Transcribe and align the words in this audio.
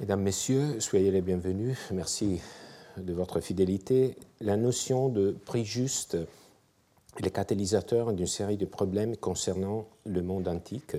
Mesdames, 0.00 0.22
Messieurs, 0.22 0.80
soyez 0.80 1.10
les 1.10 1.20
bienvenus. 1.20 1.76
Merci 1.92 2.40
de 2.96 3.12
votre 3.12 3.40
fidélité. 3.40 4.16
La 4.40 4.56
notion 4.56 5.10
de 5.10 5.36
prix 5.44 5.66
juste 5.66 6.14
est 7.18 7.22
le 7.22 7.28
catalyseur 7.28 8.14
d'une 8.14 8.26
série 8.26 8.56
de 8.56 8.64
problèmes 8.64 9.14
concernant 9.18 9.84
le 10.06 10.22
monde 10.22 10.48
antique, 10.48 10.96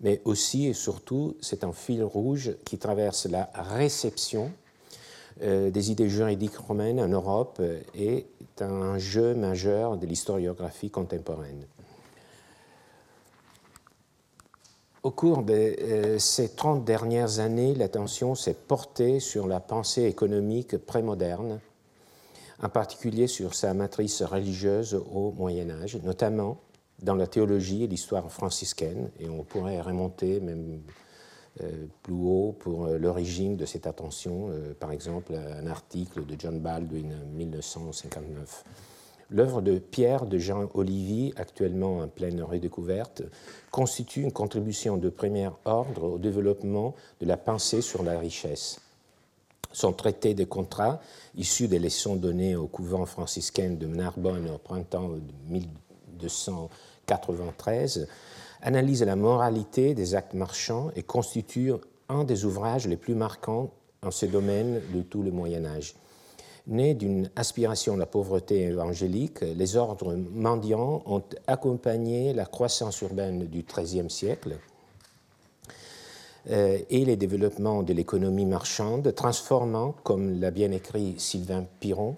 mais 0.00 0.20
aussi 0.24 0.68
et 0.68 0.72
surtout, 0.72 1.36
c'est 1.40 1.64
un 1.64 1.72
fil 1.72 2.04
rouge 2.04 2.52
qui 2.64 2.78
traverse 2.78 3.26
la 3.26 3.50
réception 3.54 4.52
euh, 5.42 5.70
des 5.72 5.90
idées 5.90 6.08
juridiques 6.08 6.58
romaines 6.58 7.00
en 7.00 7.08
Europe 7.08 7.60
et 7.96 8.24
est 8.40 8.62
un 8.62 8.98
jeu 8.98 9.34
majeur 9.34 9.96
de 9.96 10.06
l'historiographie 10.06 10.90
contemporaine. 10.90 11.64
Au 15.04 15.12
cours 15.12 15.44
de 15.44 15.52
euh, 15.52 16.18
ces 16.18 16.48
30 16.48 16.84
dernières 16.84 17.38
années, 17.38 17.72
l'attention 17.74 18.34
s'est 18.34 18.54
portée 18.54 19.20
sur 19.20 19.46
la 19.46 19.60
pensée 19.60 20.04
économique 20.04 20.76
prémoderne, 20.76 21.60
en 22.60 22.68
particulier 22.68 23.28
sur 23.28 23.54
sa 23.54 23.74
matrice 23.74 24.22
religieuse 24.22 25.00
au 25.12 25.30
Moyen 25.30 25.70
Âge, 25.70 25.96
notamment 26.02 26.58
dans 27.00 27.14
la 27.14 27.28
théologie 27.28 27.84
et 27.84 27.86
l'histoire 27.86 28.28
franciscaine, 28.32 29.10
et 29.20 29.28
on 29.28 29.44
pourrait 29.44 29.80
remonter 29.80 30.40
même 30.40 30.80
euh, 31.62 31.86
plus 32.02 32.14
haut 32.14 32.56
pour 32.58 32.86
euh, 32.86 32.98
l'origine 32.98 33.56
de 33.56 33.66
cette 33.66 33.86
attention, 33.86 34.50
par 34.80 34.90
exemple 34.90 35.32
un 35.32 35.68
article 35.68 36.26
de 36.26 36.34
John 36.36 36.58
Baldwin 36.58 37.12
en 37.12 37.36
1959. 37.36 38.64
L'œuvre 39.30 39.60
de 39.60 39.78
Pierre 39.78 40.24
de 40.24 40.38
Jean 40.38 40.70
Olivier, 40.72 41.34
actuellement 41.36 41.98
en 41.98 42.08
pleine 42.08 42.42
redécouverte, 42.42 43.24
constitue 43.70 44.22
une 44.22 44.32
contribution 44.32 44.96
de 44.96 45.10
premier 45.10 45.50
ordre 45.66 46.14
au 46.14 46.18
développement 46.18 46.94
de 47.20 47.26
la 47.26 47.36
pensée 47.36 47.82
sur 47.82 48.02
la 48.02 48.18
richesse. 48.18 48.80
Son 49.70 49.92
traité 49.92 50.32
de 50.32 50.44
contrat, 50.44 51.02
issu 51.36 51.68
des 51.68 51.78
leçons 51.78 52.16
données 52.16 52.56
au 52.56 52.68
couvent 52.68 53.04
franciscain 53.04 53.72
de 53.72 53.86
Narbonne 53.86 54.48
au 54.48 54.56
printemps 54.56 55.10
de 55.10 55.20
1293, 55.50 58.08
analyse 58.62 59.02
la 59.02 59.14
moralité 59.14 59.94
des 59.94 60.14
actes 60.14 60.32
marchands 60.32 60.90
et 60.96 61.02
constitue 61.02 61.72
un 62.08 62.24
des 62.24 62.46
ouvrages 62.46 62.86
les 62.86 62.96
plus 62.96 63.14
marquants 63.14 63.68
en 64.02 64.10
ce 64.10 64.24
domaine 64.24 64.80
de 64.94 65.02
tout 65.02 65.22
le 65.22 65.30
Moyen 65.30 65.66
Âge. 65.66 65.96
Né 66.68 66.92
d'une 66.92 67.30
aspiration 67.34 67.94
à 67.94 67.96
la 67.96 68.04
pauvreté 68.04 68.60
évangélique, 68.64 69.40
les 69.40 69.76
ordres 69.76 70.14
mendiants 70.14 71.02
ont 71.06 71.22
accompagné 71.46 72.34
la 72.34 72.44
croissance 72.44 73.00
urbaine 73.00 73.46
du 73.46 73.62
XIIIe 73.62 74.10
siècle 74.10 74.58
euh, 76.50 76.78
et 76.90 77.06
les 77.06 77.16
développements 77.16 77.82
de 77.82 77.94
l'économie 77.94 78.44
marchande, 78.44 79.14
transformant, 79.14 79.94
comme 80.04 80.38
l'a 80.40 80.50
bien 80.50 80.70
écrit 80.70 81.14
Sylvain 81.16 81.64
Piron, 81.80 82.16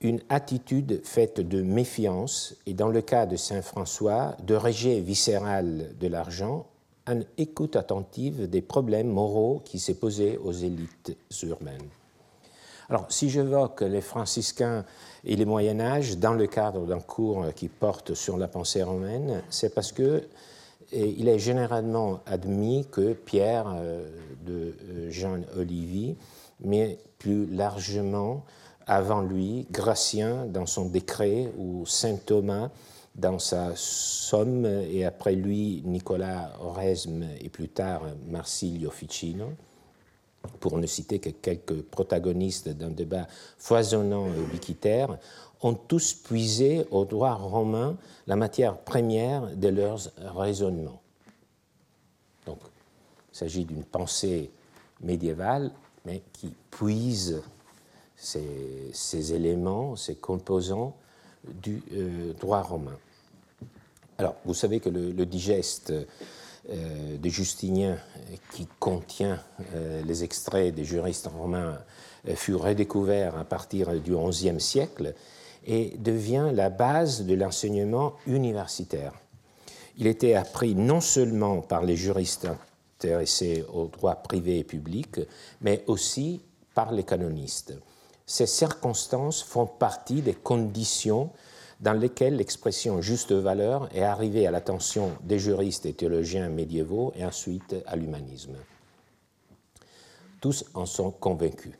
une 0.00 0.20
attitude 0.28 1.00
faite 1.04 1.40
de 1.40 1.62
méfiance 1.62 2.56
et, 2.66 2.74
dans 2.74 2.88
le 2.88 3.00
cas 3.00 3.26
de 3.26 3.36
Saint 3.36 3.62
François, 3.62 4.36
de 4.44 4.56
rejet 4.56 4.98
viscéral 4.98 5.94
de 6.00 6.08
l'argent, 6.08 6.66
en 7.06 7.20
écoute 7.36 7.76
attentive 7.76 8.50
des 8.50 8.60
problèmes 8.60 9.08
moraux 9.08 9.62
qui 9.64 9.78
s'est 9.78 9.94
posés 9.94 10.36
aux 10.36 10.52
élites 10.52 11.16
urbaines. 11.44 11.88
Alors, 12.90 13.06
si 13.10 13.28
j'évoque 13.28 13.82
les 13.82 14.00
franciscains 14.00 14.84
et 15.24 15.36
les 15.36 15.44
Moyen 15.44 15.78
Âge 15.78 16.16
dans 16.16 16.32
le 16.32 16.46
cadre 16.46 16.86
d'un 16.86 17.00
cours 17.00 17.52
qui 17.54 17.68
porte 17.68 18.14
sur 18.14 18.38
la 18.38 18.48
pensée 18.48 18.82
romaine, 18.82 19.42
c'est 19.50 19.74
parce 19.74 19.92
que 19.92 20.22
il 20.90 21.28
est 21.28 21.38
généralement 21.38 22.20
admis 22.24 22.86
que 22.90 23.12
Pierre 23.12 23.74
euh, 23.76 24.08
de 24.46 24.74
euh, 24.88 25.10
Jean 25.10 25.40
Olivier, 25.58 26.16
mais 26.60 26.98
plus 27.18 27.46
largement 27.46 28.44
avant 28.86 29.20
lui, 29.20 29.66
Gratien 29.70 30.46
dans 30.46 30.64
son 30.64 30.86
décret 30.86 31.52
ou 31.58 31.84
Saint 31.84 32.16
Thomas 32.16 32.70
dans 33.14 33.38
sa 33.38 33.72
Somme 33.74 34.64
et 34.64 35.04
après 35.04 35.34
lui 35.34 35.82
Nicolas 35.84 36.52
Oresme 36.62 37.24
et 37.38 37.50
plus 37.50 37.68
tard 37.68 38.02
Marsilio 38.26 38.90
Ficino 38.90 39.48
pour 40.60 40.78
ne 40.78 40.86
citer 40.86 41.18
que 41.18 41.30
quelques 41.30 41.82
protagonistes 41.82 42.68
d'un 42.68 42.90
débat 42.90 43.26
foisonnant 43.58 44.26
et 44.28 44.38
ubiquitaire, 44.40 45.18
ont 45.60 45.74
tous 45.74 46.12
puisé 46.14 46.86
au 46.90 47.04
droit 47.04 47.34
romain 47.34 47.96
la 48.26 48.36
matière 48.36 48.76
première 48.76 49.56
de 49.56 49.68
leurs 49.68 50.08
raisonnements. 50.18 51.02
Donc, 52.46 52.58
il 53.32 53.36
s'agit 53.36 53.64
d'une 53.64 53.84
pensée 53.84 54.50
médiévale, 55.00 55.72
mais 56.04 56.22
qui 56.32 56.54
puise 56.70 57.42
ces, 58.16 59.34
éléments, 59.34 59.96
ces 59.96 60.14
composants 60.14 60.96
du 61.44 61.82
euh, 61.92 62.32
droit 62.34 62.62
romain. 62.62 62.96
Alors, 64.18 64.36
vous 64.44 64.54
savez 64.54 64.80
que 64.80 64.88
le 64.88 65.26
digeste 65.26 65.90
euh, 65.90 66.04
de 66.68 67.28
Justinien 67.28 67.98
qui 68.52 68.66
contient 68.78 69.40
euh, 69.74 70.02
les 70.02 70.24
extraits 70.24 70.74
des 70.74 70.84
juristes 70.84 71.28
romains 71.28 71.78
euh, 72.28 72.34
fut 72.34 72.54
redécouvert 72.54 73.36
à 73.36 73.44
partir 73.44 73.92
du 74.00 74.14
XIe 74.16 74.60
siècle 74.60 75.14
et 75.66 75.94
devient 75.98 76.50
la 76.52 76.70
base 76.70 77.24
de 77.24 77.34
l'enseignement 77.34 78.14
universitaire. 78.26 79.12
Il 79.96 80.06
était 80.06 80.34
appris 80.34 80.74
non 80.74 81.00
seulement 81.00 81.60
par 81.60 81.84
les 81.84 81.96
juristes 81.96 82.48
intéressés 82.96 83.64
au 83.72 83.86
droit 83.86 84.16
privé 84.16 84.58
et 84.58 84.64
public, 84.64 85.20
mais 85.60 85.84
aussi 85.86 86.40
par 86.74 86.92
les 86.92 87.02
canonistes. 87.02 87.74
Ces 88.26 88.46
circonstances 88.46 89.42
font 89.42 89.66
partie 89.66 90.22
des 90.22 90.34
conditions 90.34 91.30
dans 91.80 91.92
lesquels 91.92 92.36
l'expression 92.36 93.00
juste 93.00 93.32
valeur 93.32 93.88
est 93.94 94.02
arrivée 94.02 94.46
à 94.46 94.50
l'attention 94.50 95.12
des 95.22 95.38
juristes 95.38 95.86
et 95.86 95.92
théologiens 95.92 96.48
médiévaux 96.48 97.12
et 97.14 97.24
ensuite 97.24 97.76
à 97.86 97.96
l'humanisme. 97.96 98.56
Tous 100.40 100.64
en 100.74 100.86
sont 100.86 101.10
convaincus, 101.10 101.74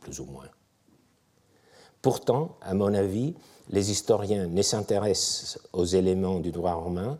plus 0.00 0.20
ou 0.20 0.24
moins. 0.26 0.48
Pourtant, 2.00 2.56
à 2.60 2.74
mon 2.74 2.92
avis, 2.94 3.34
les 3.70 3.90
historiens 3.90 4.46
ne 4.46 4.62
s'intéressent 4.62 5.58
aux 5.72 5.84
éléments 5.84 6.40
du 6.40 6.50
droit 6.50 6.74
romain 6.74 7.18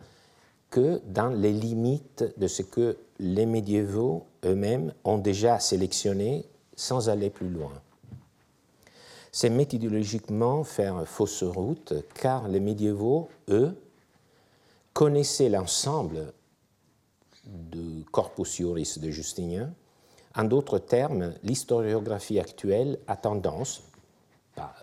que 0.71 1.01
dans 1.07 1.29
les 1.29 1.53
limites 1.53 2.25
de 2.37 2.47
ce 2.49 2.63
que 2.63 2.97
les 3.19 3.47
médiévaux 3.47 4.27
eux-mêmes 4.45 4.93
ont 5.05 5.19
déjà 5.19 5.61
sélectionné 5.61 6.45
sans 6.75 7.09
aller 7.09 7.31
plus 7.31 7.49
loin. 7.49 7.73
C'est 9.35 9.49
méthodologiquement 9.49 10.63
faire 10.63 11.09
fausse 11.09 11.43
route, 11.43 11.95
car 12.15 12.49
les 12.49 12.61
médiévaux, 12.61 13.31
eux, 13.49 13.75
connaissaient 14.93 15.49
l'ensemble 15.49 16.35
du 17.47 18.05
corpus 18.13 18.57
juris 18.57 18.99
de 19.01 19.11
Justinien. 19.11 19.73
En 20.37 20.45
d'autres 20.45 20.79
termes, 20.79 21.33
l'historiographie 21.43 22.41
actuelle 22.41 22.99
a 23.07 23.17
tendance, 23.17 23.83
pas, 24.55 24.75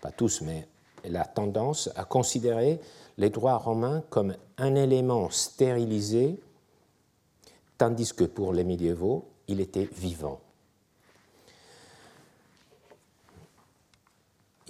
pas 0.00 0.12
tous, 0.12 0.40
mais 0.42 0.68
elle 1.02 1.16
a 1.16 1.24
tendance 1.24 1.90
à 1.96 2.04
considérer 2.04 2.80
les 3.18 3.30
droits 3.30 3.58
romains 3.58 4.04
comme 4.08 4.36
un 4.56 4.74
élément 4.76 5.30
stérilisé, 5.30 6.40
tandis 7.76 8.12
que 8.12 8.24
pour 8.24 8.52
les 8.52 8.64
médiévaux, 8.64 9.28
il 9.48 9.60
était 9.60 9.88
vivant. 9.92 10.40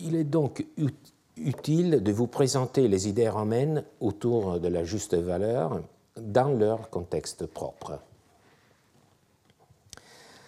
Il 0.03 0.17
est 0.17 0.25
donc 0.25 0.65
utile 1.37 2.03
de 2.03 2.13
vous 2.13 2.27
présenter 2.27 2.89
les 2.89 3.09
idées 3.09 3.29
romaines 3.29 3.85
autour 4.01 4.59
de 4.59 4.69
la 4.69 4.85
juste 4.85 5.15
valeur 5.15 5.83
dans 6.17 6.49
leur 6.49 6.89
contexte 6.89 7.47
propre. 7.47 7.99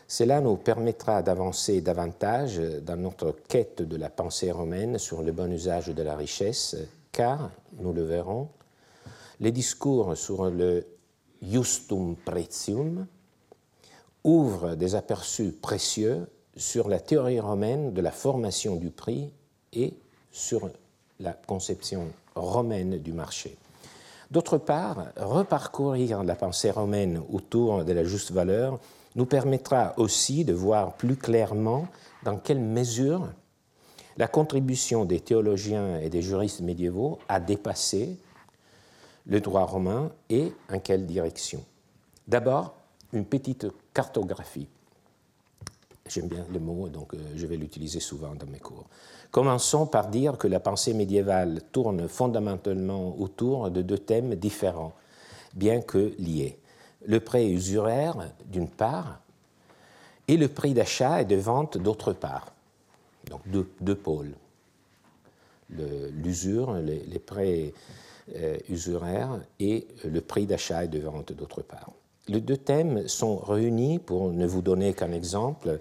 Cela 0.09 0.41
nous 0.41 0.57
permettra 0.57 1.23
d'avancer 1.23 1.81
davantage 1.81 2.59
dans 2.83 2.97
notre 2.97 3.35
quête 3.49 3.83
de 3.83 3.97
la 3.97 4.11
pensée 4.11 4.51
romaine 4.51 4.99
sur 4.99 5.23
le 5.23 5.33
bon 5.33 5.51
usage 5.53 5.89
de 5.89 6.03
la 6.03 6.17
richesse, 6.17 6.77
car, 7.13 7.51
nous 7.79 7.93
le 7.93 8.05
verrons, 8.05 8.49
les 9.41 9.53
discours 9.53 10.17
sur 10.17 10.51
le 10.51 10.87
justum 11.43 12.17
pretium 12.17 13.07
ouvrent 14.25 14.77
des 14.77 14.95
aperçus 14.95 15.53
précieux 15.53 16.27
sur 16.57 16.89
la 16.89 17.01
théorie 17.01 17.41
romaine 17.41 17.93
de 17.93 18.01
la 18.01 18.13
formation 18.13 18.77
du 18.77 18.91
prix 18.91 19.33
et 19.73 19.95
sur 20.31 20.71
la 21.21 21.33
conception 21.33 22.09
romaine 22.35 22.99
du 22.99 23.13
marché. 23.13 23.57
D'autre 24.31 24.59
part, 24.59 25.09
reparcourir 25.17 26.25
la 26.25 26.35
pensée 26.35 26.71
romaine 26.71 27.23
autour 27.31 27.85
de 27.85 27.93
la 27.93 28.05
juste 28.05 28.31
valeur 28.31 28.81
nous 29.15 29.27
permettra 29.27 29.93
aussi 29.99 30.45
de 30.45 30.55
voir 30.55 30.95
plus 30.95 31.17
clairement 31.17 31.87
dans 32.25 32.39
quelle 32.39 32.61
mesure 32.61 33.29
la 34.17 34.29
contribution 34.29 35.05
des 35.05 35.21
théologiens 35.21 35.99
et 36.01 36.11
des 36.11 36.23
juristes 36.23 36.61
médiévaux 36.61 37.19
a 37.29 37.41
dépassé 37.41 38.19
le 39.27 39.41
droit 39.41 39.65
romain 39.65 40.11
et 40.29 40.53
en 40.71 40.79
quelle 40.79 41.07
direction. 41.07 41.65
D'abord, 42.27 42.75
une 43.13 43.25
petite 43.25 43.67
cartographie. 43.95 44.69
J'aime 46.09 46.29
bien 46.29 46.45
le 46.53 46.59
mot, 46.59 46.89
donc 46.89 47.15
euh, 47.15 47.19
je 47.37 47.47
vais 47.47 47.57
l'utiliser 47.57 48.01
souvent 48.01 48.35
dans 48.35 48.47
mes 48.47 48.59
cours. 48.59 48.87
Commençons 49.33 49.87
par 49.87 50.09
dire 50.09 50.37
que 50.37 50.47
la 50.47 50.61
pensée 50.61 50.93
médiévale 50.93 51.63
tourne 51.73 52.07
fondamentalement 52.07 53.17
autour 53.19 53.71
de 53.71 53.81
deux 53.81 53.99
thèmes 53.99 54.35
différents, 54.35 54.93
bien 55.55 55.81
que 55.81 56.13
liés. 56.19 56.59
Le 57.07 57.19
prêt 57.19 57.47
usuraire, 57.49 58.29
d'une 58.45 58.69
part, 58.69 59.21
et 60.29 60.37
le 60.37 60.49
prix 60.49 60.75
d'achat 60.75 61.23
et 61.23 61.25
de 61.25 61.37
vente, 61.37 61.79
d'autre 61.79 62.13
part. 62.13 62.53
Donc 63.31 63.41
deux, 63.47 63.95
pôles. 63.95 64.35
L'usure, 65.71 66.75
les, 66.75 67.19
prêts 67.19 67.73
euh, 68.37 68.59
usuraires 68.69 69.41
et 69.59 69.87
le 70.05 70.21
prix 70.21 70.45
d'achat 70.45 70.85
et 70.85 70.89
de 70.89 70.99
vente, 70.99 71.33
d'autre 71.33 71.63
part. 71.63 71.91
Les 72.29 72.43
deux 72.43 72.59
thèmes 72.59 73.09
sont 73.09 73.37
réunis, 73.39 73.99
pour 73.99 74.31
ne 74.31 74.47
vous 74.47 74.61
donner 74.61 74.93
qu'un 74.93 75.13
exemple, 75.13 75.79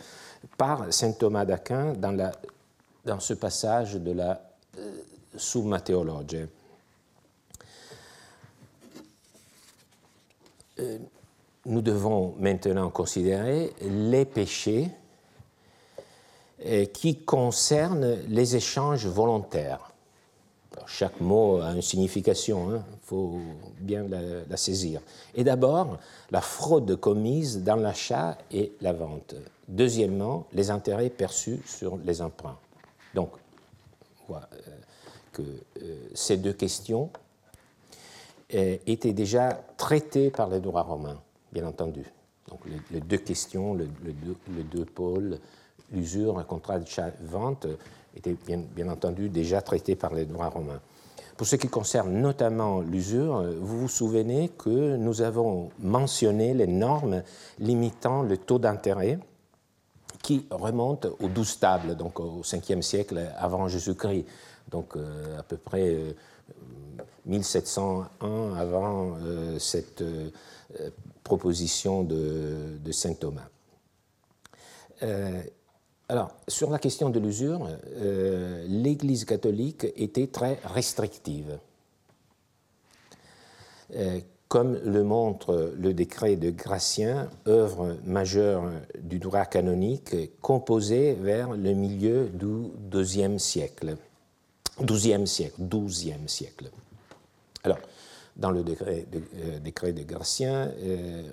par 0.58 0.92
saint 0.94 1.12
Thomas 1.12 1.44
d'Aquin 1.44 1.94
dans, 1.94 2.32
dans, 3.06 3.20
ce 3.20 3.34
passage 3.34 3.96
de 3.96 4.12
la 4.12 4.42
euh, 4.78 4.92
Summa 5.38 5.80
Theologiae. 5.80 6.48
Euh, 10.80 10.98
nous 11.66 11.82
devons 11.82 12.36
maintenant 12.40 12.90
considérer 12.90 13.74
les 13.82 14.26
péchés 14.26 14.90
euh, 16.66 16.86
qui 16.86 17.18
concernent 17.18 18.18
les 18.28 18.56
échanges 18.56 19.06
volontaires 19.06 19.92
chaque 20.92 21.20
mot 21.22 21.62
a 21.62 21.72
une 21.72 21.82
signification, 21.82 22.72
il 22.72 22.76
hein. 22.76 22.86
faut 23.04 23.40
bien 23.80 24.06
la, 24.08 24.58
saisir. 24.58 25.02
Et 25.36 25.44
d'abord, 25.44 25.98
la 26.32 26.42
fraude 26.42 26.96
commise 26.98 27.64
dans 27.64 27.76
l'achat 27.76 28.38
et 28.52 28.74
la 28.82 28.94
vente. 28.94 29.36
Deuxièmement, 29.68 30.48
les 30.54 30.70
intérêts 30.70 31.10
perçus 31.10 31.60
sur 31.66 31.98
les 31.98 32.22
emprunts. 32.22 32.58
Donc, 33.14 33.32
on 34.24 34.34
voit 34.34 34.48
euh, 34.54 34.72
que 35.32 35.42
euh, 35.42 35.96
ces 36.14 36.38
deux 36.38 36.54
questions 36.54 37.10
euh, 38.54 38.78
étaient 38.86 39.14
déjà 39.14 39.62
traitées 39.78 40.30
par 40.30 40.50
les 40.50 40.60
droits 40.60 40.84
romains, 40.84 41.20
bien 41.52 41.66
entendu. 41.66 42.06
Donc, 42.48 42.60
les, 42.92 43.00
deux 43.00 43.18
questions, 43.18 43.74
le, 43.74 43.88
deux, 44.64 44.86
pôles, 44.86 45.40
l'usure, 45.92 46.38
un 46.38 46.44
contrat 46.44 46.80
de 46.80 46.86
vente 47.22 47.66
était 48.16 48.36
bien, 48.46 48.90
entendu 48.90 49.30
déjà 49.30 49.62
traité 49.62 49.96
par 49.96 50.14
les 50.14 50.26
droits 50.26 50.50
romains. 50.50 50.82
Pour 51.38 51.48
ce 51.48 51.56
qui 51.56 51.70
concerne 51.70 52.12
notamment 52.12 52.82
l'usure, 52.82 53.42
vous 53.62 53.80
vous 53.80 53.88
souvenez 53.88 54.50
que 54.50 54.98
nous 54.98 55.22
avons 55.22 55.70
mentionné 55.80 56.54
les 56.54 56.68
normes 56.68 57.24
limitant 57.58 58.22
le 58.22 58.38
taux 58.38 58.60
d'intérêt 58.60 59.18
qui 60.22 60.46
remontent 60.50 61.10
aux 61.20 61.28
douze 61.28 61.60
tables, 61.60 61.96
donc 61.96 62.20
au 62.20 62.42
5e 62.42 62.82
siècle 62.82 63.32
avant 63.38 63.68
Jésus-Christ, 63.68 64.26
donc 64.70 64.96
euh, 64.96 65.40
à 65.40 65.44
peu 65.44 65.58
près 65.58 66.16
1701 67.26 68.10
euh, 68.24 68.56
avant 68.56 69.18
euh, 69.22 69.60
cette 69.60 70.04
proposition 71.24 72.04
de, 72.04 72.92
saint 72.92 73.14
Thomas. 73.14 73.48
Alors, 76.10 76.36
sur 76.48 76.70
la 76.70 76.78
question 76.78 77.10
de 77.10 77.20
l'usure, 77.20 77.68
l'Église 78.68 79.26
catholique 79.26 79.88
était 79.96 80.28
très 80.28 80.60
restrictive. 80.66 81.58
Euh, 84.52 84.58
comme 84.62 84.80
le 84.84 85.04
montre 85.04 85.74
le 85.78 85.94
décret 85.94 86.36
de 86.36 86.52
Gratien, 86.52 87.30
œuvre 87.48 87.98
majeure 88.04 88.70
du 89.00 89.20
droit 89.20 89.46
canonique, 89.46 90.16
composé 90.42 91.14
vers 91.14 91.52
le 91.52 91.74
milieu 91.74 92.28
du 92.28 92.70
XIIe 92.92 93.40
siècle. 93.40 93.96
XIIe 94.82 95.28
siècle, 95.28 95.62
siècle. 96.28 96.70
Alors, 97.64 97.80
dans 98.36 98.52
le 98.52 98.64
décret 98.64 99.06
de, 99.12 99.22
euh, 99.36 99.60
décret 99.60 99.94
de 99.94 100.04
Gratien, 100.04 100.72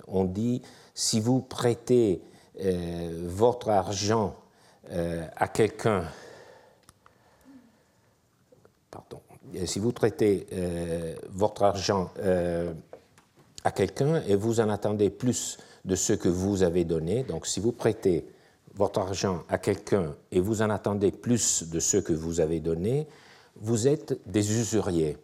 on 0.07 0.25
dit 0.25 0.61
si 0.93 1.19
vous 1.19 1.41
prêtez 1.41 2.21
votre 3.25 3.69
argent 3.69 4.35
euh, 4.91 5.27
à 5.35 5.47
quelqu'un, 5.47 6.03
pardon, 8.89 9.21
euh, 9.55 9.65
si 9.67 9.77
vous 9.77 9.91
euh, 10.51 11.15
votre 11.29 11.63
argent 11.63 12.11
à 13.63 13.71
quelqu'un 13.71 14.21
et 14.27 14.35
vous 14.35 14.59
en 14.59 14.69
attendez 14.69 15.09
plus 15.09 15.57
de 15.85 15.95
ce 15.95 16.13
que 16.13 16.29
vous 16.29 16.63
avez 16.63 16.83
donné, 16.83 17.23
donc 17.23 17.45
si 17.45 17.59
vous 17.59 17.71
prêtez 17.71 18.25
votre 18.75 18.99
argent 18.99 19.43
à 19.49 19.57
quelqu'un 19.57 20.15
et 20.31 20.39
vous 20.39 20.61
en 20.61 20.69
attendez 20.69 21.11
plus 21.11 21.63
de 21.69 21.79
ce 21.79 21.97
que 21.97 22.13
vous 22.13 22.39
avez 22.39 22.59
donné, 22.59 23.07
vous 23.55 23.87
êtes 23.87 24.19
des 24.29 24.59
usuriers, 24.59 25.17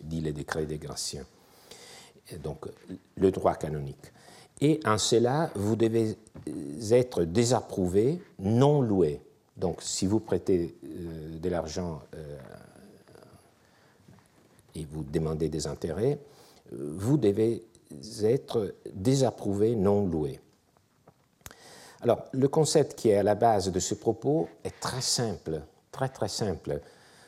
dit 0.00 0.20
le 0.20 0.32
décret 0.32 0.66
des 0.66 0.78
Graciens. 0.78 1.26
Donc 2.42 2.66
le 3.16 3.30
droit 3.30 3.54
canonique 3.54 4.12
et 4.60 4.80
en 4.84 4.98
cela, 4.98 5.50
vous 5.54 5.76
devez 5.76 6.16
être 6.90 7.24
désapprouvé, 7.24 8.22
non 8.38 8.80
loué. 8.80 9.20
Donc, 9.56 9.82
si 9.82 10.06
vous 10.06 10.20
prêtez 10.20 10.76
euh, 10.84 11.38
de 11.38 11.48
l'argent 11.48 12.02
euh, 12.14 12.38
et 14.74 14.86
vous 14.90 15.02
demandez 15.02 15.48
des 15.48 15.66
intérêts, 15.66 16.18
euh, 16.18 16.35
vous 16.72 17.16
devez 17.16 17.64
être 18.22 18.74
désapprouvé, 18.92 19.74
non 19.74 20.06
loué. 20.06 20.40
Alors, 22.02 22.24
le 22.32 22.48
concept 22.48 22.94
qui 22.94 23.08
est 23.08 23.16
à 23.16 23.22
la 23.22 23.34
base 23.34 23.70
de 23.70 23.80
ce 23.80 23.94
propos 23.94 24.48
est 24.64 24.78
très 24.80 25.00
simple, 25.00 25.62
très 25.92 26.08
très 26.08 26.28
simple. 26.28 26.80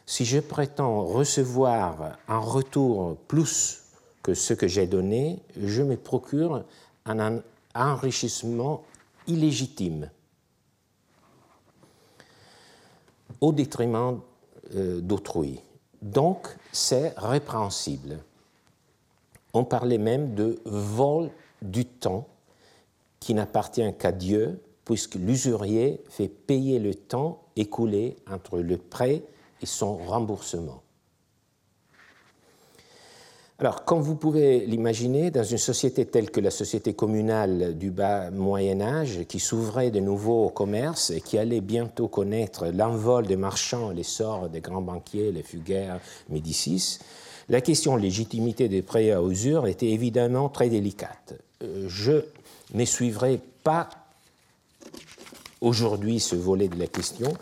Si 0.07 0.25
je 0.25 0.39
prétends 0.39 1.05
recevoir 1.05 2.19
en 2.29 2.41
retour 2.41 3.17
plus 3.29 3.83
que 4.23 4.35
ce 4.35 4.55
que 4.55 4.69
j'ai 4.69 4.87
donné, 4.87 5.43
je 5.61 5.83
me 5.83 5.97
procure 5.97 6.65
un 7.07 7.41
enrichissement 7.75 8.85
illégitime 9.27 10.11
au 13.41 13.53
détriment 13.53 14.21
euh, 14.75 15.01
d'autrui. 15.01 15.61
Donc, 16.03 16.49
c'est 16.73 17.15
répréhensible. 17.17 18.19
On 19.55 19.65
parlait 19.65 19.99
même 19.99 20.35
de 20.35 20.61
vol 20.65 21.31
du 21.63 21.85
temps 21.85 22.29
qui 23.21 23.35
n'appartient 23.35 23.95
qu'à 23.99 24.13
Dieu, 24.13 24.61
puisque 24.85 25.17
l'usurier 25.17 26.03
fait 26.09 26.29
payer 26.29 26.79
le 26.79 26.95
temps 26.95 27.43
écoulé 27.57 28.17
entre 28.31 28.59
le 28.59 28.77
prêt 28.77 29.23
et 29.61 29.67
son 29.67 29.97
remboursement. 29.97 30.83
Alors, 33.61 33.85
comme 33.85 34.01
vous 34.01 34.15
pouvez 34.15 34.65
l'imaginer, 34.67 35.33
dans 35.33 35.43
une 35.43 35.59
société 35.59 36.07
telle 36.07 36.31
que 36.31 36.39
la 36.39 36.53
société 36.53 36.95
communale 36.95 37.77
du 37.77 37.91
bas 37.91 38.31
Moyen 38.31 38.81
Âge, 38.81 39.25
qui 39.27 39.41
s'ouvrait 39.41 39.91
de 39.91 39.99
nouveau 39.99 40.45
au 40.45 40.49
commerce 40.49 41.11
et 41.11 41.21
qui 41.21 41.39
allait 41.39 41.61
bientôt 41.61 42.07
connaître 42.07 42.69
l'envol 42.69 43.27
des 43.27 43.35
marchands, 43.35 43.91
l'essor 43.91 44.49
des 44.49 44.61
grands 44.61 44.81
banquiers, 44.81 45.33
les 45.33 45.43
Fugaires, 45.43 46.01
Médicis, 46.29 47.01
la 47.49 47.61
question 47.61 47.97
de 47.97 48.03
légitimité 48.03 48.69
des 48.69 48.83
prêts 48.83 49.11
à 49.11 49.23
usure 49.23 49.67
était 49.67 49.91
évidemment 49.91 50.49
très 50.49 50.69
délicate. 50.69 51.35
Euh, 51.63 51.87
je 51.89 52.25
ne 52.75 52.85
suivrai 52.85 53.41
pas 53.65 53.89
aujourd'hui 55.61 56.21
ce 56.21 56.37
volet 56.37 56.69
de 56.69 56.79
la 56.79 56.87
question, 56.87 57.33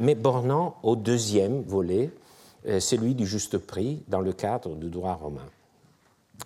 mais 0.00 0.14
bornant 0.14 0.76
au 0.82 0.96
deuxième 0.96 1.62
volet, 1.62 2.10
euh, 2.66 2.80
celui 2.80 3.14
du 3.14 3.26
juste 3.26 3.58
prix 3.58 4.02
dans 4.08 4.20
le 4.20 4.32
cadre 4.32 4.74
du 4.74 4.90
droit 4.90 5.14
romain. 5.14 5.46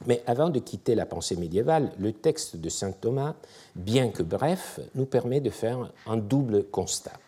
Mais 0.04 0.22
avant 0.26 0.50
de 0.50 0.58
quitter 0.58 0.94
la 0.94 1.06
pensée 1.06 1.36
médiévale, 1.36 1.92
le 1.98 2.12
texte 2.12 2.56
de 2.56 2.68
saint 2.68 2.92
Thomas, 2.92 3.34
bien 3.74 4.10
que 4.10 4.22
bref, 4.22 4.78
nous 4.94 5.06
permet 5.06 5.40
de 5.40 5.48
faire 5.48 5.90
un 6.06 6.18
double 6.18 6.64
constat. 6.64 7.18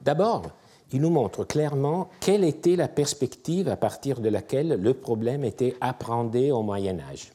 D'abord, 0.00 0.50
il 0.92 1.00
nous 1.00 1.10
montre 1.10 1.44
clairement 1.44 2.08
quelle 2.20 2.44
était 2.44 2.76
la 2.76 2.88
perspective 2.88 3.68
à 3.68 3.76
partir 3.76 4.20
de 4.20 4.28
laquelle 4.28 4.80
le 4.80 4.94
problème 4.94 5.44
était 5.44 5.76
appréhendé 5.80 6.50
au 6.50 6.62
Moyen 6.62 6.98
Âge. 7.00 7.32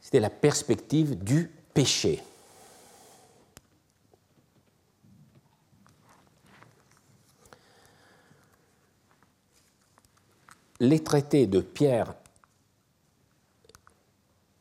C'était 0.00 0.20
la 0.20 0.30
perspective 0.30 1.22
du 1.22 1.50
péché. 1.74 2.22
Les 10.80 11.00
traités 11.00 11.46
de 11.46 11.60
Pierre 11.60 12.14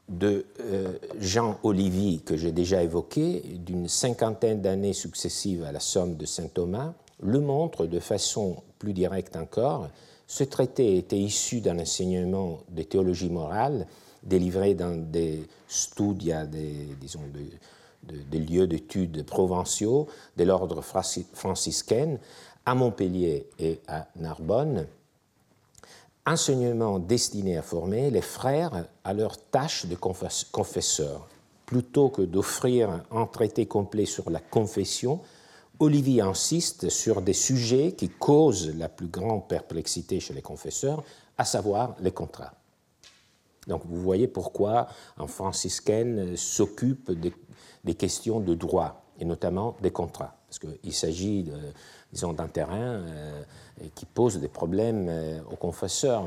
de 0.09 0.45
euh, 0.61 0.97
Jean 1.19 1.59
Olivier, 1.63 2.19
que 2.19 2.37
j'ai 2.37 2.51
déjà 2.51 2.81
évoqué, 2.81 3.41
d'une 3.41 3.87
cinquantaine 3.87 4.61
d'années 4.61 4.93
successives 4.93 5.63
à 5.63 5.71
la 5.71 5.79
somme 5.79 6.15
de 6.15 6.25
saint 6.25 6.47
Thomas, 6.47 6.93
le 7.21 7.39
montre 7.39 7.85
de 7.85 7.99
façon 7.99 8.57
plus 8.79 8.93
directe 8.93 9.35
encore. 9.35 9.89
Ce 10.27 10.43
traité 10.43 10.97
était 10.97 11.17
issu 11.17 11.61
d'un 11.61 11.79
enseignement 11.79 12.59
de 12.69 12.83
théologie 12.83 13.29
morale 13.29 13.87
délivré 14.23 14.73
dans 14.73 14.95
des 14.95 15.47
studia, 15.67 16.45
des, 16.45 16.87
lieux 18.31 18.67
d'études 18.67 19.25
provinciaux 19.25 20.07
de 20.35 20.43
l'ordre 20.43 20.81
franciscain 20.81 22.17
à 22.65 22.75
Montpellier 22.75 23.47
et 23.59 23.79
à 23.87 24.07
Narbonne, 24.17 24.87
enseignement 26.25 26.99
destiné 26.99 27.57
à 27.57 27.61
former 27.61 28.11
les 28.11 28.21
frères 28.21 28.85
à 29.03 29.13
leur 29.13 29.37
tâche 29.37 29.85
de 29.85 29.95
confesseurs. 29.95 31.27
Plutôt 31.65 32.09
que 32.09 32.21
d'offrir 32.21 33.03
un 33.11 33.25
traité 33.25 33.65
complet 33.65 34.05
sur 34.05 34.29
la 34.29 34.39
confession, 34.39 35.21
Olivier 35.79 36.21
insiste 36.21 36.89
sur 36.89 37.21
des 37.21 37.33
sujets 37.33 37.91
qui 37.91 38.09
causent 38.09 38.75
la 38.75 38.89
plus 38.89 39.07
grande 39.07 39.47
perplexité 39.47 40.19
chez 40.19 40.33
les 40.33 40.41
confesseurs, 40.41 41.03
à 41.37 41.45
savoir 41.45 41.95
les 41.99 42.11
contrats. 42.11 42.53
Donc 43.67 43.83
vous 43.85 44.01
voyez 44.01 44.27
pourquoi 44.27 44.87
un 45.17 45.27
franciscain 45.27 46.33
s'occupe 46.35 47.11
des, 47.11 47.95
questions 47.95 48.39
de 48.39 48.55
droit, 48.55 49.03
et 49.19 49.25
notamment 49.25 49.75
des 49.81 49.91
contrats, 49.91 50.35
parce 50.47 50.59
qu'il 50.59 50.93
s'agit, 50.93 51.51
disons, 52.11 52.33
d'un 52.33 52.47
terrain 52.47 53.01
euh, 53.01 53.43
qui 53.93 54.05
pose 54.05 54.39
des 54.39 54.47
problèmes 54.47 55.07
euh, 55.09 55.39
aux 55.51 55.55
confesseurs, 55.55 56.25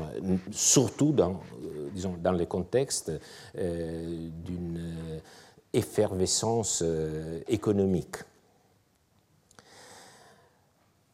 surtout 0.51 1.11
dans, 1.11 1.41
euh, 1.63 1.89
disons, 1.93 2.15
dans 2.21 2.31
le 2.31 2.45
contexte 2.45 3.11
d'une 3.55 5.21
effervescence 5.73 6.83
économique. 7.47 8.17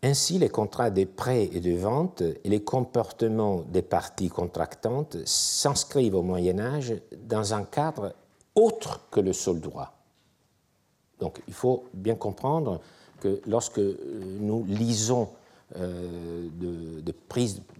Ainsi, 0.03 0.37
les 0.37 0.49
contrats 0.49 0.91
de 0.91 1.05
prêt 1.05 1.49
et 1.51 1.59
de 1.59 1.75
vente 1.75 2.21
et 2.21 2.49
les 2.49 2.63
comportements 2.63 3.61
des 3.61 3.81
parties 3.81 4.29
contractantes 4.29 5.17
s'inscrivent 5.25 6.15
au 6.15 6.21
Moyen 6.21 6.59
Âge 6.59 6.93
dans 7.27 7.53
un 7.53 7.63
cadre 7.63 8.13
autre 8.53 9.07
que 9.09 9.19
le 9.19 9.33
seul 9.33 9.59
droit. 9.59 9.93
Donc 11.19 11.41
il 11.47 11.53
faut 11.53 11.85
bien 11.93 12.15
comprendre 12.15 12.79
que 13.19 13.41
lorsque 13.47 13.79
nous 13.79 14.63
lisons 14.67 15.29
euh, 15.75 16.47
de, 16.53 17.01
de, 17.01 17.13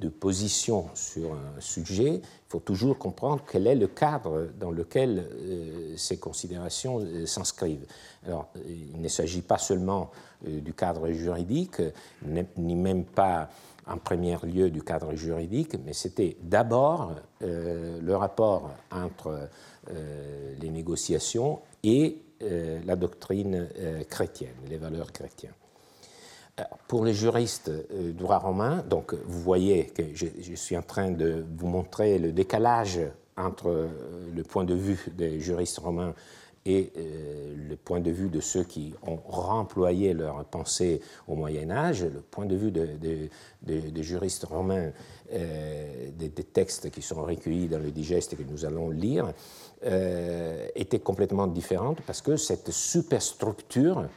de 0.01 0.09
position 0.09 0.89
sur 0.93 1.33
un 1.33 1.61
sujet, 1.61 2.15
il 2.15 2.49
faut 2.49 2.59
toujours 2.59 2.97
comprendre 2.97 3.43
quel 3.49 3.65
est 3.65 3.75
le 3.75 3.87
cadre 3.87 4.49
dans 4.59 4.71
lequel 4.71 5.19
euh, 5.19 5.93
ces 5.95 6.17
considérations 6.17 6.99
euh, 6.99 7.25
s'inscrivent. 7.25 7.85
Alors, 8.25 8.47
il 8.67 8.99
ne 8.99 9.07
s'agit 9.07 9.41
pas 9.41 9.57
seulement 9.57 10.11
du 10.45 10.73
cadre 10.73 11.09
juridique, 11.11 11.81
ni 12.57 12.75
même 12.75 13.05
pas 13.05 13.49
en 13.87 13.97
premier 13.97 14.37
lieu 14.43 14.69
du 14.69 14.83
cadre 14.83 15.15
juridique, 15.15 15.75
mais 15.85 15.93
c'était 15.93 16.37
d'abord 16.41 17.15
le 17.41 18.15
rapport 18.15 18.71
entre 18.91 19.49
les 20.59 20.69
négociations 20.69 21.61
et 21.83 22.17
la 22.41 22.95
doctrine 22.95 23.67
chrétienne, 24.09 24.55
les 24.69 24.77
valeurs 24.77 25.11
chrétiennes. 25.11 25.53
Pour 26.87 27.05
les 27.05 27.13
juristes 27.13 27.69
euh, 27.69 28.13
droit 28.13 28.39
romain, 28.39 28.83
donc 28.89 29.13
vous 29.13 29.41
voyez 29.41 29.85
que 29.85 30.03
je, 30.15 30.55
suis 30.55 30.75
en 30.75 30.81
train 30.81 31.11
de 31.11 31.45
vous 31.55 31.67
montrer 31.67 32.17
le 32.17 32.31
décalage 32.31 32.99
entre 33.37 33.67
euh, 33.67 33.87
le 34.35 34.41
point 34.41 34.63
de 34.63 34.73
vue 34.73 35.05
des 35.15 35.39
juristes 35.39 35.77
romains 35.77 36.15
et 36.67 36.91
euh, 36.97 37.55
le 37.69 37.75
point 37.75 37.99
de 37.99 38.11
vue 38.11 38.29
de 38.29 38.39
ceux 38.39 38.63
qui 38.63 38.93
ont 39.01 39.15
remployé 39.27 40.13
leur 40.13 40.45
pensée 40.45 41.01
au 41.27 41.35
Moyen 41.35 41.71
Âge, 41.71 42.03
le 42.03 42.21
point 42.21 42.45
de 42.45 42.55
vue 42.55 42.71
des 42.71 44.03
juristes 44.03 44.43
romains, 44.43 44.91
des, 45.31 46.29
textes 46.29 46.89
qui 46.91 47.01
sont 47.01 47.23
recueillis 47.23 47.67
dans 47.67 47.79
le 47.79 47.91
digeste 47.91 48.37
que 48.37 48.43
nous 48.43 48.65
allons 48.65 48.89
lire, 48.89 49.33
était 50.75 50.99
complètement 50.99 51.47
différent 51.47 51.95
parce 52.05 52.21
que 52.21 52.37
cette 52.37 52.71
superstructure 52.71 54.07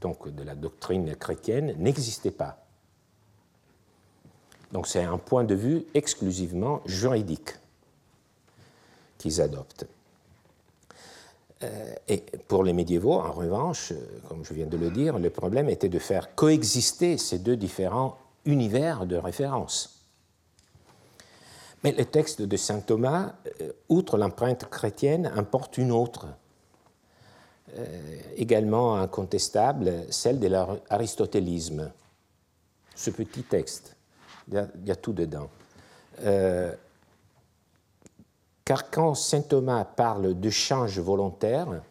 donc 0.00 0.34
de 0.34 0.42
la 0.42 0.54
doctrine 0.54 1.14
chrétienne, 1.14 1.74
n'existait 1.78 2.30
pas. 2.30 2.64
Donc 4.72 4.86
c'est 4.86 5.02
un 5.02 5.18
point 5.18 5.44
de 5.44 5.54
vue 5.54 5.84
exclusivement 5.94 6.80
juridique 6.86 7.50
qu'ils 9.18 9.40
adoptent. 9.40 9.86
Euh, 11.62 11.94
et 12.08 12.22
pour 12.48 12.64
les 12.64 12.72
médiévaux, 12.72 13.20
en 13.20 13.32
revanche, 13.32 13.92
comme 14.28 14.44
je 14.44 14.54
viens 14.54 14.66
de 14.66 14.76
le 14.76 14.90
dire, 14.90 15.18
le 15.18 15.30
problème 15.30 15.68
était 15.68 15.88
de 15.88 15.98
faire 15.98 16.34
coexister 16.34 17.18
ces 17.18 17.38
deux 17.38 17.56
différents 17.56 18.16
univers 18.46 19.06
de 19.06 19.16
référence. 19.16 20.00
Mais 21.82 21.92
le 21.92 22.04
texte 22.04 22.42
de 22.42 22.56
saint 22.56 22.80
Thomas, 22.80 23.34
euh, 23.60 23.72
outre 23.88 24.18
l'empreinte 24.18 24.68
chrétienne, 24.68 25.32
importe 25.34 25.78
une 25.78 25.92
autre, 25.92 26.26
euh, 27.78 28.20
également 28.36 28.96
incontestable, 28.96 30.04
celle 30.10 30.40
de 30.40 30.48
l'aristotélisme. 30.48 31.90
Ce 32.94 33.10
petit 33.10 33.44
texte, 33.44 33.96
il 34.48 34.68
y 34.84 34.90
a, 34.90 34.96
tout 34.96 35.12
dedans. 35.12 35.48
Euh, 36.22 36.74
car 38.70 38.88
quand 38.88 39.16
saint 39.16 39.42
Thomas 39.42 39.84
parle 39.84 40.38
de 40.38 40.48
change 40.48 41.00
volontaire, 41.00 41.82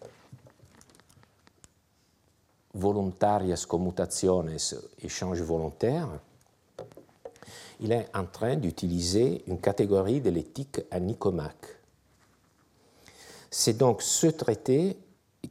voluntarias 2.73 3.65
commutationes, 3.67 4.55
échange 5.01 5.41
volontaire, 5.41 6.07
il 7.81 7.91
est 7.91 8.07
en 8.15 8.23
train 8.23 8.55
d'utiliser 8.55 9.43
une 9.47 9.59
catégorie 9.59 10.21
de 10.21 10.29
l'éthique 10.29 10.79
à 10.89 11.01
Nicomaque. 11.01 11.67
C'est 13.51 13.75
donc 13.77 14.01
ce 14.01 14.27
traité 14.27 14.97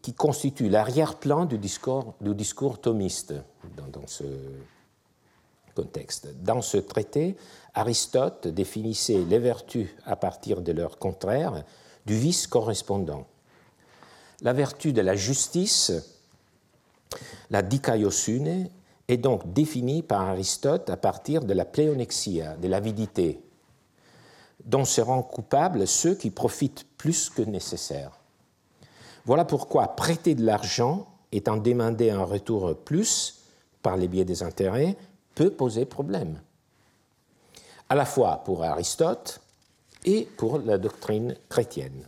qui 0.00 0.14
constitue 0.14 0.70
l'arrière-plan 0.70 1.44
du 1.44 1.58
discours 1.58 2.80
thomiste 2.80 3.35
dans, 3.76 4.06
ce 4.06 4.25
contexte. 5.75 6.42
Dans 6.42 6.62
ce 6.62 6.78
traité, 6.78 7.37
Aristote 7.75 8.49
définissait 8.49 9.25
les 9.29 9.39
vertus 9.39 9.89
à 10.05 10.17
partir 10.17 10.63
de 10.63 10.73
leur 10.73 10.99
contraire, 10.99 11.65
du 12.07 12.15
vice 12.17 12.47
correspondant. 12.47 13.27
La 14.41 14.53
vertu 14.53 14.93
de 14.93 15.01
la 15.01 15.17
justice, 15.17 15.93
la 17.51 17.63
dikaiosune, 17.63 18.69
est 19.09 19.17
donc 19.17 19.53
définie 19.53 20.03
par 20.03 20.23
Aristote 20.23 20.91
à 20.91 20.97
partir 20.97 21.43
de 21.45 21.55
la 21.55 21.65
pléonexia, 21.65 22.57
de 22.57 22.69
l'avidité, 22.69 23.41
dont 24.65 24.85
seront 24.85 25.23
coupables 25.23 25.87
ceux 25.87 26.15
qui 26.15 26.31
profitent 26.31 26.87
plus 26.97 27.31
que 27.31 27.43
nécessaire. 27.43 28.13
Voilà 29.25 29.45
pourquoi 29.45 29.97
prêter 29.97 30.35
de 30.35 30.45
l'argent 30.45 31.07
étant 31.33 31.57
demandé 31.57 32.11
un 32.11 32.25
retour 32.25 32.77
plus 32.77 33.43
par 33.83 33.97
les 33.97 34.09
biais 34.09 34.25
des 34.25 34.43
intérêts 34.43 34.97
peut 35.35 35.51
poser 35.51 35.85
problème, 35.85 36.41
à 37.88 37.95
la 37.95 38.04
fois 38.04 38.42
pour 38.45 38.64
Aristote 38.64 39.40
et 40.04 40.28
pour 40.37 40.59
la 40.59 40.78
doctrine 40.78 41.35
chrétienne. 41.49 42.07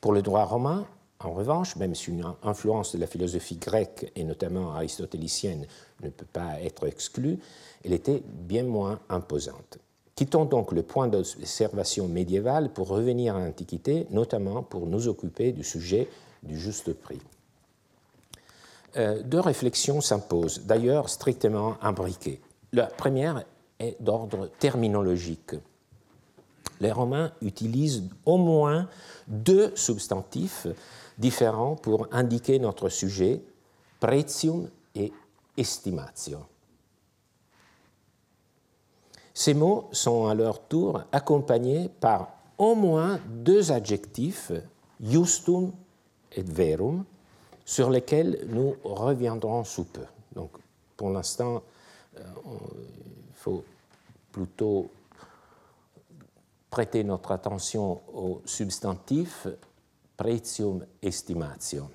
Pour 0.00 0.12
le 0.12 0.22
droit 0.22 0.44
romain, 0.44 0.86
en 1.20 1.32
revanche, 1.32 1.76
même 1.76 1.94
si 1.94 2.10
une 2.10 2.24
influence 2.42 2.94
de 2.94 3.00
la 3.00 3.06
philosophie 3.06 3.56
grecque 3.56 4.12
et 4.14 4.24
notamment 4.24 4.72
aristotélicienne 4.74 5.66
ne 6.02 6.10
peut 6.10 6.26
pas 6.30 6.60
être 6.60 6.86
exclue, 6.86 7.38
elle 7.84 7.92
était 7.92 8.22
bien 8.26 8.64
moins 8.64 9.00
imposante. 9.08 9.78
Quittons 10.14 10.44
donc 10.44 10.70
le 10.72 10.82
point 10.82 11.08
d'observation 11.08 12.06
médiéval 12.06 12.72
pour 12.72 12.88
revenir 12.88 13.36
à 13.36 13.40
l'Antiquité, 13.40 14.06
notamment 14.10 14.62
pour 14.62 14.86
nous 14.86 15.08
occuper 15.08 15.52
du 15.52 15.64
sujet 15.64 16.08
du 16.42 16.58
juste 16.58 16.92
prix. 16.92 17.20
Euh, 18.96 19.22
deux 19.24 19.40
réflexions 19.40 20.00
s'imposent, 20.00 20.60
d'ailleurs 20.66 21.08
strictement 21.08 21.76
imbriquées. 21.82 22.40
La 22.72 22.86
première 22.86 23.44
d'ordre 24.00 24.48
terminologique. 24.58 25.54
Les 26.80 26.92
Romains 26.92 27.32
utilisent 27.40 28.04
au 28.24 28.36
moins 28.36 28.88
deux 29.26 29.72
substantifs 29.76 30.66
différents 31.18 31.76
pour 31.76 32.08
indiquer 32.12 32.58
notre 32.58 32.88
sujet, 32.88 33.40
pretium 34.00 34.68
et 34.94 35.12
estimatio. 35.56 36.38
Ces 39.32 39.54
mots 39.54 39.88
sont 39.92 40.26
à 40.26 40.34
leur 40.34 40.60
tour 40.62 41.02
accompagnés 41.10 41.88
par 42.00 42.28
au 42.58 42.74
moins 42.74 43.18
deux 43.28 43.72
adjectifs, 43.72 44.52
justum 45.00 45.72
et 46.32 46.42
verum, 46.42 47.04
sur 47.64 47.90
lesquels 47.90 48.46
nous 48.48 48.76
reviendrons 48.84 49.64
sous 49.64 49.84
peu. 49.84 50.04
Donc, 50.34 50.50
pour 50.96 51.10
l'instant, 51.10 51.62
euh, 52.16 52.22
il 52.46 53.34
faut 53.34 53.64
plutôt 54.34 54.90
prêter 56.70 57.04
notre 57.04 57.30
attention 57.30 58.02
au 58.12 58.42
substantif 58.44 59.46
pretium 60.16 60.84
estimatio. 61.00 61.88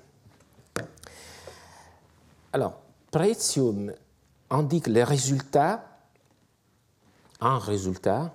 Alors, 2.52 2.80
pretium 3.10 3.92
indique 4.48 4.86
les 4.86 5.04
résultats, 5.04 5.84
un 7.40 7.58
résultat, 7.58 8.32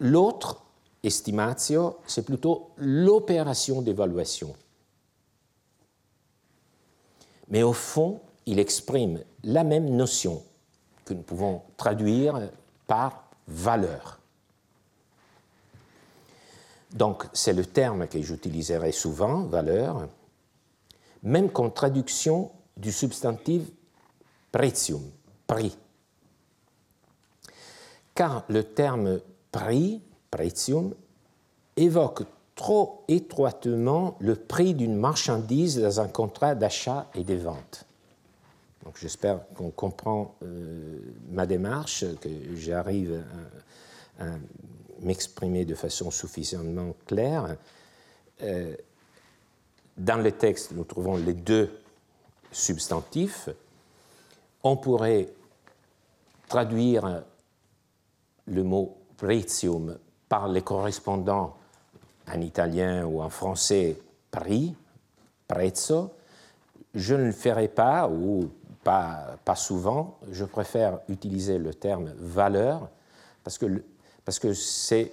l'autre 0.00 0.60
estimatio, 1.04 2.00
c'est 2.06 2.24
plutôt 2.24 2.72
l'opération 2.76 3.80
d'évaluation. 3.80 4.56
mais 7.50 7.64
au 7.64 7.72
fond, 7.72 8.20
il 8.46 8.58
exprime 8.58 9.22
la 9.42 9.64
même 9.64 9.90
notion 9.90 10.42
que 11.10 11.14
nous 11.14 11.22
pouvons 11.22 11.62
traduire 11.76 12.40
par 12.86 13.24
valeur. 13.48 14.20
Donc, 16.92 17.26
c'est 17.32 17.52
le 17.52 17.66
terme 17.66 18.06
que 18.06 18.22
j'utiliserai 18.22 18.92
souvent, 18.92 19.42
valeur, 19.42 20.08
même 21.24 21.50
comme 21.50 21.72
traduction 21.72 22.52
du 22.76 22.92
substantif 22.92 23.62
pretium, 24.52 25.02
prix. 25.48 25.76
Car 28.14 28.44
le 28.48 28.62
terme 28.62 29.20
prix, 29.50 30.00
pretium, 30.30 30.94
évoque 31.76 32.22
trop 32.54 33.04
étroitement 33.08 34.16
le 34.20 34.36
prix 34.36 34.74
d'une 34.74 34.96
marchandise 34.96 35.80
dans 35.80 36.00
un 36.00 36.08
contrat 36.08 36.54
d'achat 36.54 37.08
et 37.14 37.24
de 37.24 37.34
vente. 37.34 37.84
Donc 38.84 38.96
j'espère 38.96 39.40
qu'on 39.54 39.70
comprend 39.70 40.34
euh, 40.42 40.98
ma 41.30 41.46
démarche, 41.46 42.04
que 42.20 42.28
j'arrive 42.54 43.22
à, 44.18 44.24
m'exprimer 45.00 45.64
de 45.64 45.74
façon 45.74 46.10
suffisamment 46.10 46.94
claire. 47.06 47.56
Euh, 48.42 48.74
dans 49.96 50.22
le 50.22 50.32
texte, 50.32 50.72
nous 50.72 50.84
trouvons 50.84 51.16
les 51.16 51.34
deux 51.34 51.70
substantifs. 52.52 53.48
On 54.62 54.76
pourrait 54.76 55.28
traduire 56.48 57.22
le 58.46 58.62
mot 58.62 58.96
pretium 59.16 59.98
par 60.28 60.48
les 60.48 60.62
correspondants 60.62 61.56
en 62.32 62.40
italien 62.40 63.06
ou 63.06 63.22
en 63.22 63.30
français 63.30 63.96
prix, 64.30 64.74
prezzo. 65.48 66.12
Je 66.94 67.14
ne 67.14 67.24
le 67.24 67.32
ferai 67.32 67.68
pas, 67.68 68.08
pas, 68.84 69.38
souvent. 69.56 70.18
Je 70.30 70.44
préfère 70.44 71.00
utiliser 71.08 71.58
le 71.58 71.74
terme 71.74 72.12
valeur, 72.16 72.88
parce 73.44 73.58
que, 73.58 73.82
parce 74.24 74.38
que 74.38 74.52
c'est 74.54 75.12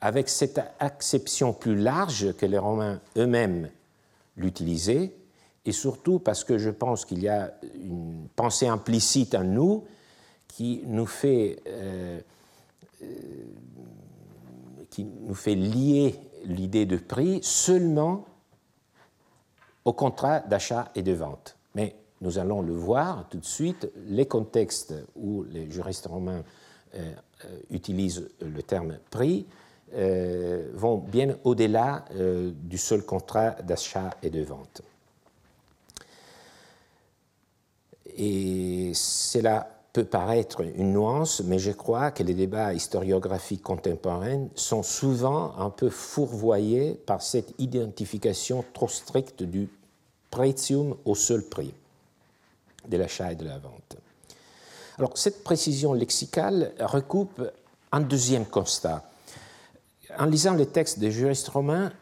avec 0.00 0.28
cette 0.28 0.60
acception 0.78 1.52
plus 1.52 1.76
large 1.76 2.34
que 2.36 2.46
les 2.46 2.58
Romains 2.58 3.00
eux-mêmes 3.16 3.68
l'utilisaient, 4.36 5.12
et 5.66 5.72
surtout 5.72 6.18
parce 6.18 6.42
que 6.42 6.56
je 6.56 6.70
pense 6.70 7.04
qu'il 7.04 7.22
y 7.22 7.28
a 7.28 7.52
une 7.74 8.28
pensée 8.34 8.66
implicite 8.66 9.34
en 9.34 9.44
nous 9.44 9.84
qui 10.48 10.82
nous 10.86 11.06
fait, 11.06 11.62
euh, 11.66 12.20
euh, 13.02 13.06
qui 14.88 15.04
nous 15.04 15.34
fait 15.34 15.54
lier 15.54 16.18
l'idée 16.44 16.86
de 16.86 16.96
prix 16.96 17.40
seulement 17.42 18.24
au 19.84 19.92
contrat 19.92 20.40
d'achat 20.40 20.90
et 20.94 21.02
de 21.02 21.12
vente. 21.12 21.56
Mais 21.74 21.99
nous 22.20 22.38
allons 22.38 22.62
le 22.62 22.72
voir 22.72 23.28
tout 23.28 23.38
de 23.38 23.44
suite, 23.44 23.90
les 24.06 24.26
contextes 24.26 24.94
où 25.16 25.44
les 25.44 25.70
juristes 25.70 26.06
romains 26.06 26.42
euh, 26.94 27.12
utilisent 27.70 28.28
le 28.40 28.62
terme 28.62 28.98
prix 29.10 29.46
vont 30.72 30.98
bien 30.98 31.36
au-delà 31.42 32.04
du 32.14 32.78
seul 32.78 33.04
contrat 33.04 33.56
d'achat 33.62 34.10
et 34.22 34.30
de 34.30 34.40
vente. 34.40 34.82
Et 38.16 38.92
cela 38.94 39.68
peut 39.92 40.04
paraître 40.04 40.60
une 40.60 40.92
nuance, 40.92 41.42
mais 41.44 41.58
je 41.58 41.72
crois 41.72 42.10
que 42.10 42.22
les 42.22 42.34
débats 42.34 42.72
historiographiques 42.72 43.62
contemporains 43.62 44.48
sont 44.54 44.82
souvent 44.82 45.56
un 45.58 45.70
peu 45.70 45.90
fourvoyés 45.90 46.94
par 47.06 47.22
cette 47.22 47.52
identification 47.58 48.64
trop 48.72 48.88
stricte 48.88 49.42
du 49.42 49.68
pretium 50.30 50.96
au 51.04 51.14
seul 51.14 51.42
prix 51.42 51.74
de 52.90 52.96
l'achat 52.96 53.32
et 53.32 53.36
de 53.36 53.44
la 53.44 53.58
vente. 53.58 53.96
Alors, 54.98 55.16
cette 55.16 55.42
précision 55.42 55.94
lexicale 55.94 56.72
recoupe 56.80 57.40
un 57.92 58.00
deuxième 58.00 58.44
constat. 58.44 59.02
En 60.18 60.26
lisant 60.26 60.54
les 60.54 60.66
textes 60.66 60.98
des 60.98 61.10
juristes 61.10 61.48
romains, 61.48 61.92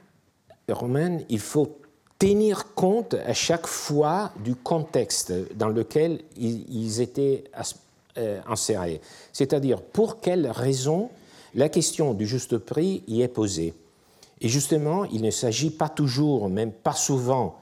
il 1.28 1.38
faut 1.38 1.78
tenir 2.18 2.74
compte 2.74 3.14
à 3.14 3.32
chaque 3.32 3.66
fois 3.66 4.32
du 4.42 4.56
contexte 4.56 5.32
dans 5.54 5.68
lequel 5.68 6.20
ils 6.36 7.00
étaient 7.00 7.44
euh, 8.16 8.40
insérés. 8.48 9.00
C'est-à-dire 9.32 9.80
pour 9.80 10.20
quelles 10.20 10.50
raisons 10.50 11.10
la 11.54 11.68
question 11.68 12.14
du 12.14 12.26
juste 12.26 12.58
prix 12.58 13.04
y 13.06 13.22
est 13.22 13.28
posée? 13.28 13.74
Et 14.40 14.48
justement, 14.48 15.04
il 15.04 15.22
ne 15.22 15.30
s'agit 15.30 15.70
pas 15.70 15.88
toujours, 15.88 16.48
même 16.48 16.72
pas 16.72 16.94
souvent, 16.94 17.56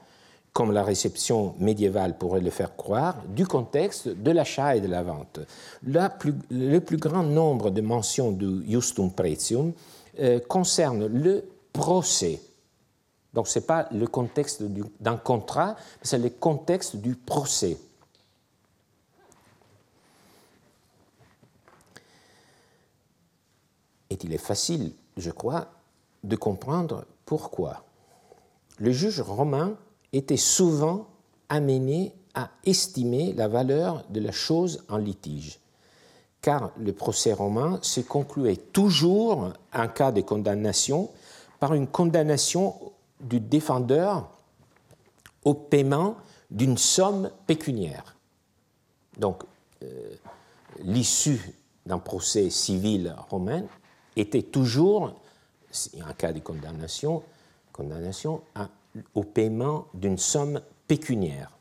comme 0.57 0.71
la 0.71 0.83
réception 0.83 1.53
médiévale 1.59 2.17
pourrait 2.17 2.41
le 2.41 2.49
faire 2.49 2.75
croire, 2.75 3.21
du 3.27 3.45
contexte 3.45 4.07
de 4.07 4.31
l'achat 4.31 4.75
et 4.75 4.81
de 4.81 4.87
la 4.87 5.03
vente. 5.03 5.39
le 5.83 6.79
plus 6.79 6.97
grand 6.97 7.21
nombre 7.21 7.69
de 7.69 7.81
mentions 7.81 8.31
du 8.31 8.63
justum 8.67 9.11
pretium 9.11 9.71
euh, 10.19 10.39
concerne 10.39 11.05
le 11.05 11.45
procès 11.73 12.41
donc 13.35 13.47
ce 13.47 13.59
n'est 13.59 13.65
pas 13.65 13.87
le 13.91 14.07
contexte 14.07 14.63
d'un 14.99 15.17
contrat, 15.17 15.75
c'est 16.01 16.17
le 16.17 16.31
contexte 16.31 16.95
du 16.95 17.15
procès. 17.15 17.77
Et 24.09 24.17
il 24.23 24.33
est 24.33 24.39
facile, 24.39 24.91
je 25.17 25.29
crois, 25.29 25.67
de 26.23 26.35
comprendre 26.35 27.05
pourquoi. 27.27 27.83
Le 28.79 28.91
juge 28.91 29.21
romain 29.21 29.77
était 30.17 30.37
souvent 30.37 31.07
amené 31.49 32.13
à 32.33 32.49
estimer 32.65 33.33
la 33.33 33.47
valeur 33.47 34.03
de 34.09 34.19
la 34.19 34.31
chose 34.31 34.83
en 34.89 34.97
litige, 34.97 35.59
car 36.41 36.71
le 36.77 36.93
procès 36.93 37.33
romain 37.33 37.79
se 37.81 38.01
concluait 38.01 38.57
toujours, 38.57 39.53
en 39.73 39.87
cas 39.87 40.11
de 40.11 40.21
condamnation, 40.21 41.09
par 41.59 41.73
une 41.73 41.87
condamnation 41.87 42.75
du 43.19 43.39
défendeur 43.39 44.29
au 45.43 45.53
paiement 45.53 46.15
d'une 46.51 46.77
somme 46.77 47.31
pécuniaire. 47.47 48.15
Donc, 49.17 49.43
euh, 49.83 50.15
l'issue 50.79 51.53
d'un 51.85 51.99
procès 51.99 52.49
civil 52.49 53.15
romain 53.29 53.63
était 54.15 54.43
toujours, 54.43 55.15
en 55.95 56.13
cas 56.13 56.33
de 56.33 56.39
condamnation, 56.39 57.23
condamnation 57.71 58.41
au 59.15 59.23
paiement 59.23 59.87
d'une 59.93 60.17
somme 60.17 60.61
pécuniaire. 60.87 61.51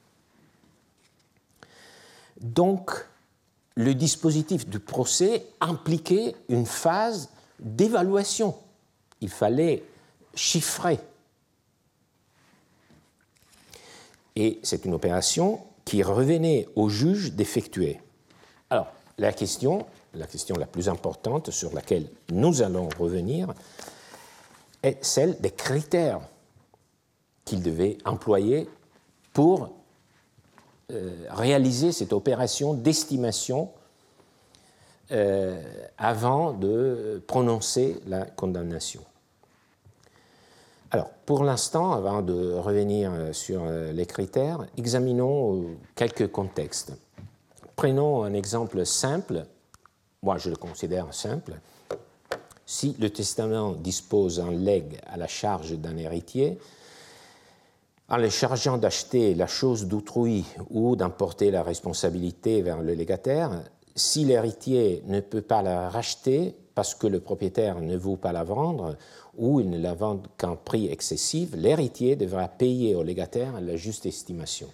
Donc, 2.40 2.90
le 3.74 3.94
dispositif 3.94 4.68
du 4.68 4.78
procès 4.78 5.46
impliquait 5.60 6.34
une 6.48 6.66
phase 6.66 7.30
d'évaluation. 7.58 8.54
Il 9.20 9.30
fallait 9.30 9.82
chiffrer 10.34 10.98
et 14.36 14.60
c'est 14.62 14.84
une 14.84 14.94
opération 14.94 15.60
qui 15.84 16.02
revenait 16.02 16.68
au 16.76 16.88
juge 16.88 17.32
d'effectuer. 17.32 18.00
Alors, 18.70 18.88
la 19.18 19.32
question, 19.32 19.86
la 20.14 20.26
question 20.26 20.56
la 20.56 20.66
plus 20.66 20.88
importante 20.88 21.50
sur 21.50 21.72
laquelle 21.72 22.08
nous 22.30 22.62
allons 22.62 22.88
revenir, 22.98 23.54
est 24.82 25.02
celle 25.02 25.40
des 25.40 25.50
critères 25.50 26.20
qu'il 27.46 27.62
devait 27.62 27.96
employer 28.04 28.68
pour 29.32 29.70
euh, 30.92 31.10
réaliser 31.30 31.92
cette 31.92 32.12
opération 32.12 32.74
d'estimation 32.74 33.70
euh, 35.12 35.62
avant 35.96 36.52
de 36.52 37.22
prononcer 37.26 38.00
la 38.06 38.26
condamnation. 38.26 39.02
Alors, 40.90 41.08
pour 41.24 41.44
l'instant, 41.44 41.92
avant 41.92 42.20
de 42.20 42.52
revenir 42.54 43.12
euh, 43.12 43.32
sur 43.32 43.64
les 43.66 44.06
critères, 44.06 44.66
examinons 44.76 45.76
quelques 45.94 46.30
contextes. 46.30 46.92
Prenons 47.76 48.24
un 48.24 48.32
exemple 48.32 48.84
simple, 48.84 49.46
moi 50.22 50.38
je 50.38 50.50
le 50.50 50.56
considère 50.56 51.12
simple. 51.14 51.54
Si 52.64 52.96
le 52.98 53.10
testament 53.10 53.72
dispose 53.72 54.40
un 54.40 54.50
legs 54.50 54.98
à 55.06 55.16
la 55.16 55.28
charge 55.28 55.72
d'un 55.72 55.96
héritier, 55.96 56.58
en 58.08 58.16
le 58.18 58.28
chargeant 58.30 58.78
d'acheter 58.78 59.34
la 59.34 59.46
chose 59.46 59.86
d'autrui 59.86 60.44
ou 60.70 60.94
d'emporter 60.96 61.50
la 61.50 61.62
responsabilité 61.62 62.62
vers 62.62 62.80
le 62.82 62.94
légataire, 62.94 63.64
si 63.94 64.24
l'héritier 64.24 65.02
ne 65.06 65.20
peut 65.20 65.42
pas 65.42 65.62
la 65.62 65.88
racheter 65.88 66.54
parce 66.74 66.94
que 66.94 67.06
le 67.06 67.20
propriétaire 67.20 67.80
ne 67.80 67.96
veut 67.96 68.16
pas 68.16 68.32
la 68.32 68.44
vendre 68.44 68.96
ou 69.36 69.60
il 69.60 69.70
ne 69.70 69.78
la 69.78 69.94
vend 69.94 70.22
qu'en 70.36 70.56
prix 70.56 70.86
excessif, 70.86 71.50
l'héritier 71.54 72.16
devra 72.16 72.48
payer 72.48 72.94
au 72.94 73.02
légataire 73.02 73.60
la 73.60 73.76
juste 73.76 74.06
estimation. 74.06 74.68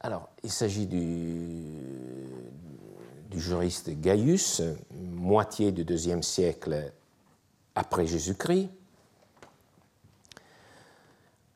Alors, 0.00 0.30
il 0.42 0.50
s'agit 0.50 0.86
du, 0.86 2.24
juriste 3.34 3.90
Gaius, 4.00 4.62
moitié 4.92 5.72
du 5.72 5.84
deuxième 5.84 6.22
siècle 6.22 6.92
après 7.74 8.06
Jésus-Christ. 8.06 8.70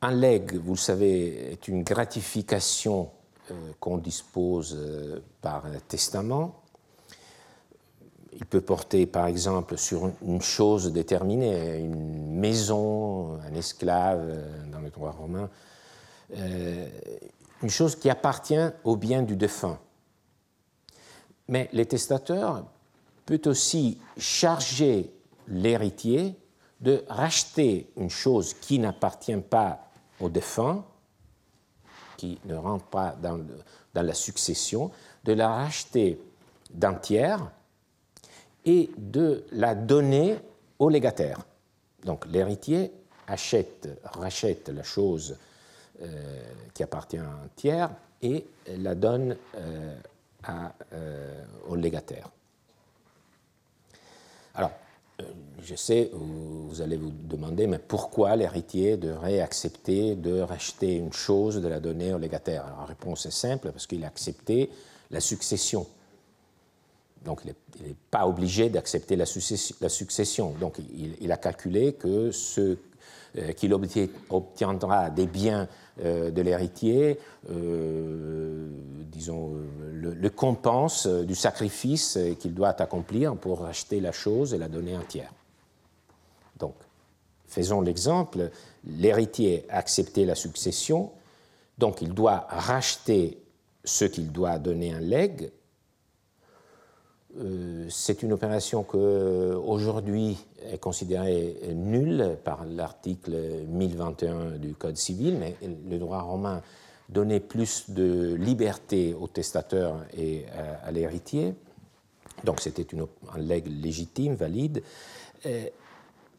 Un 0.05 0.11
legs, 0.11 0.55
vous 0.57 0.73
le 0.73 0.79
savez, 0.79 1.53
est 1.53 1.67
une 1.69 1.83
gratification 1.83 3.11
qu'on 3.81 3.99
dispose 3.99 4.79
par 5.41 5.65
testament. 5.89 6.61
Il 8.33 8.45
peut 8.47 8.61
porter, 8.61 9.07
par 9.07 9.27
exemple, 9.27 9.79
sur 9.79 10.11
une 10.23 10.43
chose 10.43 10.93
déterminée, 10.93 11.79
une 11.79 12.39
maison, 12.39 13.39
un 13.41 13.55
esclave 13.55 14.71
dans 14.71 14.81
le 14.81 14.91
droit 14.91 15.13
romain, 15.13 15.49
une 16.35 17.71
chose 17.71 17.97
qui 17.97 18.11
appartient 18.11 18.69
au 18.83 18.97
bien 18.97 19.23
du 19.23 19.37
défunt. 19.37 19.79
Mais 21.49 21.69
les 21.73 21.87
testateurs 21.87 22.65
peut 23.25 23.43
aussi 23.47 23.99
charger 24.19 25.13
l'héritier 25.49 26.35
de 26.81 27.05
racheter 27.09 27.91
une 27.97 28.11
chose 28.11 28.53
qui 28.55 28.79
n'appartient 28.79 29.37
pas 29.37 29.84
au 30.21 30.29
défunt, 30.29 30.85
qui 32.17 32.39
ne 32.45 32.55
rentre 32.55 32.87
pas 32.87 33.17
dans, 33.21 33.41
la 33.95 34.15
succession, 34.15 34.91
de 35.25 35.33
la 35.33 35.49
racheter 35.49 36.21
d'un 36.71 36.95
tiers 36.95 37.51
et 38.65 38.91
de 38.97 39.45
la 39.53 39.75
donner 39.75 40.39
au 40.79 40.89
légataire. 40.89 41.41
Donc 42.05 42.27
l'héritier 42.27 42.93
achète, 43.27 43.89
rachète 44.05 44.69
la 44.69 44.83
chose 44.83 45.37
euh, 46.03 46.43
qui 46.73 46.83
appartient 46.83 47.19
à 47.19 47.25
un 47.25 47.49
tiers 47.57 47.91
et 48.23 48.47
la 48.79 48.95
donne 48.95 49.37
euh, 49.57 49.97
euh, 50.93 51.45
au 51.69 51.77
légataire. 51.77 52.29
Alors, 54.55 54.73
je 55.65 55.75
sais, 55.75 56.11
vous 56.13 56.83
allez 56.83 56.97
vous 56.97 57.11
demander, 57.11 57.67
mais 57.67 57.79
pourquoi 57.79 58.37
l'héritier 58.37 58.97
devrait 58.97 59.41
accepter 59.41 60.15
de 60.15 60.41
racheter 60.41 60.97
une 60.97 61.13
chose, 61.13 61.61
de 61.61 61.69
la 61.69 61.81
donner 61.81 62.13
au 62.13 62.19
légataire 62.19 62.65
la 62.79 62.85
réponse 62.85 63.27
est 63.27 63.31
simple, 63.31 63.71
parce 63.73 63.87
qu'il 63.87 64.05
a 64.05 64.09
accepté 64.09 64.71
la 65.11 65.21
succession. 65.21 65.87
Donc, 67.25 67.41
il 67.45 67.87
n'est 67.87 67.97
pas 68.11 68.27
obligé 68.27 68.69
d'accepter 68.69 69.17
la, 69.17 69.25
succession. 69.25 70.55
Donc, 70.61 70.79
il, 71.21 71.33
a 71.33 71.37
calculé 71.39 71.95
que 71.95 72.31
ce 72.31 72.77
euh, 73.39 73.53
qu'il 73.53 73.73
obtiendra 74.29 75.09
des 75.09 75.27
biens 75.27 75.67
euh, 76.05 76.31
de 76.31 76.43
l'héritier, 76.43 77.19
euh, 77.51 78.69
disons, 79.11 79.55
le, 79.91 80.29
compense 80.29 81.07
du 81.07 81.35
sacrifice 81.35 82.19
qu'il 82.41 82.53
doit 82.53 82.81
accomplir 82.83 83.37
pour 83.37 83.61
racheter 83.61 84.01
la 84.01 84.13
chose 84.13 84.53
et 84.53 84.59
la 84.59 84.69
donner 84.69 84.97
entière. 84.97 85.33
Faisons 87.47 87.81
l'exemple, 87.81 88.51
l'héritier 88.87 89.65
a 89.69 89.79
accepté 89.79 90.25
la 90.25 90.35
succession, 90.35 91.13
donc 91.79 92.03
il 92.03 92.15
doit 92.15 92.47
racheter 92.49 93.39
ce 93.85 94.05
qu'il 94.05 94.33
doit 94.33 94.59
donner 94.59 94.93
un 94.93 95.01
legs. 95.01 95.51
C'est 97.89 98.23
une 98.23 98.33
opération 98.33 98.85
que 98.85 99.55
aujourd'hui 99.55 100.39
est 100.71 100.79
considérée 100.79 101.57
nulle 101.75 102.39
par 102.45 102.65
l'article 102.65 103.33
1021 103.67 104.51
du 104.53 104.75
Code 104.75 104.97
civil, 104.97 105.37
mais 105.39 105.57
le 105.63 105.99
droit 105.99 106.21
romain 106.21 106.63
donnait 107.09 107.41
plus 107.41 107.91
de 107.91 108.35
liberté 108.35 109.15
au 109.15 109.27
testateur 109.27 110.05
et 110.17 110.47
à, 110.85 110.91
l'héritier. 110.93 111.55
Donc 112.45 112.61
c'était 112.61 112.87
un 113.35 113.39
legs 113.39 113.67
légitime, 113.67 114.35
valide. 114.35 114.83
Euh, 115.47 115.69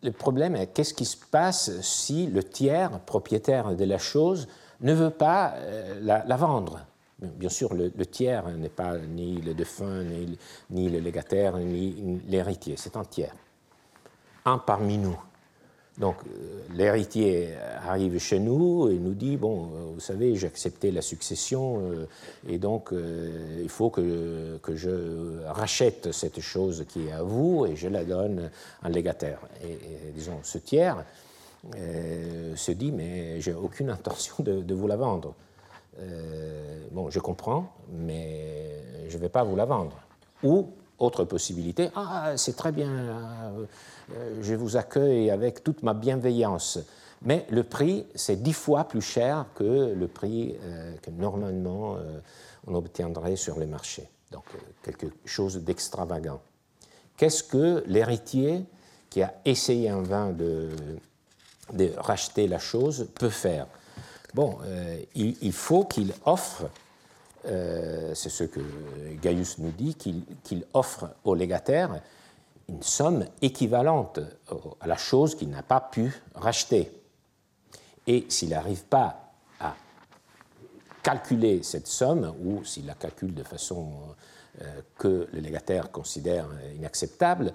le 0.05 0.11
problème 0.11 0.55
est 0.55 0.67
qu'est-ce 0.67 0.93
qui 0.93 1.05
se 1.05 1.17
passe 1.17 1.81
si 1.81 2.27
le 2.27 2.43
tiers 2.43 2.99
propriétaire 3.01 3.75
de 3.75 3.85
la 3.85 3.97
chose 3.97 4.47
ne 4.81 4.93
veut 4.93 5.09
pas 5.09 5.53
euh, 5.57 5.99
la, 6.01 6.37
vendre? 6.37 6.79
Bien 7.19 7.49
sûr, 7.49 7.73
le, 7.73 7.89
tiers 8.05 8.47
n'est 8.49 8.69
pas 8.69 8.97
ni 8.97 9.41
le 9.41 9.53
défunt, 9.53 10.03
ni, 10.03 10.37
ni 10.69 10.89
le 10.89 10.99
légataire, 10.99 11.57
ni 11.57 12.21
l'héritier, 12.27 12.75
c'est 12.77 12.95
un 12.95 13.03
tiers 13.03 13.33
un 14.45 14.59
parmi 14.59 14.97
nous. 14.97 15.17
Donc 15.97 16.17
euh, 16.27 16.61
l'héritier 16.73 17.53
arrive 17.87 18.19
chez 18.19 18.39
nous 18.39 18.89
et 18.89 18.95
nous 18.95 19.13
dit, 19.13 19.37
bon, 19.37 19.63
euh, 19.63 19.93
vous 19.93 19.99
savez, 20.01 20.35
j'ai 20.35 20.47
accepté 20.47 20.91
la 20.91 21.01
succession 21.01 21.79
euh, 21.79 22.05
et 22.49 22.57
donc 22.57 22.89
il 22.91 23.69
faut 23.69 23.89
que, 23.89 24.57
que, 24.61 24.75
je 24.75 25.41
rachète 25.47 26.11
cette 26.11 26.41
chose 26.41 26.85
qui 26.89 27.07
est 27.07 27.11
à 27.11 27.23
vous 27.23 27.65
et 27.65 27.75
je 27.75 27.87
la 27.87 28.03
donne 28.03 28.49
un 28.83 28.89
légataire. 28.89 29.39
Et, 29.63 29.77
disons, 30.13 30.39
ce 30.43 30.57
tiers 30.57 31.05
se 32.55 32.71
dit, 32.71 32.91
mais 32.91 33.41
j'ai 33.41 33.53
aucune 33.53 33.89
intention 33.89 34.35
de, 34.39 34.61
de, 34.61 34.73
vous 34.75 34.87
la 34.87 34.97
vendre. 34.97 35.33
bon, 36.91 37.09
je 37.09 37.19
comprends, 37.19 37.73
mais 37.91 38.83
je 39.07 39.15
ne 39.17 39.21
vais 39.21 39.29
pas 39.29 39.43
vous 39.43 39.55
la 39.55 39.65
vendre. 39.65 39.97
Ou, 40.43 40.67
autre 40.99 41.23
possibilité, 41.25 41.89
ah, 41.95 42.33
c'est 42.37 42.55
très 42.55 42.71
bien 42.71 42.89
euh, 44.13 44.41
je 44.41 44.53
vous 44.53 44.77
accueille 44.77 45.31
avec 45.31 45.63
toute 45.63 45.83
ma 45.83 45.93
bienveillance. 45.93 46.79
Mais 47.21 47.45
le 47.49 47.63
prix, 47.63 48.05
c'est 48.13 48.41
dix 48.41 48.53
fois 48.53 48.83
plus 48.83 49.01
cher 49.01 49.45
que 49.55 49.93
le 49.93 50.07
prix 50.07 50.55
euh, 50.61 50.93
que 51.01 51.09
normalement 51.11 51.95
euh, 51.95 52.19
on 52.67 52.75
obtiendrait 52.75 53.35
sur 53.35 53.59
les 53.59 53.65
marchés. 53.65 54.07
Donc 54.31 54.43
quelque 54.83 55.07
chose 55.25 55.57
d'extravagant. 55.57 56.41
Qu'est-ce 57.17 57.43
que 57.43 57.83
l'héritier 57.87 58.65
qui 59.09 59.21
a 59.21 59.33
essayé 59.45 59.91
en 59.91 60.01
vain 60.01 60.31
de, 60.31 60.69
de 61.73 61.91
racheter 61.97 62.47
la 62.47 62.59
chose 62.59 63.07
peut 63.15 63.29
faire? 63.29 63.67
Bon, 64.33 64.57
il, 65.15 65.53
faut 65.53 65.85
qu'il 65.85 66.11
offre, 66.25 66.65
c'est 67.45 68.29
ce 68.29 68.43
que 68.43 68.59
Gaius 69.21 69.57
nous 69.59 69.71
dit, 69.71 69.95
qu'il 69.95 70.65
offre 70.73 71.09
au 71.23 71.35
légataire 71.35 72.01
une 72.67 72.81
somme 72.81 73.25
équivalente 73.41 74.19
à 74.81 74.87
la 74.87 74.97
chose 74.97 75.35
qu'il 75.35 75.49
n'a 75.49 75.63
pas 75.63 75.81
pu 75.81 76.13
racheter. 76.33 76.91
Et 78.07 78.25
s'il 78.29 78.49
n'arrive 78.49 78.83
pas 78.85 79.33
à 79.59 79.75
calculer 81.03 81.63
cette 81.63 81.87
somme, 81.87 82.33
ou 82.43 82.63
s'il 82.63 82.85
la 82.85 82.93
calcule 82.93 83.33
de 83.33 83.43
façon 83.43 83.91
euh, 84.61 84.81
que 84.97 85.27
le 85.31 85.39
légataire 85.39 85.91
considère 85.91 86.47
inacceptable, 86.75 87.53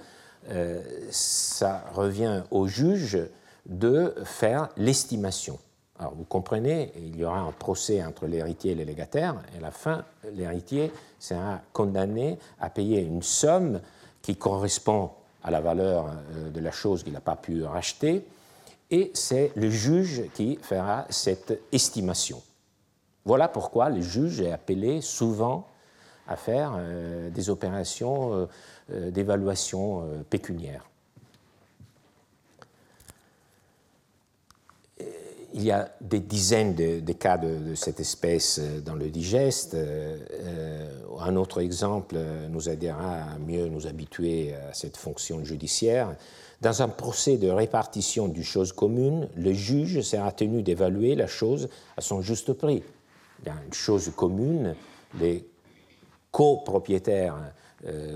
euh, 0.49 0.83
ça 1.11 1.85
revient 1.93 2.43
au 2.51 2.67
juge 2.67 3.19
de 3.67 4.15
faire 4.25 4.69
l'estimation. 4.77 5.59
Alors 6.01 6.15
vous 6.15 6.25
comprenez, 6.25 6.93
il 6.97 7.19
y 7.19 7.25
aura 7.27 7.41
un 7.41 7.53
procès 7.53 8.03
entre 8.03 8.27
l'héritier 8.27 8.73
et 8.73 8.75
le 8.75 8.85
légataire, 8.85 9.37
et 9.55 9.59
à 9.59 9.61
la 9.61 9.71
fin, 9.71 10.07
l'héritier 10.33 10.91
sera 11.19 11.61
condamné 11.75 12.39
à 12.59 12.71
payer 12.71 13.03
une 13.03 13.23
somme 13.23 13.81
qui 14.23 14.35
correspond 14.35 15.11
à 15.43 15.51
la 15.51 15.61
valeur 15.61 16.07
euh, 16.09 16.51
de 16.51 16.61
la 16.61 16.71
chose 16.71 17.05
qu'il 17.05 17.13
n'a 17.13 17.21
pas 17.21 17.37
pu 17.37 17.65
racheter, 17.65 18.27
et 18.91 19.11
c'est 19.13 19.53
le 19.57 19.69
juge 19.69 20.25
qui 20.33 20.59
fera 20.63 21.05
cette 21.11 21.61
estimation. 21.71 22.41
Voilà 23.27 23.49
pourquoi 23.49 23.91
le 23.91 24.01
juge 24.01 24.41
est 24.41 24.53
appelé 24.53 25.03
souvent 25.03 25.67
à 26.27 26.37
faire 26.37 26.77
euh, 26.79 27.29
des 27.29 27.51
opérations 27.51 28.49
euh, 28.91 29.11
d'évaluation 29.11 30.03
pécuniaire. 30.31 30.90
Il 35.55 35.65
y 35.65 35.71
a 35.71 35.91
des 36.01 36.21
dizaines 36.21 36.75
de, 36.75 37.13
cas 37.13 37.39
de, 37.39 37.75
cette 37.75 38.01
espèce 38.01 38.59
euh, 38.61 38.81
dans 38.81 38.95
le 38.95 39.09
digeste. 39.09 39.75
Euh, 39.75 40.19
euh, 40.33 40.89
un 41.21 41.37
autre 41.37 41.61
exemple 41.61 42.17
nous 42.49 42.69
aidera 42.69 43.15
à 43.35 43.39
mieux 43.39 43.67
nous 43.69 43.87
habituer 43.87 44.55
à 44.55 44.73
cette 44.73 44.97
fonction 44.97 45.45
judiciaire. 45.45 46.15
Dans 46.61 46.83
un 46.83 46.89
procès 46.89 47.37
de 47.37 47.49
répartition 47.49 48.29
d'une 48.29 48.43
chose 48.45 48.73
commune, 48.73 49.29
le 49.37 49.53
juge 49.53 50.01
sera 50.03 50.33
tenu 50.33 50.63
d'évaluer 50.63 51.15
la 51.15 51.27
chose 51.27 51.69
à 51.97 52.01
son 52.01 52.23
juste 52.23 52.53
prix. 52.53 52.83
A 53.47 53.53
une 53.67 53.73
chose 53.73 54.11
commune, 54.15 54.75
les 55.19 55.47
copropriétaires 56.31 57.37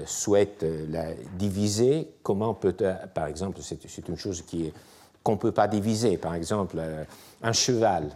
souhaitent 0.06 0.66
la 0.90 1.14
diviser. 1.38 2.08
Comment 2.22 2.52
peut 2.52 2.76
par 3.14 3.26
exemple, 3.26 3.60
c'est 3.62 4.08
une 4.08 4.18
chose 4.18 4.42
qui 4.42 4.66
est 4.66 4.72
qu'on 5.24 5.32
ne 5.32 5.38
peut 5.38 5.52
pas 5.52 5.66
diviser. 5.66 6.16
Par 6.18 6.34
exemple, 6.34 6.76
euh, 6.78 7.02
un 7.42 7.52
cheval 7.52 8.10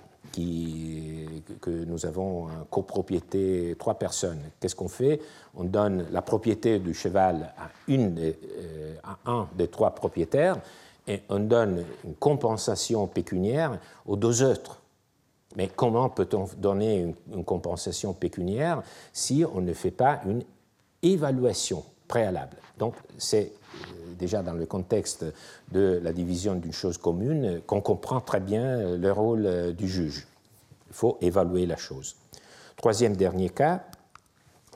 que 1.61 1.85
nous 1.85 2.07
avons 2.07 2.44
en 2.44 2.64
copropriété 2.71 3.75
trois 3.79 3.94
personnes. 3.94 4.40
Qu'est-ce 4.61 4.77
qu'on 4.77 4.88
fait? 4.88 5.21
On 5.57 5.64
donne 5.64 6.07
la 6.12 6.23
propriété 6.23 6.79
du 6.79 6.94
cheval 6.94 7.53
euh, 7.88 8.94
à 9.03 9.18
un 9.27 9.49
des 9.57 9.68
trois 9.68 9.90
propriétaires 9.90 10.59
et 11.07 11.23
on 11.29 11.40
donne 11.40 11.85
une 12.05 12.14
compensation 12.14 13.07
pécuniaire 13.07 13.79
aux 14.07 14.16
deux 14.16 14.42
autres. 14.42 14.81
Mais 15.57 15.68
comment 15.75 16.11
peut-on 16.11 16.47
donner 16.57 17.01
une, 17.01 17.14
une, 17.33 17.44
compensation 17.44 18.12
pécuniaire 18.12 18.83
si 19.12 19.44
on 19.53 19.62
ne 19.62 19.73
fait 19.73 19.90
pas 19.90 20.21
une 20.27 20.42
évaluation 21.03 21.83
préalable? 22.07 22.59
Donc 22.79 22.94
c'est 23.16 23.53
déjà 24.18 24.42
dans 24.42 24.52
le 24.52 24.66
contexte 24.66 25.24
de 25.72 26.00
la 26.02 26.12
division 26.12 26.54
d'une 26.54 26.72
chose 26.72 26.98
commune 26.98 27.61
qu'on 27.66 27.81
comprend 27.81 28.20
très 28.20 28.40
bien 28.40 28.96
le 28.96 29.12
rôle 29.12 29.74
du 29.74 29.88
juge. 29.88 30.26
Il 30.88 30.94
faut 30.94 31.18
évaluer 31.20 31.66
la 31.66 31.76
chose. 31.76 32.16
Troisième 32.76 33.16
dernier 33.16 33.50
cas, 33.50 33.85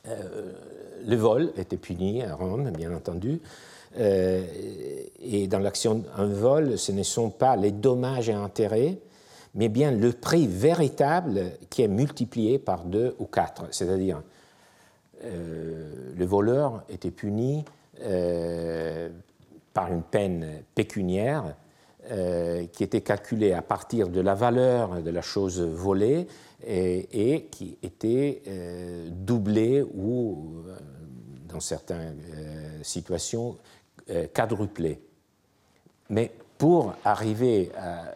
le 0.05 1.17
vol 1.17 1.53
était 1.57 1.77
puni 1.77 2.23
à 2.23 2.35
Rome, 2.35 2.71
bien 2.71 2.95
entendu. 2.95 3.41
et 3.97 5.47
dans 5.49 5.59
l'action 5.59 6.05
un 6.17 6.27
vol, 6.27 6.79
ce 6.79 6.93
ne 6.93 7.03
sont 7.03 7.31
pas 7.31 7.57
les 7.57 7.71
dommages 7.71 8.29
et 8.29 8.35
intérêts, 8.35 8.99
mais 9.55 9.69
bien 9.69 9.91
le 9.91 10.13
prix 10.13 10.47
véritable 10.47 11.53
qui 11.71 11.83
est 11.83 11.89
multiplié 11.89 12.59
par 12.59 12.85
deux 12.85 13.15
ou 13.19 13.27
quatre. 13.27 13.65
C'est-à-dire, 13.71 14.23
euh, 15.25 16.13
le 16.17 16.25
voleur 16.25 16.83
était 16.89 17.11
puni 17.11 17.65
euh, 18.03 19.09
par 19.73 19.93
une 19.93 20.03
peine 20.03 20.63
pécuniaire 20.75 21.55
euh, 22.11 22.67
qui 22.67 22.83
était 22.85 23.01
calculée 23.01 23.53
à 23.53 23.63
partir 23.63 24.09
de 24.09 24.21
la 24.21 24.35
valeur 24.35 25.03
de 25.03 25.11
la 25.11 25.23
chose 25.23 25.61
volée 25.61 26.27
et, 26.65 27.49
qui 27.51 27.77
était 27.83 28.43
doublée 29.11 29.83
ou, 29.83 30.63
dans 31.49 31.59
certaines 31.59 32.21
situations, 32.83 33.57
quadruplée. 34.33 35.01
Mais 36.09 36.31
pour 36.57 36.95
arriver 37.05 37.73
à, 37.77 38.15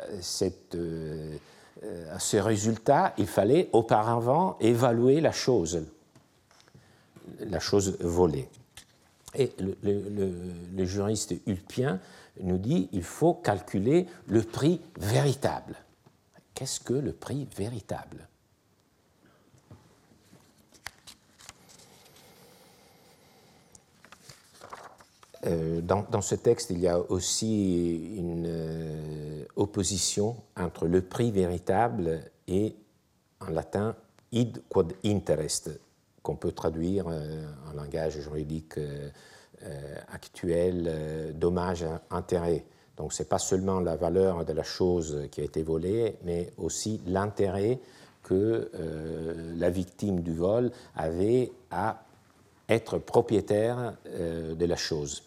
euh, 1.85 2.14
à, 2.14 2.19
ce 2.19 2.37
résultat, 2.37 3.12
il 3.19 3.27
fallait 3.27 3.69
auparavant 3.73 4.57
évaluer 4.61 5.21
la 5.21 5.33
chose, 5.33 5.83
la 7.40 7.61
chose 7.61 7.99
volée. 8.01 8.49
Et 9.37 9.53
le, 9.59 10.85
juriste 10.85 11.35
ulpien 11.46 12.01
nous 12.40 12.59
dit 12.59 12.88
il 12.92 13.03
faut 13.03 13.35
calculer 13.35 14.07
le 14.27 14.42
prix 14.42 14.81
véritable. 14.99 15.77
Qu'est-ce 16.55 16.81
que 16.81 16.94
le 16.94 17.12
prix 17.12 17.46
véritable? 17.57 18.29
Euh, 25.44 25.81
dans, 25.81 26.22
ce 26.22 26.35
texte, 26.35 26.70
il 26.70 26.81
y 26.81 26.88
a 26.88 26.99
aussi 26.99 28.16
une 28.16 28.46
euh, 28.49 29.44
opposition 29.55 30.37
entre 30.57 30.88
le 30.88 31.03
prix 31.03 31.31
véritable 31.31 32.22
et, 32.49 32.75
en 33.40 33.51
latin, 33.51 33.94
id 34.33 34.62
quod 34.68 34.94
interest, 35.05 35.70
qu'on 36.27 36.35
peut 36.35 36.51
traduire 36.51 37.07
euh, 37.09 37.47
en 37.71 37.77
langage 37.77 38.19
juridique 38.19 38.81
actuel, 40.12 41.33
dommage-intérêt. 41.35 42.65
Donc, 42.99 43.15
ce 43.15 43.23
n'est 43.23 43.29
pas 43.29 43.39
seulement 43.39 43.81
la 43.81 43.97
valeur 43.97 44.45
de 44.45 44.53
la 44.53 44.62
chose 44.62 45.29
qui 45.31 45.41
a 45.41 45.45
été 45.45 45.62
volée, 45.62 46.17
mais 46.25 46.53
aussi 46.59 47.01
l'intérêt 47.07 47.81
que 48.23 48.71
la 49.57 49.71
victime 49.71 50.21
du 50.21 50.35
vol 50.35 50.71
avait 50.95 51.53
à 51.71 52.05
être 52.69 52.99
propriétaire 52.99 53.95
de 54.05 54.67
la 54.67 54.77
chose. 54.77 55.23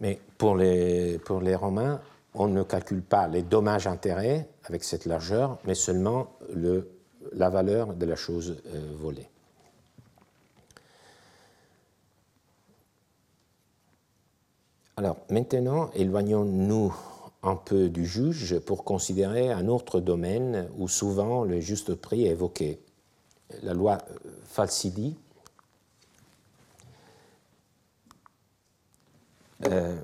Mais 0.00 0.20
pour 0.36 0.56
les, 0.56 1.18
pour 1.18 1.40
les 1.40 1.54
Romains, 1.54 2.00
on 2.34 2.48
ne 2.48 2.62
calcule 2.62 3.02
pas 3.02 3.26
les 3.26 3.42
dommages-intérêts 3.42 4.48
avec 4.64 4.84
cette 4.84 5.06
largeur, 5.06 5.58
mais 5.64 5.74
seulement 5.74 6.28
le, 6.52 6.88
la 7.32 7.48
valeur 7.50 7.94
de 7.94 8.06
la 8.06 8.16
chose 8.16 8.56
euh, 8.66 8.92
volée. 8.96 9.28
Alors 14.96 15.16
maintenant, 15.30 15.90
éloignons-nous 15.94 16.94
un 17.42 17.56
peu 17.56 17.88
du 17.88 18.06
juge 18.06 18.58
pour 18.60 18.84
considérer 18.84 19.50
un 19.50 19.66
autre 19.68 20.00
domaine 20.00 20.68
où 20.78 20.86
souvent 20.86 21.44
le 21.44 21.60
juste 21.60 21.94
prix 21.94 22.26
est 22.26 22.30
évoqué. 22.30 22.78
La 23.62 23.74
loi 23.74 23.98
Falsidi 24.44 25.16
Euh, 29.66 29.96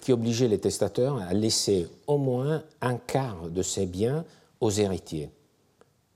qui 0.00 0.12
obligeait 0.12 0.48
les 0.48 0.58
testateurs 0.58 1.22
à 1.22 1.32
laisser 1.32 1.86
au 2.08 2.18
moins 2.18 2.64
un 2.80 2.96
quart 2.96 3.48
de 3.48 3.62
ses 3.62 3.86
biens 3.86 4.24
aux 4.60 4.72
héritiers. 4.72 5.30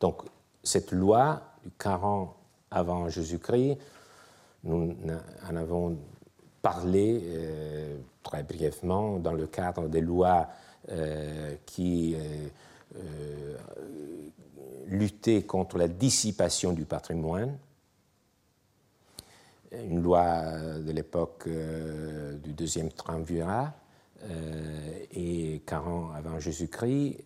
Donc 0.02 0.22
cette 0.62 0.90
loi 0.90 1.40
du 1.64 1.70
40 1.78 2.34
avant 2.72 3.08
Jésus-Christ, 3.08 3.78
nous 4.64 4.96
en 5.48 5.56
avons 5.56 5.96
parlé 6.60 7.22
euh, 7.24 7.96
très 8.22 8.42
brièvement 8.42 9.18
dans 9.18 9.32
le 9.32 9.46
cadre 9.46 9.88
des 9.88 10.00
lois 10.00 10.48
euh, 10.90 11.54
qui 11.64 12.16
luttaient 14.86 15.44
contre 15.44 15.78
la 15.78 15.88
dissipation 15.88 16.72
du 16.72 16.84
patrimoine. 16.84 17.56
Une 19.72 20.02
loi 20.02 20.42
de 20.78 20.92
l'époque 20.92 21.44
euh, 21.46 22.36
du 22.38 22.52
deuxième 22.52 22.90
triumvirat 22.92 23.68
euh, 23.68 23.81
et 25.12 25.62
40 25.66 26.14
avant 26.16 26.38
Jésus-Christ, 26.38 27.24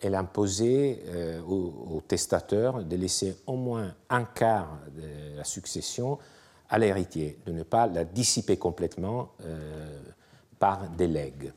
elle 0.00 0.14
imposait 0.14 1.00
euh, 1.06 1.40
aux, 1.42 2.02
testateurs 2.06 2.84
de 2.84 2.96
laisser 2.96 3.36
au 3.46 3.56
moins 3.56 3.94
un 4.10 4.24
quart 4.24 4.78
de 4.96 5.36
la 5.36 5.44
succession 5.44 6.18
à 6.68 6.78
l'héritier, 6.78 7.38
de 7.46 7.52
ne 7.52 7.62
pas 7.62 7.86
la 7.86 8.04
dissiper 8.04 8.56
complètement 8.56 9.32
par 10.58 10.88
des 10.90 11.06
legs. 11.06 11.52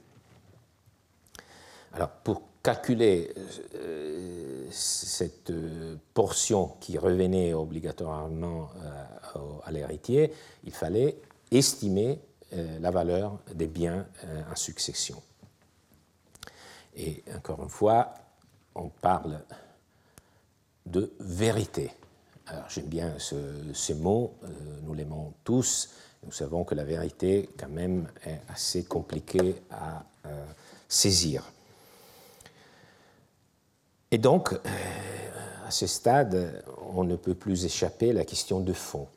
Alors, 1.93 2.09
pour 2.09 2.41
calculer 2.65 3.31
euh, 3.75 4.65
cette 4.71 5.51
euh, 5.51 5.95
portion 6.15 6.71
qui 6.79 6.97
revenait 6.97 7.53
obligatoirement 7.53 8.69
euh, 8.83 9.39
à 9.63 9.71
l'héritier, 9.71 10.33
il 10.63 10.73
fallait 10.73 11.15
estimer 11.51 12.19
la 12.51 12.91
valeur 12.91 13.39
des 13.53 13.67
biens 13.67 14.05
en 14.51 14.55
succession. 14.55 15.21
Et 16.95 17.23
encore 17.35 17.61
une 17.63 17.69
fois, 17.69 18.13
on 18.75 18.89
parle 18.89 19.41
de 20.85 21.11
vérité. 21.19 21.91
Alors 22.47 22.69
j'aime 22.69 22.85
bien 22.85 23.13
ce, 23.17 23.35
ces 23.73 23.95
mots, 23.95 24.35
nous 24.83 24.93
l'aimons 24.93 25.33
tous, 25.43 25.89
nous 26.23 26.31
savons 26.31 26.63
que 26.63 26.75
la 26.75 26.83
vérité 26.83 27.49
quand 27.57 27.69
même 27.69 28.07
est 28.25 28.39
assez 28.49 28.85
compliquée 28.85 29.55
à 29.71 30.03
saisir. 30.87 31.51
Et 34.11 34.17
donc, 34.17 34.53
euh, 34.53 34.57
à 35.67 35.71
ce 35.71 35.87
stade, 35.87 36.63
on 36.93 37.03
ne 37.03 37.15
peut 37.15 37.33
plus 37.33 37.65
échapper 37.65 38.11
à 38.11 38.13
la 38.13 38.23
question 38.23 38.59
de 38.59 38.71
fond. 38.73 39.07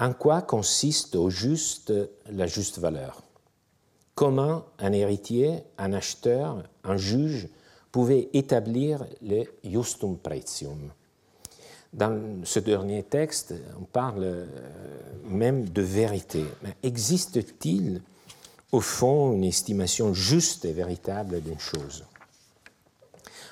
En 0.00 0.12
quoi 0.12 0.42
consiste 0.42 1.14
au 1.14 1.30
juste 1.30 1.92
la 2.30 2.46
juste 2.46 2.78
valeur? 2.78 3.22
Comment 4.14 4.66
un 4.78 4.92
héritier, 4.92 5.62
un 5.78 5.92
acheteur, 5.92 6.62
un 6.82 6.96
juge 6.96 7.48
pouvaient 7.92 8.28
établir 8.32 9.06
le 9.22 9.44
justum 9.64 10.16
pretium 10.16 10.90
Dans 11.92 12.44
ce 12.44 12.58
dernier 12.58 13.04
texte, 13.04 13.54
on 13.80 13.84
parle 13.84 14.24
euh, 14.24 14.46
même 15.24 15.68
de 15.68 15.82
vérité. 15.82 16.44
Existe-t-il 16.82 18.02
au 18.72 18.80
fond 18.80 19.32
une 19.32 19.44
estimation 19.44 20.12
juste 20.12 20.64
et 20.64 20.72
véritable 20.72 21.40
d'une 21.40 21.60
chose? 21.60 22.04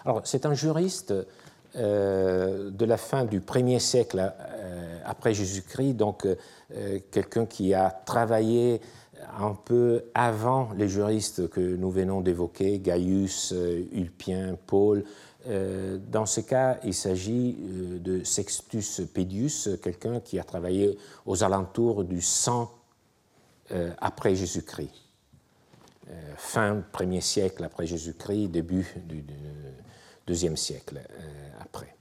Alors, 0.05 0.23
c'est 0.25 0.47
un 0.47 0.55
juriste 0.55 1.15
de 1.75 2.85
la 2.85 2.97
fin 2.97 3.25
du 3.25 3.41
1er 3.41 3.79
siècle 3.79 4.33
euh, 4.73 4.99
après 5.05 5.35
Jésus-Christ, 5.35 5.95
donc 5.95 6.27
euh, 6.27 6.99
quelqu'un 7.11 7.47
qui 7.47 7.75
a 7.75 7.91
travaillé 7.91 8.81
un 9.39 9.55
peu 9.55 10.05
avant 10.15 10.71
les 10.77 10.89
juristes 10.89 11.49
que 11.49 11.61
nous 11.61 11.91
venons 11.91 12.21
d'évoquer, 12.21 12.79
Gaius, 12.79 13.55
Ulpien, 13.93 14.57
Paul. 14.67 15.05
dans 15.47 16.27
ce 16.27 16.41
cas, 16.41 16.79
il 16.83 16.93
s'agit 16.93 17.57
de 18.01 18.25
Sextus 18.25 19.01
Pedius, 19.15 19.71
quelqu'un 19.81 20.19
qui 20.19 20.41
a 20.41 20.45
travaillé 20.45 20.99
aux 21.25 21.45
alentours 21.45 22.05
du 22.05 22.21
100 22.21 22.69
après 23.99 24.35
Jésus-Christ. 24.35 24.91
fin 26.37 26.83
1er 26.93 27.21
siècle 27.21 27.63
après 27.63 27.87
Jésus-Christ, 27.87 28.49
début 28.49 28.93
du, 29.07 29.25
deuxième 30.27 30.57
siècle 30.57 31.01
euh, 31.11 31.51
après. 31.61 31.95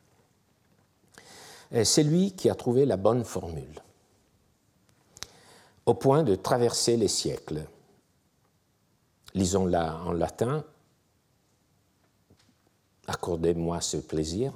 C'est 1.84 2.04
lui 2.04 2.34
qui 2.34 2.50
a 2.50 2.56
trouvé 2.56 2.86
la 2.86 2.98
bonne 2.98 3.24
formule, 3.24 3.82
au 5.86 5.94
point 5.94 6.22
de 6.22 6.36
traverser 6.36 6.98
les 6.98 7.08
siècles. 7.08 7.66
Lisons-la 9.34 9.96
en 10.04 10.12
latin. 10.12 10.66
Accordez-moi 13.08 13.80
ce 13.80 13.98
plaisir. 13.98 14.52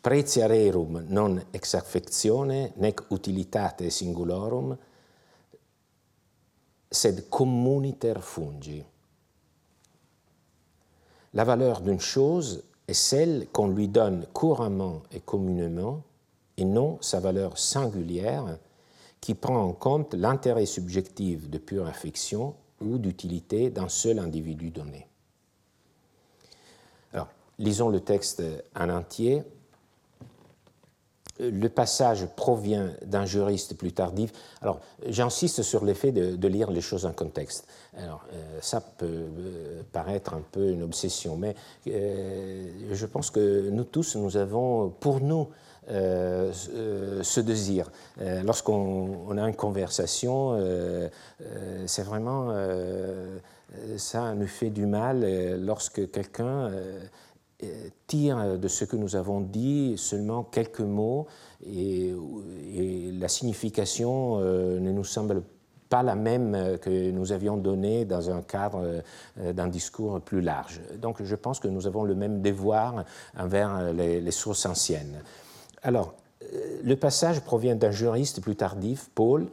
pretia 0.00 0.46
rerum 0.46 1.04
non 1.08 1.38
ex 1.52 1.74
affectione 1.74 2.72
nec 2.76 3.02
utilitate 3.10 3.90
singulorum, 3.90 4.76
sed 6.88 7.28
communiter 7.28 8.20
fungi. 8.22 8.84
La 11.34 11.44
valeur 11.44 11.80
d'une 11.80 12.00
chose 12.00 12.64
est 12.88 12.94
celle 12.94 13.46
qu'on 13.52 13.68
lui 13.68 13.88
donne 13.88 14.26
couramment 14.32 15.02
et 15.12 15.20
communément, 15.20 16.02
et 16.56 16.64
non 16.64 16.98
sa 17.00 17.20
valeur 17.20 17.56
singulière 17.56 18.58
qui 19.20 19.34
prend 19.34 19.62
en 19.62 19.72
compte 19.72 20.14
l'intérêt 20.14 20.66
subjectif 20.66 21.48
de 21.48 21.58
pure 21.58 21.86
affection 21.86 22.54
ou 22.80 22.98
d'utilité 22.98 23.70
d'un 23.70 23.88
seul 23.88 24.18
individu 24.18 24.70
donné. 24.70 25.06
Alors, 27.12 27.28
lisons 27.58 27.88
le 27.88 28.00
texte 28.00 28.42
en 28.74 28.88
entier 28.88 29.44
le 31.40 31.68
passage 31.68 32.26
provient 32.36 32.90
d'un 33.04 33.24
juriste 33.24 33.76
plus 33.76 33.92
tardif. 33.92 34.32
Alors, 34.60 34.80
j'insiste 35.06 35.62
sur 35.62 35.84
l'effet 35.84 36.12
de, 36.12 36.48
lire 36.48 36.70
les 36.70 36.80
choses 36.80 37.06
en 37.06 37.12
contexte. 37.12 37.66
Alors, 37.96 38.24
euh, 38.32 38.58
ça 38.60 38.80
peut 38.80 39.06
euh, 39.06 39.82
paraître 39.92 40.34
un 40.34 40.42
peu 40.52 40.68
une 40.70 40.82
obsession, 40.82 41.36
mais 41.36 41.56
euh, 41.88 42.68
je 42.92 43.06
pense 43.06 43.30
que 43.30 43.68
nous 43.70 43.84
tous, 43.84 44.16
nous 44.16 44.36
avons 44.36 44.90
pour 44.90 45.20
nous 45.20 45.48
ce 45.88 47.40
désir. 47.40 47.90
Lorsqu'on 48.44 49.36
a 49.36 49.48
une 49.48 49.56
conversation, 49.56 50.56
c'est 51.86 52.04
vraiment, 52.04 52.54
ça 53.96 54.34
nous 54.36 54.46
fait 54.46 54.70
du 54.70 54.86
mal 54.86 55.24
lorsque 55.60 56.08
quelqu'un 56.12 56.70
tire 58.06 58.56
de 58.56 58.68
ce 58.68 58.84
que 58.84 58.94
nous 58.94 59.16
avons 59.16 59.40
dit 59.40 59.94
seulement 59.96 60.44
quelques 60.44 60.78
mots 60.78 61.26
et, 61.66 62.14
la 63.18 63.26
signification 63.26 64.38
ne 64.38 64.92
nous 64.92 65.04
semble 65.04 65.42
pas 65.42 65.59
la 66.02 66.14
même 66.14 66.78
que 66.80 67.10
nous 67.10 67.32
avions 67.32 67.56
donnée 67.56 68.04
dans 68.04 68.30
un 68.30 68.42
cadre 68.42 69.02
euh, 69.38 69.52
d'un 69.52 69.68
discours 69.68 70.20
plus 70.20 70.40
large. 70.40 70.80
Donc 70.96 71.22
je 71.22 71.34
pense 71.34 71.60
que 71.60 71.68
nous 71.68 71.86
avons 71.86 72.04
le 72.04 72.14
même 72.14 72.40
devoir 72.42 73.04
envers 73.36 73.92
les, 73.92 74.30
sources 74.30 74.64
anciennes. 74.66 75.20
Alors, 75.82 76.14
euh, 76.42 76.80
le 76.82 76.96
passage 76.96 77.40
provient 77.40 77.74
d'un 77.74 77.90
juriste 77.90 78.40
plus 78.40 78.56
tardif, 78.56 79.10
Paul, 79.14 79.48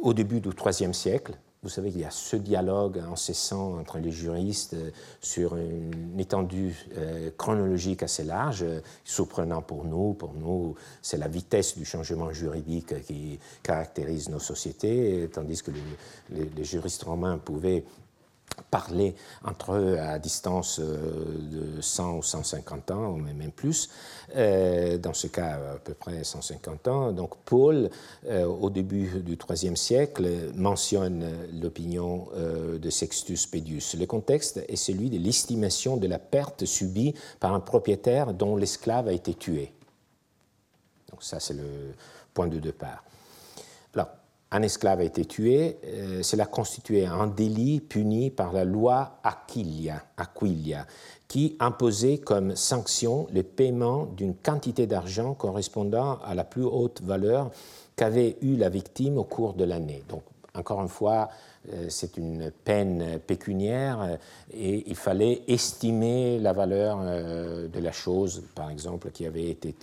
au 0.00 0.14
début 0.14 0.40
du 0.40 0.50
IIIe 0.50 0.94
siècle, 0.94 1.34
vous 1.62 1.68
savez 1.68 1.92
qu'il 1.92 2.00
y 2.00 2.04
a 2.04 2.10
ce 2.10 2.34
dialogue 2.34 2.98
incessant 2.98 3.78
entre 3.78 3.98
les 3.98 4.10
juristes 4.10 4.74
euh, 4.74 4.90
sur 5.20 5.56
une 5.56 6.18
étendue 6.18 6.74
euh, 6.96 7.30
chronologique 7.36 8.02
assez 8.02 8.24
large, 8.24 8.64
surprenant 9.04 9.62
pour 9.62 9.84
nous. 9.84 10.14
Pour 10.14 10.34
nous, 10.34 10.74
c'est 11.02 11.18
la 11.18 11.28
vitesse 11.28 11.78
du 11.78 11.84
changement 11.84 12.32
juridique 12.32 13.00
qui 13.02 13.38
caractérise 13.62 14.28
nos 14.28 14.40
sociétés, 14.40 15.30
tandis 15.32 15.62
que 15.62 15.70
les 16.30 16.64
juristes 16.64 17.04
romains 17.04 17.38
pouvaient 17.38 17.84
parler 18.70 19.14
entre 19.44 19.74
eux 19.74 19.98
à 19.98 20.18
distance 20.18 20.80
euh, 20.80 21.76
de 21.76 21.80
100 21.80 22.16
ou 22.16 22.22
150 22.22 22.90
ans, 22.90 23.10
ou 23.10 23.16
même 23.16 23.52
plus, 23.52 23.90
euh, 24.34 24.98
dans 24.98 25.12
ce 25.14 25.26
cas 25.26 25.58
à 25.74 25.78
peu 25.78 25.94
près 25.94 26.24
150 26.24 26.88
ans. 26.88 27.12
Donc 27.12 27.36
Paul, 27.44 27.90
euh, 28.26 28.46
au 28.46 28.70
début 28.70 29.20
du 29.22 29.36
IIIe 29.48 29.76
siècle, 29.76 30.26
mentionne 30.54 31.24
l'opinion 31.60 32.28
de 32.32 32.90
Sextus 32.90 33.46
Pedius. 33.46 33.94
Le 33.94 34.06
contexte 34.06 34.64
est 34.68 34.76
celui 34.76 35.10
de 35.10 35.18
l'estimation 35.18 35.96
de 35.96 36.06
la 36.06 36.18
perte 36.18 36.64
subie 36.64 37.14
par 37.40 37.54
un 37.54 37.60
propriétaire 37.60 38.32
dont 38.32 38.56
l'esclave 38.56 39.08
a 39.08 39.12
été 39.12 39.34
tué. 39.34 39.72
Donc 41.10 41.22
ça, 41.22 41.40
c'est 41.40 41.54
le 41.54 41.94
point 42.32 42.46
de 42.46 42.58
départ. 42.58 43.04
Alors, 43.94 44.08
un 44.52 44.62
esclave 44.62 45.00
a 45.00 45.04
été 45.04 45.24
tué, 45.24 45.78
euh, 45.84 46.22
cela 46.22 46.44
constituait 46.44 47.06
un 47.06 47.26
délit 47.26 47.80
puni 47.80 48.30
par 48.30 48.52
la 48.52 48.64
loi 48.64 49.18
Aquilia, 49.24 50.04
Aquilia, 50.18 50.86
qui 51.26 51.56
imposait 51.58 52.18
comme 52.18 52.54
sanction 52.54 53.26
le 53.32 53.42
paiement 53.42 54.04
d'une 54.04 54.34
quantité 54.34 54.86
d'argent 54.86 55.32
correspondant 55.32 56.18
à 56.24 56.34
la 56.34 56.44
plus 56.44 56.64
haute 56.64 57.00
valeur 57.02 57.50
qu'avait 57.96 58.36
eue 58.42 58.56
la 58.56 58.68
victime 58.68 59.16
au 59.16 59.24
cours 59.24 59.54
de 59.54 59.64
l'année. 59.64 60.04
Donc, 60.10 60.22
encore 60.54 60.82
une 60.82 60.88
fois, 60.88 61.30
c'est 61.88 62.16
une 62.16 62.50
peine 62.50 63.20
pécuniaire 63.20 64.00
euh, 64.00 64.16
et 64.52 64.84
il 64.88 64.96
fallait 64.96 65.42
estimer 65.46 66.38
la 66.38 66.52
valeur 66.52 66.98
euh, 67.00 67.68
de 67.68 67.78
la 67.78 67.92
chose, 67.92 68.42
par 68.54 68.70
exemple, 68.70 69.10
qui 69.10 69.26
avait 69.26 69.48
été 69.48 69.74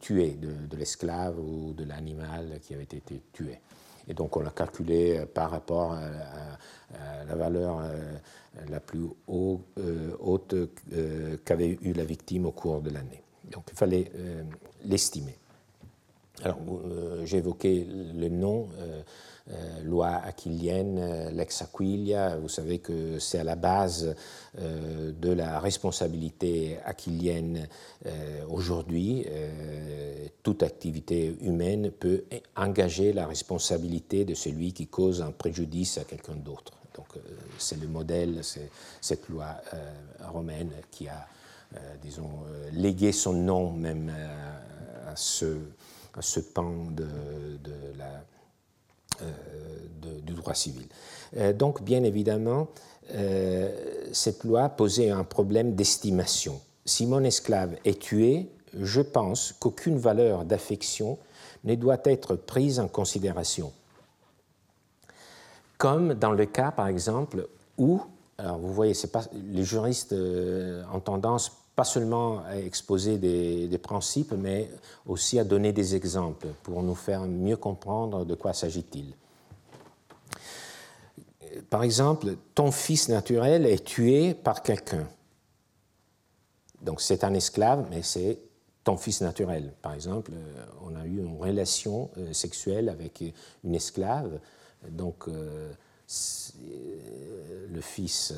tuée, 0.00 0.38
de, 0.40 0.76
l'esclave 0.76 1.38
ou 1.38 1.72
de 1.72 1.84
l'animal 1.84 2.60
qui 2.62 2.74
avait 2.74 2.84
été 2.84 3.02
tué. 3.32 3.58
Et 4.08 4.14
donc 4.14 4.36
on 4.36 4.40
l'a 4.40 4.50
calculé 4.50 5.24
par 5.32 5.50
rapport 5.50 5.92
à, 5.92 6.04
la 7.26 7.34
valeur 7.36 7.80
la 8.68 8.80
plus 8.80 9.06
haute 9.26 10.54
qu'avait 11.44 11.78
eu 11.80 11.92
la 11.92 12.04
victime 12.04 12.46
au 12.46 12.50
cours 12.50 12.82
de 12.82 12.90
l'année. 12.90 13.22
Donc 13.50 13.64
il 13.70 13.76
fallait 13.76 14.10
l'estimer. 14.84 15.38
Alors 16.42 16.58
évoqué 17.32 17.86
le 17.88 18.28
nom. 18.28 18.68
Euh, 19.50 19.82
loi 19.82 20.20
aquilienne, 20.24 20.98
euh, 21.00 21.30
l'ex 21.32 21.62
Aquilia. 21.62 22.36
Vous 22.36 22.48
savez 22.48 22.78
que 22.78 23.18
c'est 23.18 23.40
à 23.40 23.44
la 23.44 23.56
base 23.56 24.14
euh, 24.60 25.10
de 25.10 25.32
la 25.32 25.58
responsabilité 25.58 26.78
aquilienne 26.84 27.68
aujourd'hui. 28.48 29.26
toute 30.42 30.62
activité 30.62 31.36
humaine 31.40 31.90
peut 31.90 32.24
engager 32.56 33.12
la 33.12 33.26
responsabilité 33.26 34.24
de 34.24 34.34
celui 34.34 34.72
qui 34.72 34.86
cause 34.86 35.22
un 35.22 35.30
préjudice 35.30 35.98
à 35.98 36.04
quelqu'un 36.04 36.34
d'autre. 36.34 36.72
Donc 36.94 37.06
c'est 37.58 37.80
le 37.80 37.88
modèle, 37.88 38.40
c'est 38.42 38.70
cette 39.00 39.28
loi 39.28 39.56
romaine 40.32 40.70
qui 40.90 41.08
a, 41.08 41.26
disons, 42.02 42.44
légué 42.72 43.12
son 43.12 43.34
nom 43.34 43.72
même 43.72 44.12
à 45.06 45.16
ce, 45.16 45.46
pan 46.54 46.90
de, 46.90 47.06
la 47.96 48.24
civil. 50.56 50.86
Euh, 51.36 51.52
donc, 51.52 51.82
bien 51.82 52.02
évidemment, 52.02 52.68
euh, 53.14 53.70
cette 54.12 54.44
loi 54.44 54.68
posait 54.68 55.10
un 55.10 55.24
problème 55.24 55.74
d'estimation. 55.74 56.60
Si 56.84 57.06
mon 57.06 57.22
esclave 57.24 57.76
est 57.84 58.00
tué, 58.00 58.48
je 58.80 59.00
pense 59.00 59.54
qu'aucune 59.58 59.98
valeur 59.98 60.44
d'affection 60.44 61.18
ne 61.64 61.74
doit 61.74 62.00
être 62.04 62.34
prise 62.34 62.80
en 62.80 62.88
considération. 62.88 63.72
Comme 65.78 66.14
dans 66.14 66.32
le 66.32 66.46
cas, 66.46 66.70
par 66.70 66.88
exemple, 66.88 67.48
où, 67.76 68.00
alors 68.38 68.58
vous 68.58 68.72
voyez, 68.72 68.94
les 69.52 69.64
juristes 69.64 70.12
ont 70.12 71.00
tendance 71.00 71.62
pas 71.74 71.84
seulement 71.84 72.42
à 72.44 72.58
exposer 72.58 73.18
des, 73.18 73.78
principes, 73.78 74.32
mais 74.32 74.70
aussi 75.06 75.38
à 75.38 75.44
donner 75.44 75.72
des 75.72 75.94
exemples 75.94 76.48
pour 76.62 76.82
nous 76.82 76.94
faire 76.94 77.22
mieux 77.22 77.56
comprendre 77.56 78.24
de 78.24 78.34
quoi 78.34 78.52
s'agit-il. 78.52 79.14
Par 81.70 81.82
exemple, 81.82 82.36
ton 82.54 82.70
fils 82.70 83.08
naturel 83.08 83.66
est 83.66 83.84
tué 83.84 84.34
par 84.34 84.62
quelqu'un. 84.62 85.06
Donc 86.82 87.00
c'est 87.00 87.24
un 87.24 87.34
esclave, 87.34 87.86
mais 87.90 88.02
c'est 88.02 88.38
ton 88.84 88.96
fils 88.96 89.20
naturel. 89.20 89.72
Par 89.82 89.94
exemple, 89.94 90.32
euh, 90.34 90.64
on 90.82 90.96
a 90.96 91.04
eu 91.06 91.18
une 91.18 91.38
relation 91.38 92.10
euh, 92.18 92.32
sexuelle 92.32 92.88
avec 92.88 93.22
une 93.64 93.74
esclave, 93.74 94.40
donc 94.88 95.28
euh, 95.28 95.72
le 97.70 97.80
fils, 97.80 98.34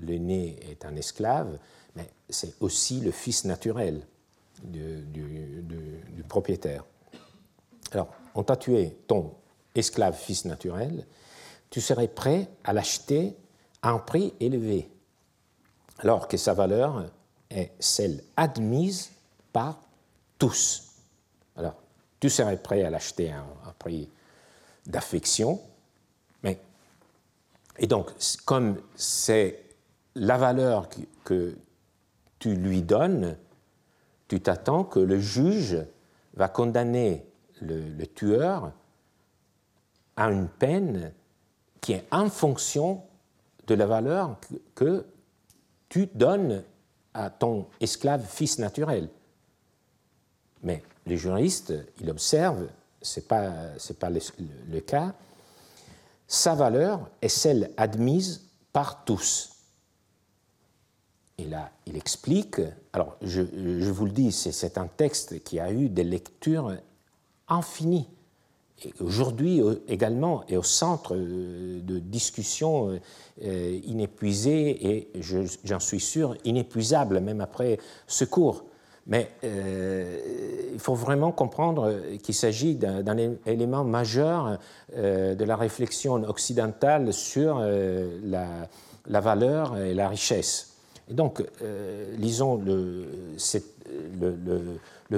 l'aîné 0.00 0.56
est 0.70 0.84
un 0.84 0.94
esclave, 0.96 1.58
mais 1.96 2.08
c'est 2.30 2.54
aussi 2.60 3.00
le 3.00 3.10
fils 3.10 3.44
naturel 3.44 4.06
du, 4.62 5.02
du, 5.12 6.22
propriétaire. 6.28 6.84
Alors, 7.92 8.08
on 8.34 8.42
t'a 8.42 8.56
tué 8.56 8.96
ton 9.06 9.34
esclave 9.78 10.16
fils 10.16 10.44
naturel, 10.44 11.06
tu 11.70 11.80
serais 11.80 12.08
prêt 12.08 12.48
à 12.64 12.72
l'acheter 12.72 13.36
à 13.82 13.90
un 13.90 13.98
prix 13.98 14.34
élevé, 14.40 14.90
alors 15.98 16.28
que 16.28 16.36
sa 16.36 16.54
valeur 16.54 17.06
est 17.50 17.72
celle 17.78 18.22
admise 18.36 19.10
par 19.52 19.80
tous. 20.38 20.92
Alors, 21.56 21.74
tu 22.20 22.30
serais 22.30 22.56
prêt 22.56 22.82
à 22.82 22.90
l'acheter 22.90 23.30
à 23.30 23.40
un 23.40 23.72
prix 23.78 24.10
d'affection, 24.86 25.60
mais 26.42 26.58
et 27.78 27.86
donc 27.86 28.12
comme 28.44 28.80
c'est 28.94 29.66
la 30.14 30.38
valeur 30.38 30.88
que, 31.24 31.56
tu 32.38 32.54
lui 32.54 32.82
donnes, 32.82 33.38
tu 34.28 34.40
t'attends 34.40 34.84
que 34.84 35.00
le 35.00 35.18
juge 35.18 35.78
va 36.34 36.48
condamner 36.48 37.26
le, 37.62 38.04
tueur 38.04 38.72
à 40.16 40.30
une 40.30 40.48
peine 40.48 41.12
qui 41.80 41.92
est 41.92 42.06
en 42.10 42.28
fonction 42.28 43.02
de 43.66 43.74
la 43.74 43.86
valeur 43.86 44.38
que, 44.74 45.04
tu 45.88 46.08
donnes 46.14 46.64
à 47.14 47.30
ton 47.30 47.68
esclave 47.80 48.26
fils 48.26 48.58
naturel. 48.58 49.08
Mais 50.64 50.82
les 51.06 51.16
juristes, 51.16 51.72
ils 52.00 52.10
observent, 52.10 52.68
ce 53.00 53.20
n'est 53.20 53.26
pas, 53.26 54.10
le, 54.10 54.80
cas, 54.80 55.14
sa 56.26 56.56
valeur 56.56 57.08
est 57.22 57.28
celle 57.28 57.70
admise 57.76 58.48
par 58.72 59.04
tous. 59.04 59.52
Et 61.38 61.44
là, 61.44 61.70
il 61.86 61.96
explique, 61.96 62.60
alors 62.92 63.16
je 63.22 63.42
vous 63.42 64.06
le 64.06 64.12
dis, 64.12 64.32
c'est 64.32 64.76
un 64.76 64.88
texte 64.88 65.44
qui 65.44 65.60
a 65.60 65.70
eu 65.70 65.88
des 65.88 66.04
lectures 66.04 66.76
infinies 67.46 68.08
aujourd'hui 69.00 69.62
également 69.88 70.44
est 70.48 70.56
au 70.56 70.62
centre 70.62 71.14
euh, 71.14 71.80
de 71.80 71.98
discussions 71.98 72.98
euh, 73.44 73.80
inépuisées 73.84 74.86
et, 74.86 75.10
j'en 75.64 75.80
suis 75.80 76.00
sûr, 76.00 76.36
inépuisables 76.44 77.20
même 77.20 77.40
après 77.40 77.78
ce 78.06 78.24
cours. 78.24 78.64
Mais 79.08 79.30
euh, 79.44 80.18
il 80.72 80.80
faut 80.80 80.94
vraiment 80.94 81.30
comprendre 81.30 81.94
qu'il 82.22 82.34
s'agit 82.34 82.74
d'un 82.74 83.16
élément 83.46 83.84
majeur 83.84 84.58
de 84.96 85.44
la 85.44 85.54
réflexion 85.54 86.14
occidentale 86.24 87.12
sur 87.12 87.60
la, 88.24 89.20
valeur 89.20 89.78
et 89.78 89.94
la 89.94 90.08
richesse. 90.08 90.72
Et 91.08 91.14
donc, 91.14 91.40
lisons 92.18 92.56
le, 92.56 93.06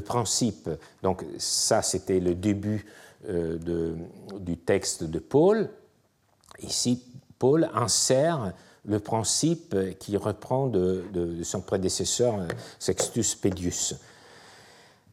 principe. 0.02 0.68
Donc, 1.02 1.24
ça, 1.38 1.80
c'était 1.80 2.20
le 2.20 2.34
début 2.34 2.84
euh, 2.84 3.06
de, 3.26 3.96
du 4.38 4.56
texte 4.56 5.04
de 5.04 5.18
Paul. 5.18 5.70
Ici, 6.60 7.02
Paul 7.38 7.68
insère 7.74 8.52
le 8.84 9.00
principe 9.00 9.76
qui 9.98 10.16
reprend 10.16 10.66
de, 10.68 11.04
son 11.42 11.60
prédécesseur 11.60 12.46
Sextus 12.78 13.34
Pedius 13.34 13.96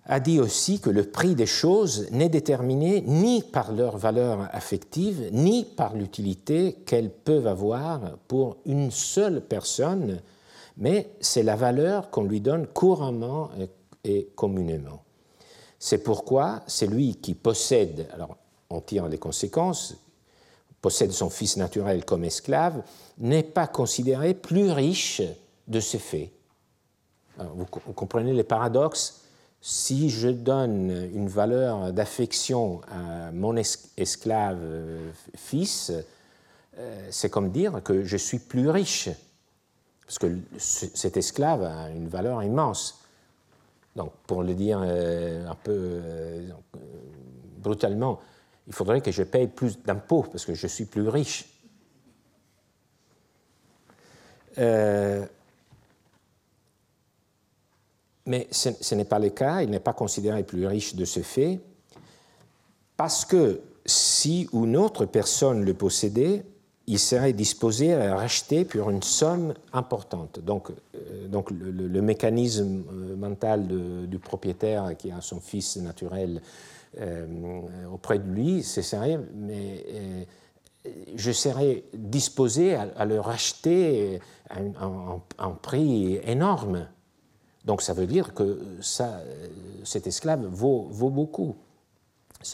a 0.07 0.19
dit 0.19 0.39
aussi 0.39 0.79
que 0.79 0.89
le 0.89 1.03
prix 1.03 1.35
des 1.35 1.45
choses 1.47 2.09
n'est 2.11 2.29
déterminé 2.29 3.01
ni 3.01 3.41
par 3.41 3.71
leur 3.71 3.97
valeur 3.97 4.47
affective, 4.51 5.29
ni 5.31 5.65
par 5.65 5.95
l'utilité 5.95 6.73
qu'elles 6.85 7.09
peuvent 7.09 7.47
avoir 7.47 8.17
pour 8.27 8.57
une 8.65 8.91
seule 8.91 9.41
personne, 9.41 10.21
mais 10.77 11.09
c'est 11.21 11.43
la 11.43 11.55
valeur 11.55 12.11
qu'on 12.11 12.23
lui 12.23 12.39
donne 12.39 12.67
couramment 12.67 13.49
et 14.03 14.29
communément. 14.35 15.04
C'est 15.85 15.99
pourquoi 15.99 16.63
celui 16.65 17.13
qui 17.13 17.35
possède, 17.35 18.09
alors 18.11 18.37
on 18.71 18.81
tire 18.81 19.07
les 19.07 19.19
conséquences, 19.19 19.93
possède 20.81 21.11
son 21.11 21.29
fils 21.29 21.57
naturel 21.57 22.05
comme 22.05 22.23
esclave, 22.23 22.81
n'est 23.19 23.43
pas 23.43 23.67
considéré 23.67 24.33
plus 24.33 24.71
riche 24.71 25.21
de 25.67 25.79
ce 25.79 25.97
fait. 25.97 26.31
vous, 27.37 27.65
comprenez 27.93 28.33
les 28.33 28.43
paradoxes? 28.43 29.21
Si 29.61 30.09
je 30.09 30.29
donne 30.29 30.89
une 31.13 31.27
valeur 31.27 31.93
d'affection 31.93 32.81
à 32.87 33.31
mon 33.31 33.55
esclave 33.55 34.57
euh, 34.63 35.11
fils, 35.35 35.91
euh, 36.79 37.07
c'est 37.11 37.29
comme 37.29 37.51
dire 37.51 37.83
que 37.83 38.03
je 38.03 38.17
suis 38.17 38.39
plus 38.39 38.71
riche, 38.71 39.11
parce 40.07 40.17
que 40.17 40.35
cet 40.57 41.15
esclave 41.15 41.61
a 41.61 41.91
une 41.91 42.07
valeur 42.07 42.41
immense. 42.41 43.04
Donc, 43.95 44.11
pour 44.27 44.43
le 44.43 44.53
dire 44.53 44.81
euh, 44.83 45.47
un 45.47 45.55
peu 45.55 45.71
euh, 45.73 46.49
brutalement, 47.59 48.19
il 48.67 48.73
faudrait 48.73 49.01
que 49.01 49.11
je 49.11 49.23
paye 49.23 49.47
plus 49.47 49.81
d'impôts 49.83 50.23
parce 50.23 50.45
que 50.45 50.53
je 50.53 50.67
suis 50.67 50.85
plus 50.85 51.07
riche. 51.07 51.45
Euh, 54.57 55.25
mais 58.25 58.47
ce 58.51 58.95
n'est 58.95 59.05
pas 59.05 59.19
le 59.19 59.29
cas, 59.29 59.61
il 59.61 59.69
n'est 59.69 59.79
pas 59.79 59.93
considéré 59.93 60.43
plus 60.43 60.65
riche 60.65 60.95
de 60.95 61.05
ce 61.05 61.19
fait, 61.19 61.59
parce 62.97 63.23
que 63.23 63.61
si 63.85 64.49
une 64.51 64.75
autre 64.77 65.05
personne 65.05 65.63
le 65.63 65.73
possédait, 65.75 66.43
il 66.87 66.99
serait 66.99 67.33
disposé 67.33 67.93
à 67.93 68.15
racheter 68.15 68.63
pour 68.63 68.89
une 68.89 69.01
somme 69.01 69.53
importante. 69.73 70.39
Donc, 70.39 70.69
euh, 70.69 71.27
donc 71.27 71.49
le, 71.51 72.01
mécanisme 72.01 72.83
euh, 72.91 73.15
mental 73.15 73.67
du 74.07 74.19
propriétaire 74.19 74.95
qui 74.97 75.11
a 75.11 75.21
son 75.21 75.39
fils 75.39 75.77
naturel 75.77 76.41
euh, 76.99 77.25
auprès 77.91 78.19
de 78.19 78.29
lui, 78.29 78.63
c'est 78.63 78.83
sérieux, 78.83 79.27
mais 79.35 80.27
je 81.15 81.31
serais 81.31 81.83
disposé 81.93 82.75
à, 82.75 83.05
le 83.05 83.19
racheter 83.19 84.19
à 84.49 84.59
un, 85.39 85.51
prix 85.51 86.19
énorme. 86.23 86.87
Donc 87.65 87.81
ça 87.81 87.93
veut 87.93 88.05
dire 88.05 88.35
que 88.35 88.61
cet 89.83 90.05
esclave 90.05 90.45
vaut 90.45 91.09
beaucoup. 91.09 91.55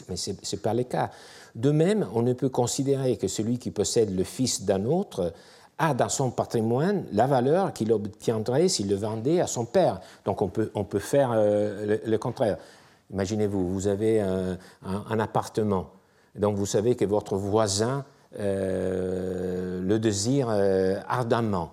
Mais 0.08 0.16
ce 0.16 0.30
n'est 0.30 0.60
pas 0.62 0.74
le 0.74 0.84
cas. 0.84 1.10
De 1.54 1.70
même, 1.70 2.06
on 2.14 2.22
ne 2.22 2.32
peut 2.32 2.48
considérer 2.48 3.16
que 3.16 3.28
celui 3.28 3.58
qui 3.58 3.70
possède 3.70 4.14
le 4.14 4.24
fils 4.24 4.62
d'un 4.62 4.84
autre 4.86 5.32
a 5.78 5.94
dans 5.94 6.08
son 6.08 6.30
patrimoine 6.30 7.04
la 7.12 7.26
valeur 7.26 7.72
qu'il 7.72 7.92
obtiendrait 7.92 8.68
s'il 8.68 8.88
le 8.88 8.96
vendait 8.96 9.40
à 9.40 9.46
son 9.46 9.64
père. 9.64 10.00
Donc 10.24 10.40
on 10.42 10.48
peut, 10.48 10.70
on 10.74 10.84
peut 10.84 10.98
faire 10.98 11.32
euh, 11.34 11.98
le, 12.04 12.18
contraire. 12.18 12.56
Imaginez-vous, 13.12 13.68
vous 13.68 13.88
avez 13.88 14.20
un, 14.20 15.18
appartement, 15.18 15.90
donc 16.34 16.56
vous 16.56 16.66
savez 16.66 16.94
que 16.94 17.04
votre 17.04 17.36
voisin 17.36 18.04
euh, 18.38 19.82
le 19.82 19.98
désire 19.98 20.48
euh, 20.48 20.98
ardemment. 21.06 21.72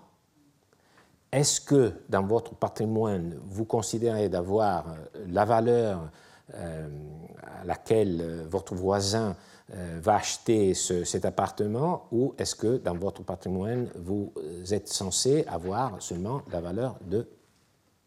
Est-ce 1.31 1.61
que 1.61 1.93
dans 2.09 2.23
votre 2.23 2.55
patrimoine, 2.55 3.35
vous 3.47 3.63
considérez 3.63 4.27
d'avoir 4.27 4.85
la 5.27 5.45
valeur 5.45 6.09
à 6.53 7.65
laquelle 7.65 8.45
votre 8.49 8.75
voisin 8.75 9.35
euh, 9.75 9.99
va 10.01 10.15
acheter 10.15 10.73
cet 10.73 11.25
appartement 11.25 12.07
ou 12.11 12.33
est-ce 12.39 12.55
que 12.55 12.77
dans 12.77 12.95
votre 12.95 13.21
patrimoine, 13.21 13.87
vous 13.97 14.33
êtes 14.71 14.87
censé 14.87 15.45
avoir 15.47 16.01
seulement 16.01 16.41
la 16.51 16.59
valeur 16.59 16.95
de 17.05 17.27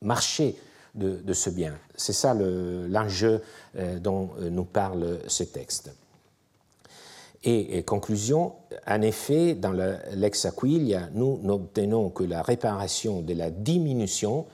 marché 0.01 0.57
de, 0.97 1.33
ce 1.33 1.51
bien? 1.51 1.79
C'est 1.95 2.15
ça 2.15 2.35
l'enjeu 2.35 3.43
euh, 3.77 4.01
dont 4.01 4.31
euh, 4.41 4.51
nous 4.51 4.65
parle 4.65 5.21
ce 5.29 5.45
texte. 5.45 5.95
Et, 7.45 7.85
conclusion, 7.85 8.55
en 8.87 9.03
effet, 9.03 9.55
dans 9.55 9.73
le 9.73 9.99
Lex 10.15 10.47
Aquilia, 10.47 11.11
nous 11.13 11.39
n'obtenons 11.43 12.11
que 12.11 12.25
la 12.25 12.43
réparation 12.43 13.21
de 13.21 13.35
la 13.35 13.51
diminution. 13.51 14.47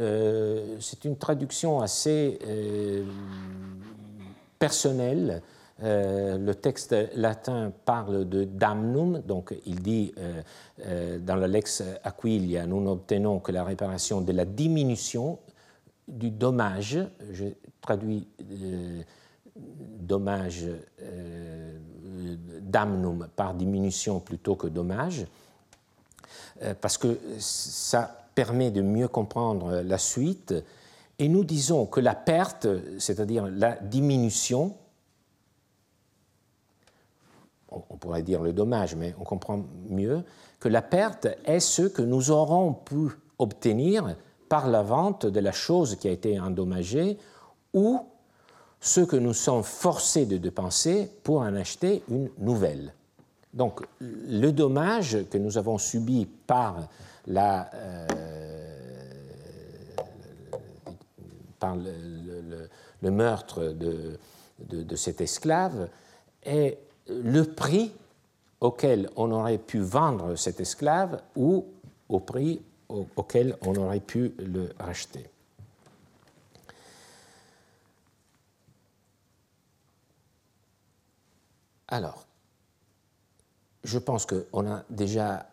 C'est 0.00 1.04
une 1.04 1.16
traduction 1.16 1.80
assez 1.80 2.38
personnelle 4.58 5.42
euh, 5.82 6.36
le 6.36 6.54
texte 6.54 6.94
latin 7.14 7.72
parle 7.86 8.28
de 8.28 8.44
damnum, 8.44 9.22
donc 9.26 9.54
il 9.64 9.80
dit 9.80 10.12
euh, 10.18 10.42
euh, 10.86 11.18
dans 11.18 11.36
le 11.36 11.46
lex 11.46 11.82
Aquilia, 12.04 12.66
nous 12.66 12.82
n'obtenons 12.82 13.38
que 13.40 13.50
la 13.50 13.64
réparation 13.64 14.20
de 14.20 14.32
la 14.32 14.44
diminution 14.44 15.38
du 16.06 16.30
dommage. 16.30 16.98
Je 17.32 17.46
traduis 17.80 18.26
dommage, 19.56 20.66
damnum 22.60 23.28
par 23.34 23.54
diminution 23.54 24.20
plutôt 24.20 24.56
que 24.56 24.66
dommage, 24.66 25.24
parce 26.80 26.98
que 26.98 27.18
ça 27.38 28.19
permet 28.40 28.70
de 28.70 28.80
mieux 28.80 29.06
comprendre 29.06 29.82
la 29.82 29.98
suite. 29.98 30.54
Et 31.18 31.28
nous 31.28 31.44
disons 31.44 31.84
que 31.84 32.00
la 32.00 32.14
perte, 32.14 32.66
c'est-à-dire 32.98 33.46
la 33.46 33.72
diminution, 33.72 34.76
on 37.70 37.98
pourrait 37.98 38.22
dire 38.22 38.40
le 38.40 38.54
dommage, 38.54 38.96
mais 38.96 39.14
on 39.20 39.24
comprend 39.24 39.62
mieux, 39.90 40.24
que 40.58 40.70
la 40.70 40.80
perte 40.80 41.28
est 41.44 41.60
ce 41.60 41.82
que 41.82 42.00
nous 42.00 42.30
aurons 42.30 42.72
pu 42.72 43.10
obtenir 43.38 44.16
par 44.48 44.70
la 44.70 44.82
vente 44.82 45.26
de 45.26 45.40
la 45.40 45.52
chose 45.52 45.96
qui 45.96 46.08
a 46.08 46.10
été 46.10 46.40
endommagée 46.40 47.18
ou 47.74 48.00
ce 48.80 49.02
que 49.02 49.16
nous 49.16 49.34
sommes 49.34 49.64
forcés 49.64 50.24
de 50.24 50.38
dépenser 50.38 51.10
pour 51.24 51.40
en 51.40 51.54
acheter 51.56 52.02
une 52.08 52.30
nouvelle. 52.38 52.94
Donc 53.52 53.82
le 54.00 54.50
dommage 54.50 55.26
que 55.30 55.36
nous 55.36 55.58
avons 55.58 55.76
subi 55.76 56.24
par, 56.46 56.88
la, 57.26 57.70
euh, 57.74 58.06
par 61.58 61.76
le, 61.76 63.10
meurtre 63.10 63.72
de, 63.72 64.18
de 64.60 64.96
cet 64.96 65.20
esclave 65.20 65.88
est 66.42 66.78
le 67.08 67.42
prix 67.44 67.92
auquel 68.60 69.08
on 69.16 69.30
aurait 69.30 69.58
pu 69.58 69.78
vendre 69.78 70.36
cet 70.36 70.60
esclave 70.60 71.22
ou 71.34 71.66
au 72.08 72.20
prix 72.20 72.60
auquel 73.16 73.56
on 73.62 73.74
aurait 73.76 74.00
pu 74.00 74.34
le 74.38 74.72
racheter. 74.78 75.30
Alors, 81.88 82.24
je 83.84 83.98
pense 83.98 84.26
qu'on 84.26 84.70
a 84.70 84.84
déjà, 84.90 85.49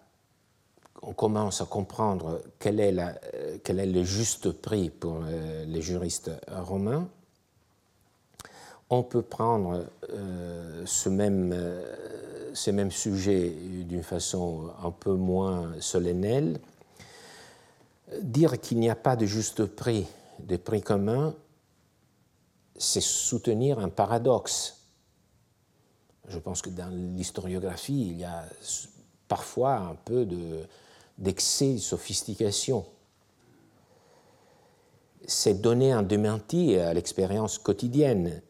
on 1.02 1.14
commence 1.14 1.62
à 1.62 1.66
comprendre 1.66 2.42
quel 2.60 2.80
est 2.80 2.92
le 2.92 4.04
juste 4.04 4.52
prix 4.52 4.90
pour 4.90 5.20
les 5.66 5.82
juristes 5.82 6.32
romains. 6.50 7.08
On 8.90 9.04
peut 9.04 9.22
prendre 9.22 9.86
ce 10.86 11.10
même, 11.10 11.56
ces 12.54 12.72
mêmes 12.72 12.92
sujets 12.92 13.50
d'une 13.50 14.04
façon 14.04 14.72
un 14.84 14.92
peu 14.92 15.14
moins 15.14 15.74
solennelle. 15.80 16.60
Dire 18.22 18.60
qu'il 18.60 18.80
n'y 18.80 18.90
a 18.90 18.96
pas 18.96 19.16
de 19.16 19.26
juste 19.26 19.66
prix, 19.66 20.08
de 20.40 20.56
prix 20.56 20.82
commun, 20.82 21.36
c'est 22.78 23.02
soutenir 23.02 23.80
un 23.80 23.90
paradoxe. 23.90 24.82
Je 26.30 26.40
pense 26.40 26.62
que 26.62 26.70
dans 26.70 26.90
l'historiographie, 26.90 28.08
il 28.08 28.18
y 28.20 28.24
a 28.24 28.46
parfois 29.28 29.76
un 29.76 29.96
peu 29.96 30.26
d'excès 31.18 31.74
de, 31.74 31.80
sophistication. 31.80 32.86
C'est 35.26 35.62
donner 35.62 35.92
un 35.92 36.04
démenti 36.04 36.78
à 36.78 36.94
l'expérience 36.94 37.58
quotidienne. 37.58 38.42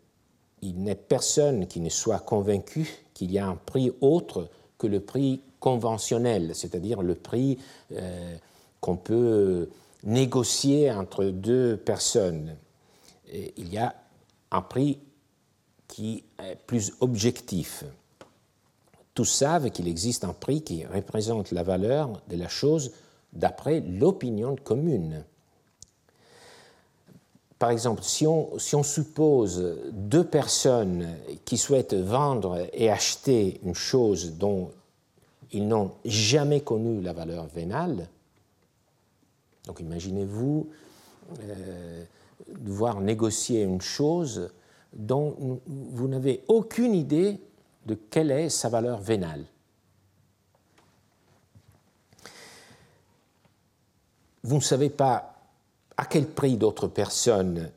Il 0.62 0.84
n'est 0.84 0.96
personne 0.96 1.68
qui 1.68 1.80
ne 1.80 1.90
soit 1.90 2.20
convaincu 2.20 3.06
qu'il 3.14 3.32
y 3.32 3.40
a 3.40 3.48
un 3.48 3.56
prix 3.56 3.92
autre 4.02 4.50
que 4.78 4.88
le 4.88 5.00
prix 5.00 5.42
conventionnel, 5.60 6.54
c'est-à-dire 6.54 7.02
le 7.02 7.16
prix 7.16 7.58
euh, 7.94 8.36
qu'on 8.80 8.96
peut 8.96 9.70
négocier 10.04 10.92
entre 10.92 11.26
deux 11.26 11.78
personnes. 11.78 12.56
il 13.34 13.74
y 13.74 13.78
a 13.78 13.96
un 14.52 14.62
prix 14.62 15.00
qui 15.88 16.24
est 16.44 16.56
plus 16.68 16.94
objectif. 17.00 17.84
Tous 19.18 19.26
savent 19.26 19.72
qu'il 19.72 19.88
existe 19.88 20.26
un 20.26 20.34
prix 20.34 20.62
qui 20.62 20.86
représente 20.86 21.50
la 21.50 21.64
valeur 21.64 22.22
de 22.30 22.36
la 22.36 22.48
chose 22.48 22.92
d'après 23.34 23.80
l'opinion 23.80 24.56
commune. 24.56 25.24
Par 27.58 27.72
exemple, 27.72 28.04
si 28.04 28.28
on, 28.28 28.60
suppose 28.84 29.76
deux 29.92 30.24
personnes 30.24 31.08
qui 31.46 31.58
souhaitent 31.58 31.96
vendre 31.96 32.68
et 32.74 32.92
acheter 32.92 33.60
une 33.64 33.74
chose 33.74 34.34
dont 34.34 34.70
ils 35.52 35.68
n'ont 35.68 35.94
jamais 36.06 36.62
connu 36.62 37.02
la 37.02 37.14
valeur 37.14 37.48
vénale, 37.48 38.08
donc 39.66 39.80
imaginez-vous 39.80 40.70
euh, 41.42 42.04
devoir 42.60 43.02
négocier 43.02 43.64
une 43.64 43.82
chose 43.82 44.52
dont 44.94 45.60
vous 45.66 46.08
n'avez 46.08 46.44
aucune 46.48 46.94
idée 46.94 47.40
de 47.88 47.96
quelle 47.96 48.32
est 48.32 48.50
sa 48.50 48.68
valeur 48.68 49.00
vénale. 49.00 49.46
Vous 54.44 54.56
ne 54.56 54.62
savez 54.62 54.90
pas 54.90 55.36
à 55.96 56.06
quel 56.06 56.28
prix 56.28 56.58
d'autres 56.58 56.88
personnes 56.88 57.72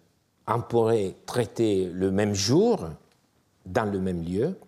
en 0.47 0.61
pourraient 0.61 1.15
traiter 1.27 1.87
le 1.87 2.11
même 2.11 2.35
jour, 2.35 2.89
dans 3.65 3.91
le 3.91 4.01
même 4.01 4.25
lieu. 4.25 4.59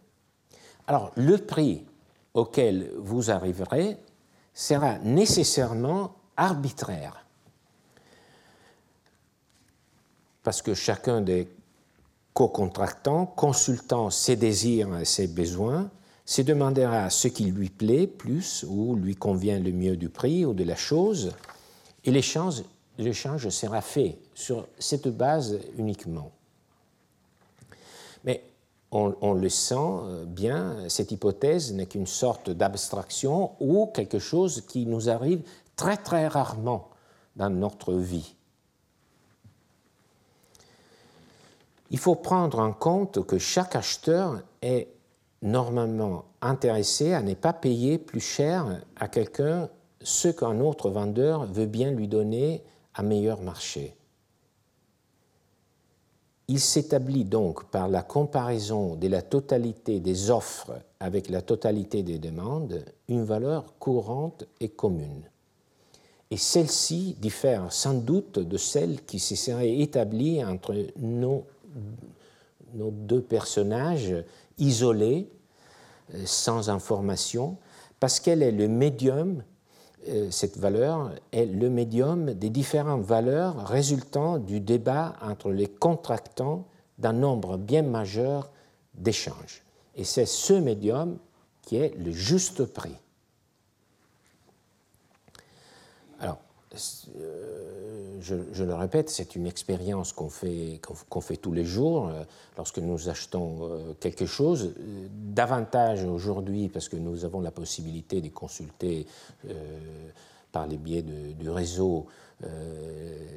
Alors, 0.86 1.10
le 1.16 1.38
prix 1.38 1.84
auquel 2.34 2.90
vous 2.96 3.30
arriverez 3.30 3.96
sera 4.54 4.98
nécessairement 4.98 6.14
arbitraire. 6.36 7.26
Parce 10.42 10.62
que 10.62 10.74
chacun 10.74 11.20
des 11.20 11.48
co-contractants, 12.34 13.26
consultant 13.26 14.10
ses 14.10 14.36
désirs 14.36 14.98
et 14.98 15.04
ses 15.04 15.26
besoins, 15.26 15.90
se 16.24 16.42
demandera 16.42 17.10
ce 17.10 17.28
qui 17.28 17.44
lui 17.44 17.68
plaît 17.68 18.06
plus 18.06 18.64
ou 18.68 18.94
lui 18.94 19.16
convient 19.16 19.58
le 19.58 19.72
mieux 19.72 19.96
du 19.96 20.08
prix 20.08 20.44
ou 20.44 20.54
de 20.54 20.64
la 20.64 20.76
chose, 20.76 21.32
et 22.04 22.10
l'échange, 22.10 22.62
sera 23.48 23.80
fait 23.80 24.18
sur 24.34 24.66
cette 24.78 25.08
base 25.08 25.58
uniquement. 25.76 26.30
Mais 28.24 28.44
on, 28.90 29.14
on 29.20 29.34
le 29.34 29.48
sent 29.48 30.26
bien, 30.26 30.88
cette 30.88 31.10
hypothèse 31.10 31.72
n'est 31.72 31.86
qu'une 31.86 32.06
sorte 32.06 32.50
d'abstraction 32.50 33.52
ou 33.60 33.86
quelque 33.86 34.18
chose 34.18 34.62
qui 34.68 34.86
nous 34.86 35.10
arrive 35.10 35.42
très 35.76 35.96
très 35.96 36.28
rarement 36.28 36.88
dans 37.36 37.50
notre 37.50 37.94
vie. 37.94 38.34
Il 41.92 41.98
faut 41.98 42.14
prendre 42.14 42.58
en 42.58 42.72
compte 42.72 43.24
que 43.26 43.36
chaque 43.36 43.76
acheteur 43.76 44.40
est 44.62 44.88
normalement 45.42 46.24
intéressé 46.40 47.12
à 47.12 47.20
ne 47.20 47.34
pas 47.34 47.52
payer 47.52 47.98
plus 47.98 48.20
cher 48.20 48.82
à 48.96 49.08
quelqu'un 49.08 49.68
ce 50.00 50.28
qu'un 50.28 50.58
autre 50.60 50.88
vendeur 50.88 51.44
veut 51.44 51.66
bien 51.66 51.90
lui 51.90 52.08
donner 52.08 52.64
à 52.94 53.02
meilleur 53.02 53.42
marché. 53.42 53.94
Il 56.48 56.60
s'établit 56.60 57.26
donc 57.26 57.64
par 57.64 57.88
la 57.88 58.02
comparaison 58.02 58.96
de 58.96 59.08
la 59.08 59.20
totalité 59.20 60.00
des 60.00 60.30
offres 60.30 60.72
avec 60.98 61.28
la 61.28 61.42
totalité 61.42 62.02
des 62.02 62.18
demandes 62.18 62.86
une 63.08 63.24
valeur 63.24 63.78
courante 63.78 64.44
et 64.60 64.70
commune. 64.70 65.28
Et 66.30 66.38
celle-ci 66.38 67.18
diffère 67.20 67.70
sans 67.70 67.94
doute 67.94 68.38
de 68.38 68.56
celle 68.56 69.04
qui 69.04 69.18
se 69.18 69.36
serait 69.36 69.78
établie 69.80 70.42
entre 70.42 70.74
nos 70.96 71.44
nos 72.74 72.90
deux 72.90 73.20
personnages 73.20 74.14
isolés, 74.58 75.28
euh, 76.14 76.22
sans 76.26 76.70
information, 76.70 77.56
parce 78.00 78.20
qu'elle 78.20 78.42
est 78.42 78.52
le 78.52 78.68
médium, 78.68 79.42
euh, 80.08 80.30
cette 80.30 80.56
valeur 80.56 81.12
est 81.32 81.46
le 81.46 81.70
médium 81.70 82.34
des 82.34 82.50
différentes 82.50 83.04
valeurs 83.04 83.66
résultant 83.66 84.38
du 84.38 84.60
débat 84.60 85.14
entre 85.22 85.50
les 85.50 85.68
contractants 85.68 86.66
d'un 86.98 87.12
nombre 87.12 87.56
bien 87.56 87.82
majeur 87.82 88.50
d'échanges. 88.94 89.62
Et 89.94 90.04
c'est 90.04 90.26
ce 90.26 90.54
médium 90.54 91.18
qui 91.62 91.76
est 91.76 91.94
le 91.96 92.10
juste 92.10 92.64
prix. 92.64 92.96
Alors, 96.18 96.38
euh, 98.30 98.44
je, 98.52 98.64
le 98.64 98.74
répète, 98.74 99.10
c'est 99.10 99.36
une 99.36 99.46
expérience 99.46 100.12
qu'on 100.12 100.28
fait, 100.28 100.80
qu'on 101.08 101.20
fait 101.20 101.36
tous 101.36 101.52
les 101.52 101.64
jours 101.64 102.08
euh, 102.08 102.24
lorsque 102.56 102.78
nous 102.78 103.08
achetons 103.08 103.58
euh, 103.62 103.94
quelque 104.00 104.26
chose. 104.26 104.74
Davantage 105.10 106.04
aujourd'hui, 106.04 106.68
parce 106.68 106.88
que 106.88 106.96
nous 106.96 107.24
avons 107.24 107.40
la 107.40 107.50
possibilité 107.50 108.20
de 108.20 108.28
consulter 108.28 109.06
par 110.52 110.66
les 110.66 110.76
biais 110.76 111.02
du 111.02 111.48
réseau 111.48 112.06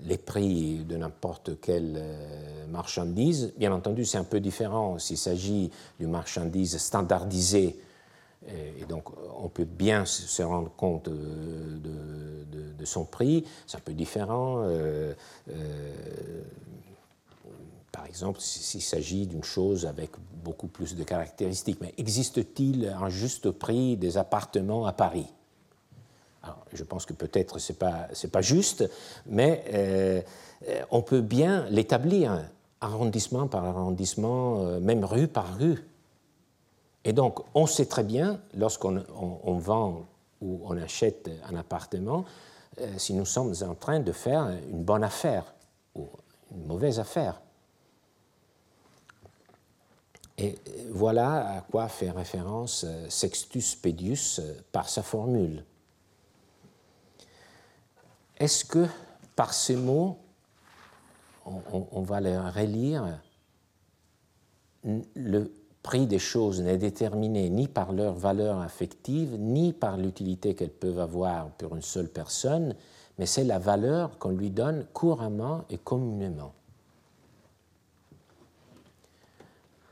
les 0.04 0.18
prix 0.18 0.84
de 0.84 0.98
n'importe 0.98 1.60
quelle 1.62 2.02
marchandise. 2.70 3.54
Bien 3.58 3.72
entendu, 3.72 4.04
c'est 4.04 4.18
un 4.18 4.24
peu 4.24 4.40
différent 4.40 4.98
s'il 5.00 5.18
s'agit 5.18 5.70
d'une 6.00 6.10
marchandise 6.10 6.78
standardisée 6.78 7.80
et 8.48 8.86
donc, 8.86 9.10
on 9.40 9.50
peut 9.50 9.66
bien 9.66 10.06
se 10.06 10.44
rendre 10.44 10.72
compte 10.76 11.10
de, 11.10 12.86
son 12.86 13.04
prix. 13.04 13.44
C'est 13.66 13.78
un 13.78 13.82
peu 13.82 13.94
différent. 13.94 14.62
Euh, 14.64 15.14
euh, 15.50 16.44
par 17.92 18.06
exemple, 18.06 18.40
s'il 18.42 18.84
s'agit 18.84 19.26
d'une 19.26 19.44
chose 19.44 19.88
avec 19.88 20.12
beaucoup 20.44 20.68
plus 20.68 20.96
de 20.96 21.04
caractéristiques. 21.04 21.80
Mais 21.82 21.96
existe-t-il 21.98 22.88
un 22.90 23.10
juste 23.10 23.50
prix 23.50 23.98
des 23.98 24.18
appartements 24.18 24.86
à 24.86 24.94
Paris? 24.94 25.28
Je 26.74 26.84
pense 26.84 27.08
que 27.08 27.14
peut-être 27.14 27.58
ce 27.58 27.72
n'est 27.72 27.78
pas, 27.80 28.08
pas 28.32 28.42
juste, 28.42 28.88
mais 29.26 29.64
euh, 29.74 30.22
on 30.92 31.02
peut 31.02 31.22
bien 31.22 31.66
l'établir 31.72 32.40
arrondissement 32.82 33.48
par 33.48 33.66
arrondissement, 33.66 34.80
même 34.80 35.04
rue 35.04 35.28
par 35.28 35.58
rue. 35.58 35.84
Et 37.06 37.14
donc, 37.14 37.40
on 37.54 37.68
sait 37.68 37.86
très 37.86 38.04
bien, 38.04 38.42
lorsqu'on 38.56 39.58
vend 39.60 40.08
ou 40.42 40.62
on 40.66 40.76
achète 40.76 41.30
un 41.48 41.56
appartement, 41.56 42.26
euh, 42.82 42.98
si 42.98 43.14
nous 43.14 43.26
sommes 43.26 43.54
en 43.62 43.76
train 43.76 44.00
de 44.00 44.12
faire 44.12 44.50
une 44.70 44.84
bonne 44.84 45.04
affaire 45.04 45.54
ou 45.94 46.08
une 46.52 46.66
mauvaise 46.66 47.00
affaire. 47.00 47.40
Et 50.38 50.56
voilà 50.90 51.58
à 51.58 51.62
quoi 51.62 51.88
fait 51.88 52.10
référence 52.10 52.84
euh, 52.86 53.08
Sextus 53.10 53.76
Pedius 53.76 54.40
euh, 54.40 54.54
par 54.72 54.90
sa 54.90 55.04
formule. 55.04 55.64
Est-ce 58.38 58.66
que 58.66 58.88
par 59.36 59.54
ces 59.54 59.76
mots, 59.76 60.18
on, 61.46 61.88
on 61.92 62.02
va 62.02 62.20
les 62.20 62.38
relire, 62.38 63.20
le 64.84 65.52
prix 65.86 66.08
des 66.08 66.18
choses 66.18 66.64
n'est 66.64 66.80
déterminé 66.80 67.48
ni 67.52 67.68
par 67.68 67.92
leur 67.92 68.16
valeur 68.16 68.60
affective, 68.60 69.36
ni 69.38 69.72
par 69.72 69.98
l'utilité 69.98 70.56
qu'elles 70.56 70.72
peuvent 70.72 71.00
avoir 71.00 71.52
pour 71.52 71.76
une 71.76 71.84
seule 71.84 72.10
personne, 72.10 72.74
mais 73.20 73.28
c'est 73.28 73.44
la 73.44 73.60
valeur 73.60 74.18
qu'on 74.18 74.32
lui 74.32 74.50
donne 74.50 74.88
couramment 74.94 75.64
et 75.70 75.78
communément. 75.78 76.54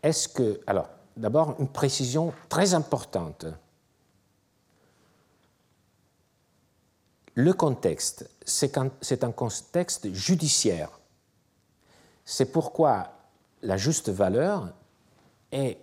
Est-ce 0.01 0.27
que. 0.27 0.61
Alors, 0.65 0.89
d'abord, 1.15 1.55
une 1.59 1.67
précision 1.67 2.33
très 2.49 2.73
importante. 2.73 3.45
Le 7.35 7.53
contexte, 7.53 8.27
c'est 8.45 8.77
un 9.23 9.31
contexte 9.31 10.11
judiciaire. 10.11 10.89
C'est 12.25 12.51
pourquoi 12.51 13.11
la 13.61 13.77
juste 13.77 14.09
valeur 14.09 14.73
est 15.53 15.79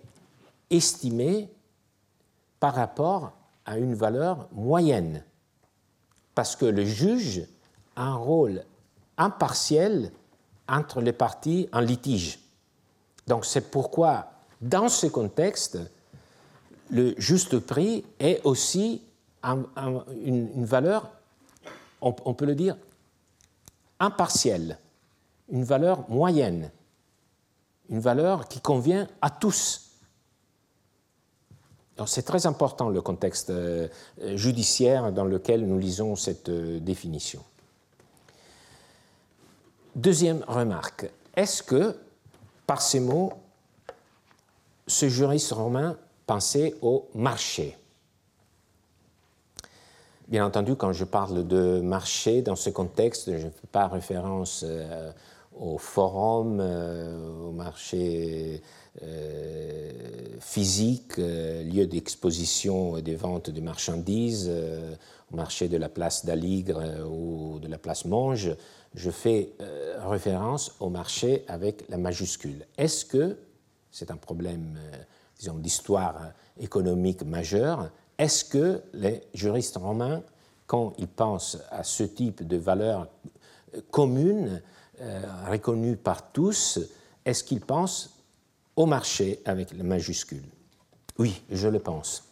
estimée 0.69 1.49
par 2.59 2.75
rapport 2.75 3.33
à 3.65 3.77
une 3.77 3.95
valeur 3.95 4.47
moyenne, 4.51 5.23
parce 6.35 6.55
que 6.55 6.65
le 6.65 6.85
juge 6.85 7.47
a 7.95 8.03
un 8.03 8.15
rôle 8.15 8.63
impartiel 9.17 10.11
entre 10.67 11.01
les 11.01 11.13
parties 11.13 11.67
en 11.73 11.79
litige. 11.79 12.39
Donc 13.27 13.45
c'est 13.45 13.71
pourquoi, 13.71 14.31
dans 14.61 14.89
ce 14.89 15.07
contexte, 15.07 15.79
le 16.89 17.13
juste 17.17 17.59
prix 17.59 18.05
est 18.19 18.41
aussi 18.43 19.01
une, 19.43 20.65
valeur, 20.65 21.09
on, 22.01 22.11
peut 22.11 22.45
le 22.45 22.55
dire, 22.55 22.77
impartielle, 23.99 24.77
une 25.49 25.63
valeur 25.63 26.09
moyenne, 26.09 26.71
une 27.91 27.99
valeur 27.99 28.47
qui 28.47 28.61
convient 28.61 29.07
à 29.21 29.29
tous. 29.29 29.89
C'est 32.07 32.23
très 32.23 32.47
important 32.47 32.89
le 32.89 33.01
contexte 33.01 33.51
euh, 33.51 33.87
judiciaire 34.35 35.11
dans 35.11 35.25
lequel 35.25 35.67
nous 35.67 35.77
lisons 35.77 36.15
cette 36.15 36.49
euh, 36.49 36.79
définition. 36.79 37.43
Deuxième 39.95 40.43
remarque, 40.47 41.11
est-ce 41.35 41.61
que, 41.61 41.95
par 42.65 42.81
ces 42.81 42.99
mots, 42.99 43.33
ce 44.87 45.09
juriste 45.09 45.51
romain 45.51 45.95
pensait 46.25 46.75
au 46.81 47.07
marché? 47.13 47.77
Bien 50.27 50.45
entendu, 50.45 50.75
quand 50.75 50.93
je 50.93 51.03
parle 51.03 51.45
de 51.45 51.81
marché 51.81 52.41
dans 52.41 52.55
ce 52.55 52.69
contexte, 52.69 53.37
je 53.37 53.45
ne 53.45 53.51
fais 53.51 53.67
pas 53.71 53.87
référence 53.87 54.63
euh, 54.65 55.11
au 55.53 55.77
forum, 55.77 56.59
euh, 56.59 57.47
au 57.47 57.51
marché 57.51 58.61
euh, 59.03 59.91
physique, 60.39 61.17
lieu 61.17 61.85
d'exposition 61.85 62.97
et 62.97 63.01
de 63.01 63.13
vente 63.13 63.49
de 63.49 63.61
marchandises, 63.61 64.51
au 65.31 65.35
marché 65.35 65.67
de 65.67 65.77
la 65.77 65.89
place 65.89 66.25
d'Aligre 66.25 67.07
ou 67.09 67.59
de 67.59 67.67
la 67.67 67.77
place 67.77 68.05
Monge. 68.05 68.55
Je 68.95 69.11
fais 69.11 69.53
référence 69.99 70.75
au 70.79 70.89
marché 70.89 71.45
avec 71.47 71.87
la 71.89 71.97
majuscule. 71.97 72.65
Est-ce 72.77 73.05
que, 73.05 73.37
c'est 73.91 74.11
un 74.11 74.17
problème, 74.17 74.77
d'histoire 75.57 76.33
économique 76.59 77.23
majeur, 77.23 77.89
est-ce 78.17 78.45
que 78.45 78.81
les 78.93 79.21
juristes 79.33 79.77
romains, 79.77 80.21
quand 80.67 80.93
ils 80.97 81.07
pensent 81.07 81.57
à 81.71 81.83
ce 81.83 82.03
type 82.03 82.47
de 82.47 82.57
valeur 82.57 83.07
commune, 83.89 84.61
euh, 85.01 85.21
reconnue 85.49 85.95
par 85.95 86.31
tous, 86.31 86.79
est-ce 87.25 87.43
qu'ils 87.43 87.61
pensent 87.61 88.17
au 88.75 88.85
marché 88.85 89.39
avec 89.45 89.75
la 89.75 89.83
majuscule? 89.83 90.43
Oui, 91.17 91.41
je 91.49 91.67
le 91.67 91.79
pense. 91.79 92.23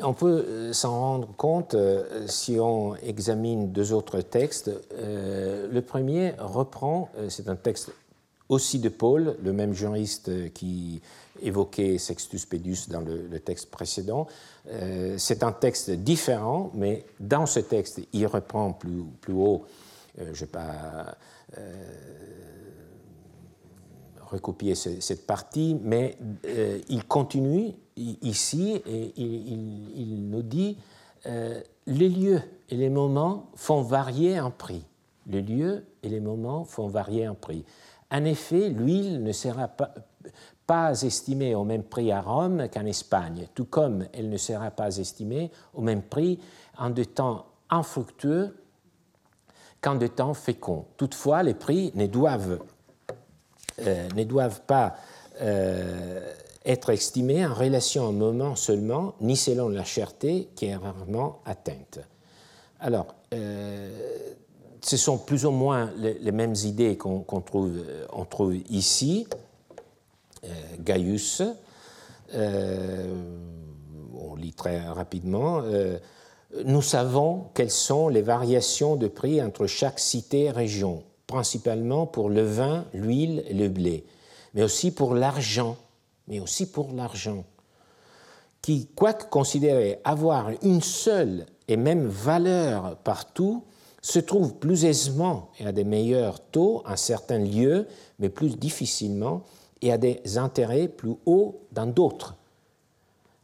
On 0.00 0.14
peut 0.14 0.44
euh, 0.48 0.72
s'en 0.72 0.98
rendre 0.98 1.28
compte 1.36 1.74
euh, 1.74 2.26
si 2.26 2.58
on 2.58 2.96
examine 2.96 3.72
deux 3.72 3.92
autres 3.92 4.22
textes. 4.22 4.70
le 4.96 5.80
premier 5.80 6.34
reprend, 6.38 7.10
c'est 7.28 7.48
un 7.48 7.56
texte 7.56 7.92
aussi 8.48 8.78
de 8.78 8.88
Paul, 8.88 9.36
le 9.42 9.52
même 9.52 9.72
juriste 9.72 10.52
qui 10.52 11.00
évoquait 11.42 11.98
Sextus 11.98 12.46
Pedus 12.46 12.88
dans 12.88 13.00
le, 13.00 13.40
texte 13.40 13.70
précédent. 13.70 14.26
Euh, 14.70 15.16
c'est 15.18 15.42
un 15.42 15.52
texte 15.52 15.90
différent, 15.90 16.70
mais 16.74 17.04
dans 17.20 17.46
ce 17.46 17.60
texte, 17.60 18.00
il 18.12 18.26
reprend 18.26 18.72
plus, 18.72 19.32
haut, 19.32 19.64
euh, 20.18 20.24
je 20.26 20.28
ne 20.28 20.34
vais 20.34 20.46
pas 20.46 21.16
euh, 21.58 21.84
recopier 24.30 24.74
cette 24.74 25.26
partie, 25.26 25.76
mais 25.82 26.16
il 26.88 27.04
continue 27.04 27.72
ici 27.96 28.82
et 28.86 29.12
il, 29.16 29.90
il 29.96 30.28
nous 30.28 30.42
dit 30.42 30.76
les 31.86 32.08
lieux 32.08 32.42
et 32.68 32.76
les 32.76 32.90
moments 32.90 33.50
font 33.54 33.82
varier 33.82 34.36
un 34.36 34.50
prix. 34.50 34.84
Les 35.26 35.42
lieux 35.42 35.84
et 36.02 36.08
les 36.08 36.20
moments 36.20 36.64
font 36.64 36.88
varier 36.88 37.24
un 37.24 37.34
prix. 37.34 37.64
En 38.10 38.24
effet, 38.24 38.68
l'huile 38.68 39.22
ne 39.22 39.32
sera 39.32 39.68
pas, 40.66 41.02
estimée 41.02 41.54
au 41.54 41.64
même 41.64 41.82
prix 41.82 42.10
à 42.10 42.20
Rome 42.20 42.68
qu'en 42.72 42.86
Espagne, 42.86 43.48
tout 43.54 43.66
comme 43.66 44.06
elle 44.12 44.30
ne 44.30 44.36
sera 44.36 44.70
pas 44.70 44.96
estimée 44.96 45.50
au 45.74 45.82
même 45.82 46.02
prix 46.02 46.38
en 46.78 46.90
de 46.90 47.04
temps 47.04 47.46
infructueux 47.70 48.56
qu'en 49.80 49.96
de 49.96 50.06
temps 50.06 50.34
féconds. 50.34 50.86
Toutefois, 50.96 51.42
les 51.42 51.54
prix 51.54 51.92
ne 51.94 52.06
doivent, 52.06 52.60
euh, 53.80 54.08
ne 54.16 54.24
doivent 54.24 54.62
pas 54.62 54.94
euh, 55.42 56.32
être 56.64 56.90
estimés 56.90 57.44
en 57.44 57.52
relation 57.52 58.06
au 58.06 58.12
moment 58.12 58.56
seulement, 58.56 59.14
ni 59.20 59.36
selon 59.36 59.68
la 59.68 59.84
cherté 59.84 60.48
qui 60.54 60.66
est 60.66 60.76
rarement 60.76 61.40
atteinte. 61.44 61.98
Alors, 62.80 63.14
euh, 63.34 64.34
ce 64.84 64.96
sont 64.96 65.18
plus 65.18 65.46
ou 65.46 65.50
moins 65.50 65.90
les, 65.96 66.32
mêmes 66.32 66.54
idées 66.64 66.96
qu'on 66.96 67.22
trouve, 67.40 67.82
on 68.12 68.24
trouve 68.24 68.56
ici. 68.68 69.26
Euh, 70.44 70.48
Gaius, 70.80 71.42
euh, 72.34 73.14
on 74.14 74.34
lit 74.34 74.52
très 74.52 74.80
rapidement, 74.80 75.60
euh, 75.62 75.98
nous 76.64 76.82
savons 76.82 77.46
quelles 77.54 77.70
sont 77.70 78.08
les 78.08 78.20
variations 78.20 78.96
de 78.96 79.08
prix 79.08 79.42
entre 79.42 79.66
chaque 79.66 79.98
cité 79.98 80.44
et 80.44 80.50
région, 80.50 81.02
principalement 81.26 82.06
pour 82.06 82.28
le 82.28 82.42
vin, 82.42 82.84
l'huile 82.92 83.42
et 83.48 83.54
le 83.54 83.68
blé, 83.68 84.04
mais 84.52 84.62
aussi 84.62 84.90
pour 84.90 85.14
l'argent, 85.14 85.76
mais 86.28 86.40
aussi 86.40 86.70
pour 86.70 86.92
l'argent, 86.92 87.44
qui, 88.60 88.88
quoique 88.94 89.24
considéré 89.24 90.00
avoir 90.04 90.50
une 90.62 90.82
seule 90.82 91.46
et 91.68 91.76
même 91.76 92.06
valeur 92.06 92.96
partout, 92.98 93.64
se 94.04 94.18
trouve 94.18 94.56
plus 94.56 94.84
aisément 94.84 95.48
et 95.58 95.66
à 95.66 95.72
des 95.72 95.82
meilleurs 95.82 96.38
taux 96.38 96.82
en 96.84 96.94
certains 96.94 97.38
lieux, 97.38 97.88
mais 98.18 98.28
plus 98.28 98.58
difficilement 98.58 99.44
et 99.80 99.92
à 99.92 99.96
des 99.96 100.36
intérêts 100.36 100.88
plus 100.88 101.14
hauts 101.24 101.62
dans 101.72 101.86
d'autres. 101.86 102.34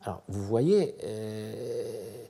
Alors, 0.02 0.22
vous 0.28 0.42
voyez, 0.42 0.96
euh, 1.02 2.26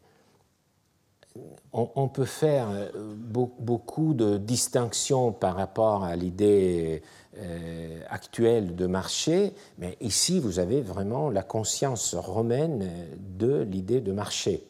on, 1.72 2.06
peut 2.06 2.24
faire 2.24 2.68
euh, 2.70 3.14
beaucoup 3.58 4.14
de 4.14 4.38
distinctions 4.38 5.32
par 5.32 5.56
rapport 5.56 6.04
à 6.04 6.14
l'idée 6.14 7.02
euh, 7.36 8.00
actuelle 8.10 8.76
de 8.76 8.86
marché, 8.86 9.54
mais 9.78 9.96
ici, 10.00 10.38
vous 10.38 10.60
avez 10.60 10.82
vraiment 10.82 11.30
la 11.30 11.42
conscience 11.42 12.14
romaine 12.14 12.88
de 13.36 13.62
l'idée 13.62 14.00
de 14.00 14.12
marché. 14.12 14.69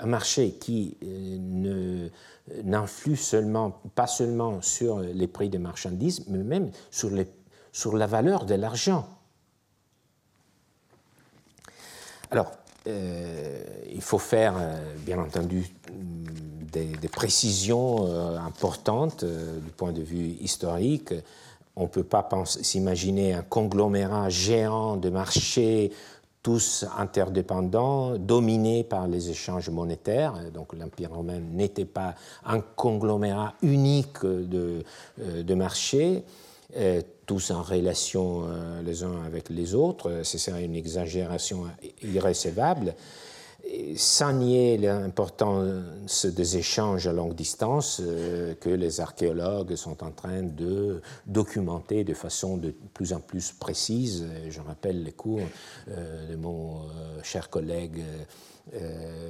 Un 0.00 0.06
marché 0.06 0.52
qui 0.52 0.96
n'influe 2.64 3.16
seulement, 3.16 3.80
pas 3.94 4.06
seulement 4.06 4.62
sur 4.62 5.00
les 5.00 5.26
prix 5.26 5.48
des 5.48 5.58
marchandises, 5.58 6.24
mais 6.28 6.38
même 6.38 6.70
sur 6.90 7.10
sur 7.72 7.96
la 7.96 8.06
valeur 8.06 8.44
de 8.44 8.54
l'argent. 8.54 9.06
Alors, 12.30 12.52
euh, 12.86 13.62
il 13.92 14.00
faut 14.00 14.18
faire, 14.18 14.54
euh, 14.58 14.94
bien 14.98 15.18
entendu, 15.18 15.70
des, 16.72 17.08
précisions 17.08 18.06
euh, 18.06 18.38
importantes 18.38 19.24
du 19.24 19.70
point 19.76 19.92
de 19.92 20.02
vue 20.02 20.36
historique. 20.40 21.14
On 21.74 21.84
ne 21.84 21.88
peut 21.88 22.04
pas 22.04 22.28
s'imaginer 22.44 23.34
un 23.34 23.42
conglomérat 23.42 24.28
géant 24.28 24.96
de 24.96 25.10
marchés, 25.10 25.92
tous 26.42 26.84
interdépendants, 26.96 28.16
dominés 28.16 28.84
par 28.84 29.08
les 29.08 29.30
échanges 29.30 29.70
monétaires. 29.70 30.34
Donc 30.52 30.72
l'Empire 30.72 31.12
romain 31.12 31.40
n'était 31.40 31.84
pas 31.84 32.14
un 32.44 32.60
conglomérat 32.60 33.54
unique 33.62 34.24
de, 34.24 34.82
de 35.18 35.54
marchés 35.54 36.24
tous 37.28 37.50
en 37.50 37.62
relation 37.62 38.44
euh, 38.46 38.82
les 38.82 39.04
uns 39.04 39.22
avec 39.26 39.50
les 39.50 39.74
autres, 39.74 40.22
ce 40.24 40.38
serait 40.38 40.64
une 40.64 40.74
exagération 40.74 41.66
irrécevable. 42.02 42.94
Sans 43.96 44.32
nier 44.32 44.78
l'importance 44.78 46.26
des 46.26 46.56
échanges 46.56 47.08
à 47.08 47.12
longue 47.12 47.34
distance 47.34 48.00
euh, 48.00 48.54
que 48.54 48.68
les 48.70 49.00
archéologues 49.00 49.74
sont 49.74 50.04
en 50.04 50.12
train 50.12 50.42
de 50.42 51.02
documenter 51.26 52.04
de 52.04 52.14
façon 52.14 52.56
de 52.56 52.72
plus 52.94 53.12
en 53.12 53.20
plus 53.20 53.50
précise. 53.52 54.26
Je 54.48 54.60
rappelle 54.60 55.02
les 55.02 55.12
cours 55.12 55.40
euh, 55.88 56.30
de 56.30 56.36
mon 56.36 56.82
cher 57.22 57.50
collègue 57.50 58.04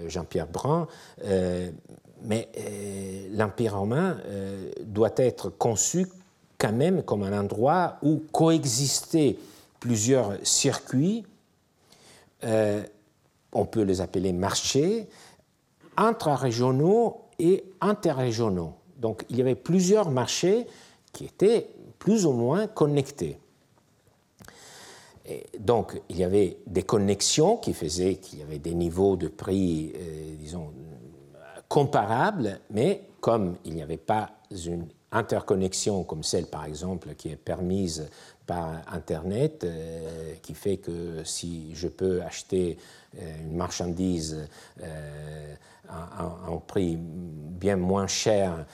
Jean-Pierre 0.08 0.48
Brun. 0.48 0.88
mais 2.22 2.48
l'Empire 3.30 3.78
romain 3.78 4.18
doit 4.84 5.14
être 5.16 5.48
conçu 5.48 6.08
quand 6.58 6.72
même 6.72 7.02
comme 7.02 7.22
un 7.22 7.38
endroit 7.38 7.98
où 8.02 8.20
coexistaient 8.32 9.36
plusieurs 9.80 10.34
circuits 10.42 11.24
euh, 12.44 12.82
on 13.52 13.64
peut 13.64 13.82
les 13.82 14.00
appeler 14.00 14.32
marchés, 14.32 15.08
intra-régionaux 15.96 17.22
et 17.38 17.64
interrégionaux. 17.80 18.74
Donc 18.96 19.24
il 19.30 19.36
y 19.36 19.40
avait 19.40 19.54
plusieurs 19.54 20.10
marchés 20.10 20.66
qui 21.12 21.24
étaient 21.24 21.68
plus 21.98 22.26
ou 22.26 22.32
moins 22.32 22.66
connectés. 22.66 23.38
donc 25.58 26.00
il 26.08 26.16
y 26.16 26.24
avait 26.24 26.58
des 26.66 26.82
connexions 26.82 27.56
qui 27.56 27.74
faisaient 27.74 28.16
qu'il 28.16 28.38
y 28.38 28.42
avait 28.42 28.58
des 28.58 28.74
niveaux 28.74 29.16
de 29.16 29.28
prix, 29.28 29.92
euh, 29.94 30.34
disons, 30.38 30.72
comparables, 31.68 32.60
mais 32.70 33.02
comme 33.20 33.56
il 33.64 33.74
n'y 33.74 33.82
avait 33.82 33.98
pas 33.98 34.30
une 34.66 34.88
interconnexion 35.12 36.04
comme 36.04 36.22
celle, 36.22 36.46
par 36.46 36.64
exemple, 36.64 37.14
qui 37.14 37.28
est 37.28 37.36
permise 37.36 38.08
par 38.46 38.82
Internet, 38.92 39.64
euh, 39.64 40.34
qui 40.42 40.54
fait 40.54 40.78
que 40.78 41.22
si 41.24 41.74
je 41.74 41.88
peux 41.88 42.22
acheter 42.22 42.78
une 43.16 43.56
marchandise 43.56 44.48
euh, 44.82 45.54
à, 45.88 46.24
un 46.48 46.56
prix 46.66 46.98
bien 47.00 47.76
moins 47.76 48.06
cher 48.06 48.66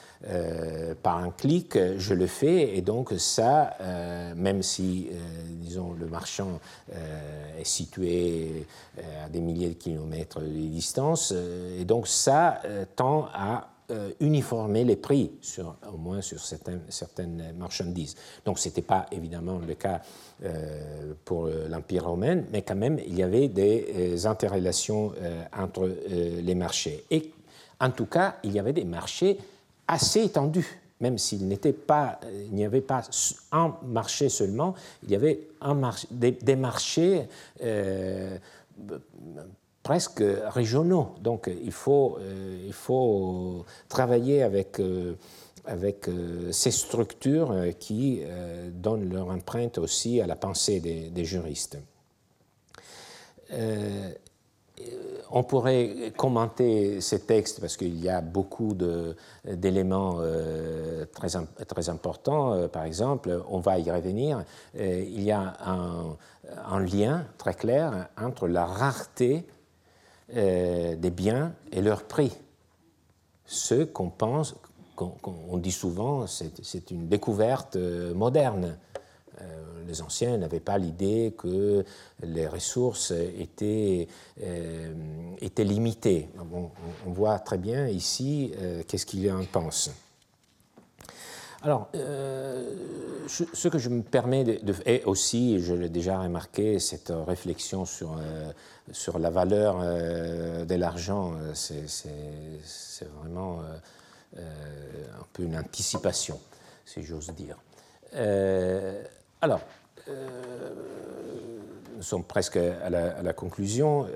par 1.02 1.18
un 1.18 1.30
clic, 1.30 1.78
je 1.96 2.14
le 2.14 2.26
fais. 2.26 2.76
Et 2.76 2.82
donc 2.82 3.14
ça, 3.18 3.76
même 4.36 4.62
si, 4.62 5.10
disons, 5.60 5.92
le 5.92 6.06
marchand 6.06 6.58
est 6.90 7.64
situé 7.64 8.66
à 9.24 9.28
des 9.28 9.40
milliers 9.40 9.68
de 9.68 9.74
kilomètres 9.74 10.40
de 10.40 10.48
distance, 10.48 11.32
et 11.78 11.84
donc 11.84 12.08
ça 12.08 12.60
tend 12.96 13.28
à 13.32 13.73
euh, 13.90 14.12
uniformer 14.20 14.82
les 14.82 14.96
prix, 14.96 15.30
au 15.92 15.98
moins 15.98 16.22
sur 16.22 16.40
certaines, 16.40 17.52
marchandises. 17.58 18.16
Donc 18.46 18.58
ce 18.58 18.68
n'était 18.68 18.80
pas 18.80 19.04
évidemment 19.12 19.58
le 19.58 19.74
cas 19.74 20.00
euh, 20.42 21.12
pour 21.22 21.48
l'Empire 21.68 22.06
romain, 22.06 22.44
mais 22.50 22.62
quand 22.62 22.76
même 22.76 22.98
il 23.06 23.14
y 23.14 23.22
avait 23.22 23.48
des 23.48 24.16
euh, 24.16 24.26
interrelations 24.26 25.12
entre 25.54 25.90
les 26.06 26.54
marchés. 26.54 27.04
Et 27.10 27.30
en 27.78 27.90
tout 27.90 28.06
cas, 28.06 28.36
il 28.42 28.52
y 28.52 28.58
avait 28.58 28.72
des 28.72 28.86
marchés 28.86 29.38
assez 29.86 30.22
étendus 30.22 30.80
même 31.00 31.18
s'il 31.18 31.46
n'y 31.46 32.64
avait 32.64 32.80
pas 32.80 33.02
un 33.52 33.76
marché 33.84 34.30
seulement, 34.30 34.74
il 35.02 35.10
y 35.10 35.14
avait 35.14 35.48
des, 36.10 36.56
marchés 36.56 37.26
presque 39.84 40.24
régionaux. 40.46 41.14
Donc 41.20 41.48
il 41.62 41.70
faut, 41.70 42.18
euh, 42.18 42.66
il 42.66 42.72
travailler 43.88 44.42
avec, 44.42 44.80
euh, 44.80 45.14
euh, 45.68 46.52
ces 46.52 46.70
structures 46.72 47.54
qui 47.78 48.22
donnent 48.72 49.12
leur 49.12 49.30
empreinte 49.30 49.78
aussi 49.78 50.20
à 50.20 50.26
la 50.26 50.36
pensée 50.36 50.80
des, 50.80 51.24
juristes. 51.24 51.78
on 55.30 55.42
pourrait 55.42 56.12
commenter 56.16 57.00
ces 57.00 57.20
textes 57.20 57.60
parce 57.60 57.76
qu'il 57.76 57.98
y 58.00 58.08
a 58.08 58.20
beaucoup 58.20 58.74
d'éléments 59.44 60.20
très, 61.12 61.28
très 61.66 61.88
importants. 61.88 62.68
par 62.68 62.84
exemple, 62.84 63.42
on 63.48 63.60
va 63.60 63.78
y 63.78 63.90
revenir, 63.90 64.44
il 64.74 65.22
y 65.22 65.30
a 65.30 65.56
un, 65.64 66.80
lien 66.80 67.26
très 67.38 67.54
clair 67.54 68.08
entre 68.18 68.48
la 68.48 68.66
rareté 68.66 69.46
euh, 70.36 70.96
des 70.96 71.10
biens 71.10 71.54
et 71.70 71.80
leur 71.80 72.04
prix. 72.04 72.32
Ce 73.46 73.84
qu'on 73.84 74.10
pense, 74.10 74.56
qu'on 74.96 75.58
dit 75.58 75.72
souvent, 75.72 76.26
c'est 76.26 76.90
une 76.90 77.08
découverte 77.08 77.76
euh, 77.76 78.14
moderne. 78.14 78.76
Euh, 79.40 79.84
les 79.86 80.02
anciens 80.02 80.36
n'avaient 80.36 80.60
pas 80.60 80.78
l'idée 80.78 81.34
que 81.36 81.84
les 82.22 82.48
ressources 82.48 83.12
étaient, 83.12 84.08
étaient 85.40 85.64
limitées. 85.64 86.28
on, 87.06 87.10
voit 87.10 87.38
très 87.38 87.58
bien 87.58 87.86
ici 87.88 88.52
qu'est-ce 88.88 89.04
qu'il 89.04 89.30
en 89.30 89.44
pense. 89.44 89.90
Alors, 91.64 91.88
ce 93.26 93.68
que 93.68 93.78
je 93.78 93.88
me 93.88 94.02
permets 94.02 94.44
de, 94.44 94.74
et 94.86 95.02
aussi, 95.04 95.58
je 95.60 95.74
l'ai 95.74 95.88
déjà 95.88 96.20
remarqué, 96.20 96.78
cette 96.78 97.12
réflexion 97.26 97.84
sur 97.84 98.16
sur 98.92 99.18
la 99.18 99.30
valeur 99.30 99.78
euh, 99.80 100.64
de 100.64 100.74
l'argent, 100.74 101.32
euh, 101.34 101.52
c'est 101.54 103.08
vraiment 103.20 103.60
euh, 104.36 104.38
un 104.38 105.26
peu 105.32 105.44
une 105.44 105.56
anticipation, 105.56 106.38
si 106.84 107.02
j'ose 107.02 107.30
dire. 107.30 107.56
alors, 109.40 109.60
nous 111.96 112.02
sommes 112.02 112.24
presque 112.24 112.56
à 112.56 112.90
la, 112.90 113.32
conclusion 113.32 114.06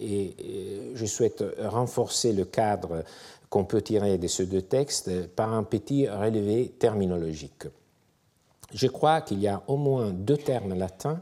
et, 0.00 0.92
je 0.94 1.06
souhaite 1.06 1.44
renforcer 1.58 2.32
le 2.32 2.44
cadre 2.44 3.04
qu'on 3.50 3.64
peut 3.64 3.82
tirer 3.82 4.18
de 4.18 4.26
ces 4.26 4.46
deux 4.46 4.62
textes 4.62 5.28
par 5.28 5.52
un 5.52 5.62
petit 5.62 6.08
relevé 6.08 6.74
terminologique. 6.78 7.64
Je 8.72 8.86
crois 8.88 9.20
qu'il 9.20 9.40
y 9.40 9.48
a 9.48 9.62
au 9.68 9.76
moins 9.76 10.10
deux 10.10 10.36
termes 10.36 10.74
latins 10.74 11.20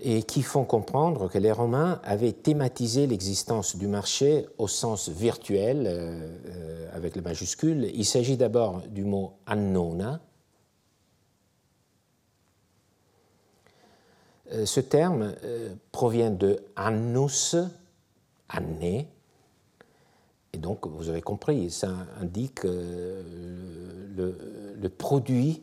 et 0.00 0.22
qui 0.22 0.42
font 0.42 0.64
comprendre 0.64 1.28
que 1.28 1.38
les 1.38 1.50
Romains 1.50 2.00
avaient 2.04 2.32
thématisé 2.32 3.06
l'existence 3.06 3.76
du 3.76 3.88
marché 3.88 4.46
au 4.56 4.68
sens 4.68 5.08
virtuel, 5.08 5.86
euh, 5.86 6.36
euh, 6.46 6.96
avec 6.96 7.16
les 7.16 7.22
majuscules. 7.22 7.90
Il 7.94 8.04
s'agit 8.04 8.36
d'abord 8.36 8.82
du 8.88 9.04
mot 9.04 9.34
annona. 9.46 10.20
Euh, 14.52 14.64
ce 14.66 14.80
terme 14.80 15.34
provient 15.90 16.30
de 16.30 16.60
annus, 16.76 17.56
année, 18.48 19.08
donc 20.58 20.86
vous 20.86 21.08
avez 21.08 21.22
compris, 21.22 21.70
ça 21.70 21.92
indique 22.20 22.64
le, 22.64 23.24
le, 24.80 24.88
produit 24.88 25.62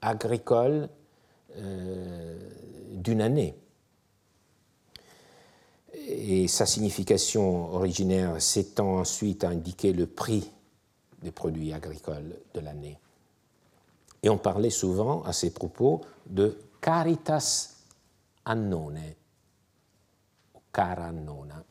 agricole 0.00 0.88
d'une 2.92 3.20
année 3.20 3.54
et 6.06 6.48
sa 6.48 6.66
signification 6.66 7.74
originaire 7.74 8.40
s'étend 8.40 8.98
ensuite 8.98 9.44
à 9.44 9.48
indiquer 9.48 9.92
le 9.92 10.06
prix 10.06 10.50
des 11.22 11.30
produits 11.30 11.72
agricoles 11.72 12.36
de 12.52 12.60
l'année. 12.60 12.98
Et 14.22 14.28
on 14.28 14.38
parlait 14.38 14.70
souvent 14.70 15.22
à 15.22 15.32
ces 15.32 15.52
propos 15.52 16.02
de 16.26 16.58
caritas 16.80 17.76
annone, 18.44 19.14
cara 20.72 21.08
annona. 21.08 21.62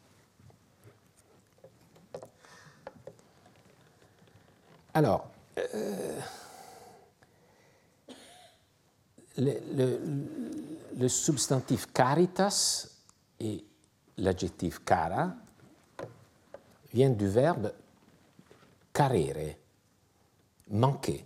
Alors, 4.95 5.27
euh, 5.57 6.19
le, 9.37 11.07
substantif 11.07 11.91
caritas 11.91 12.87
est 13.39 13.63
l'adjectif 14.17 14.79
cara 14.85 15.33
vient 16.93 17.09
du 17.09 17.27
verbe 17.27 17.73
carere, 18.93 19.55
manquer. 20.69 21.25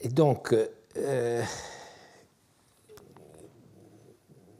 Et 0.00 0.08
donc, 0.08 0.52
euh, 0.96 1.44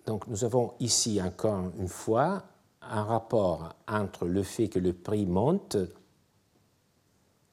donc, 0.08 0.26
nous 0.26 0.42
avons 0.42 0.72
ici 0.80 1.20
encore 1.20 1.70
une 1.78 1.86
fois 1.86 2.42
un 2.80 3.04
rapport 3.04 3.74
entre 3.86 4.24
le 4.24 4.42
fait 4.42 4.70
que 4.70 4.78
le 4.78 4.94
prix 4.94 5.26
monte, 5.26 5.76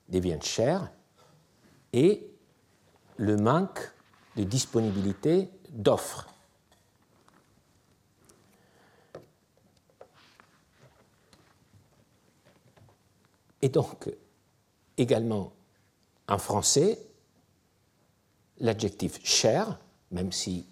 devient 0.07 0.39
cher, 0.41 0.89
et 1.91 2.33
le 3.17 3.35
manque 3.35 3.91
de 4.37 4.45
disponibilité 4.45 5.49
d'offres. 5.71 6.29
Et 13.61 13.67
donc, 13.67 14.09
également 14.95 15.51
en 16.29 16.37
français, 16.37 17.05
l'adjectif 18.59 19.19
cher, 19.25 19.77
même 20.11 20.31
si 20.31 20.65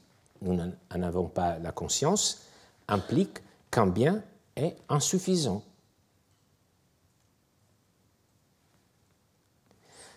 nous 0.44 0.54
n'en 0.54 1.02
avons 1.02 1.28
pas 1.28 1.58
la 1.60 1.72
conscience, 1.72 2.44
implique 2.88 3.40
qu'un 3.72 3.88
bien 3.88 4.22
est 4.56 4.76
insuffisant. 4.90 5.64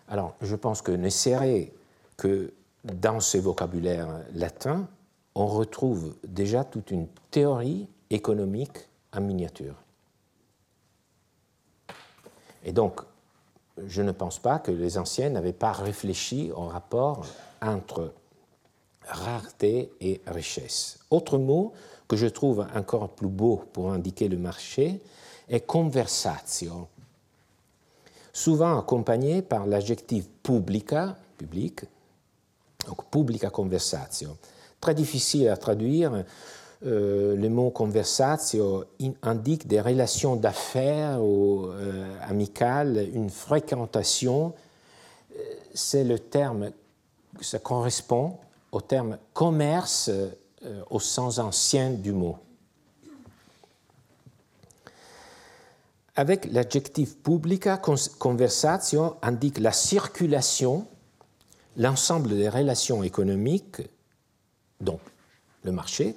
Alors, 0.08 0.34
je 0.40 0.54
pense 0.54 0.82
que 0.82 0.92
Nesséré 0.92 1.72
que 2.16 2.52
dans 2.84 3.20
ces 3.20 3.40
vocabulaires 3.40 4.20
latins, 4.34 4.86
on 5.34 5.46
retrouve 5.46 6.14
déjà 6.26 6.64
toute 6.64 6.90
une 6.90 7.08
théorie 7.30 7.88
économique 8.10 8.88
en 9.12 9.20
miniature. 9.20 9.74
Et 12.64 12.72
donc, 12.72 13.00
je 13.86 14.02
ne 14.02 14.12
pense 14.12 14.38
pas 14.38 14.58
que 14.58 14.70
les 14.70 14.98
anciens 14.98 15.30
n'avaient 15.30 15.52
pas 15.52 15.72
réfléchi 15.72 16.50
au 16.52 16.66
rapport 16.66 17.26
entre 17.60 18.12
rareté 19.06 19.90
et 20.00 20.20
richesse. 20.26 20.98
Autre 21.10 21.38
mot 21.38 21.72
que 22.08 22.16
je 22.16 22.26
trouve 22.26 22.66
encore 22.74 23.10
plus 23.10 23.28
beau 23.28 23.64
pour 23.72 23.92
indiquer 23.92 24.28
le 24.28 24.36
marché 24.36 25.00
est 25.48 25.60
conversatio, 25.60 26.88
souvent 28.32 28.78
accompagné 28.78 29.42
par 29.42 29.66
l'adjectif 29.66 30.28
publica, 30.42 31.16
public, 31.38 31.84
donc 32.86 33.04
publica 33.10 33.50
conversatio. 33.50 34.36
Très 34.80 34.94
difficile 34.94 35.48
à 35.48 35.56
traduire, 35.56 36.24
euh, 36.84 37.34
le 37.36 37.48
mot 37.48 37.70
conversatio 37.70 38.84
indique 39.22 39.66
des 39.66 39.80
relations 39.80 40.36
d'affaires 40.36 41.22
ou 41.22 41.66
euh, 41.66 42.06
amicales, 42.22 43.08
une 43.14 43.30
fréquentation. 43.30 44.52
Euh, 45.34 45.42
c'est 45.74 46.04
le 46.04 46.18
terme, 46.18 46.70
ça 47.40 47.58
correspond 47.58 48.38
au 48.76 48.80
terme 48.80 49.18
commerce 49.32 50.10
au 50.90 51.00
sens 51.00 51.38
ancien 51.38 51.90
du 51.90 52.12
mot. 52.12 52.38
Avec 56.14 56.46
l'adjectif 56.52 57.16
publica, 57.16 57.78
conversatio 58.18 59.16
indique 59.22 59.58
la 59.58 59.72
circulation, 59.72 60.86
l'ensemble 61.76 62.30
des 62.30 62.48
relations 62.48 63.02
économiques, 63.02 63.82
donc 64.80 65.00
le 65.62 65.72
marché, 65.72 66.16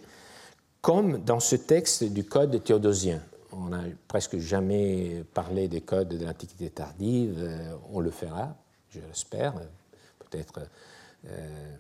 comme 0.82 1.18
dans 1.24 1.42
ce 1.42 1.58
texte 1.58 2.06
du 2.06 2.24
Code 2.24 2.64
théodosien. 2.64 3.22
On 3.52 3.70
n'a 3.70 3.84
presque 4.08 4.38
jamais 4.38 5.26
parlé 5.34 5.68
des 5.68 5.82
codes 5.82 6.18
de 6.18 6.26
l'Antiquité 6.26 6.70
tardive, 6.70 7.36
euh, 7.40 7.76
on 7.92 8.00
le 8.00 8.12
fera, 8.12 8.56
je 8.90 9.00
l'espère, 9.00 9.54
peut-être 10.20 10.60
euh, 10.60 10.66
euh, 11.30 11.76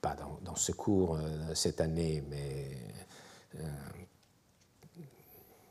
pas 0.00 0.16
dans, 0.44 0.54
ce 0.56 0.72
cours 0.72 1.18
cette 1.54 1.80
année, 1.80 2.22
mais 2.28 2.78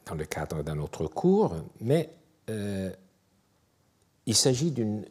dans 0.05 0.15
le 0.15 0.25
cadre 0.25 0.63
d'un 0.63 0.79
autre 0.79 1.07
cours, 1.07 1.55
mais 1.81 2.09
il 2.47 4.35
s'agit 4.35 4.71
d'une 4.71 5.05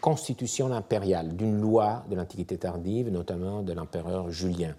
constitution 0.00 0.72
impériale, 0.72 1.36
d'une 1.36 1.60
loi 1.60 2.04
de 2.08 2.16
l'Antiquité 2.16 2.58
tardive, 2.58 3.10
notamment 3.10 3.62
de 3.62 3.72
l'empereur 3.72 4.30
Julien 4.30 4.74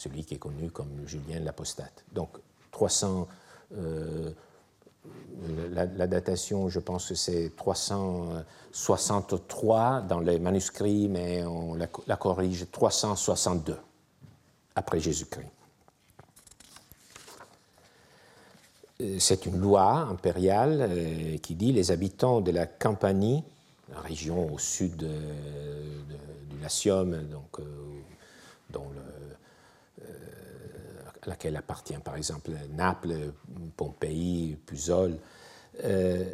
celui 0.00 0.24
qui 0.24 0.34
est 0.34 0.38
connu 0.38 0.70
comme 0.70 1.06
Julien 1.06 1.40
l'Apostate. 1.40 2.04
Donc 2.12 2.38
300, 2.70 3.28
euh, 3.72 4.30
la, 5.72 6.06
datation, 6.06 6.68
je 6.68 6.80
pense 6.80 7.08
que 7.08 7.14
c'est 7.14 7.56
363 7.56 10.02
dans 10.02 10.20
les 10.20 10.38
manuscrits, 10.38 11.08
mais 11.08 11.42
on 11.44 11.74
la, 11.74 11.86
corrige 12.16 12.66
362 12.70 13.78
après 14.74 15.00
Jésus-Christ. 15.00 15.48
Euh, 19.00 19.16
c'est 19.18 19.46
une 19.46 19.58
loi 19.58 19.92
impériale 19.92 20.86
euh, 20.90 21.38
qui 21.38 21.54
dit 21.54 21.72
les 21.72 21.90
habitants 21.90 22.42
de 22.42 22.50
la 22.50 22.66
Campanie, 22.66 23.42
région 23.94 24.52
au 24.52 24.58
sud 24.58 24.98
du 24.98 25.08
Latium, 26.60 27.16
donc, 27.28 27.62
dont 28.70 28.90
le, 28.94 29.00
laquelle 31.30 31.56
appartient 31.56 31.98
par 32.04 32.16
exemple 32.16 32.50
Naples, 32.76 33.32
Pompéi, 33.76 34.56
Pusol, 34.66 35.16
euh, 35.84 36.24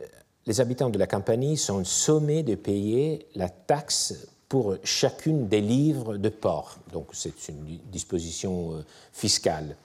les 0.47 0.61
habitants 0.61 0.91
de 0.91 0.99
la 0.99 1.07
Campanie 1.07 1.57
sont 1.57 1.85
sommés 1.85 2.43
de 2.43 2.55
payer 2.55 3.27
la 3.35 3.49
taxe 3.49 4.29
pour 4.49 4.77
chacune 4.85 5.49
des 5.49 5.61
livres 5.61 6.17
de 6.17 6.29
port. 6.29 6.79
Donc 6.93 7.09
c'est 7.13 7.49
une 7.49 7.79
disposition 7.91 8.75
euh, 8.75 8.85
fiscale. 9.13 9.77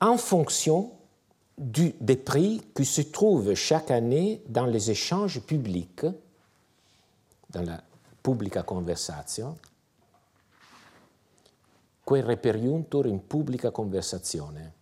En 0.00 0.16
fonction 0.16 0.90
des 1.58 2.16
prix 2.16 2.62
qui 2.74 2.84
se 2.84 3.00
trouvent 3.00 3.54
chaque 3.54 3.90
année 3.90 4.42
dans 4.48 4.66
les 4.66 4.90
échanges 4.90 5.40
publics, 5.40 6.04
dans 7.50 7.62
la 7.62 7.82
publica 8.22 8.62
conversation, 8.62 9.56
quae 12.06 12.20
reperiuntur 12.20 13.06
in 13.06 13.26
publica 13.26 13.72
conversazione. 13.72 14.74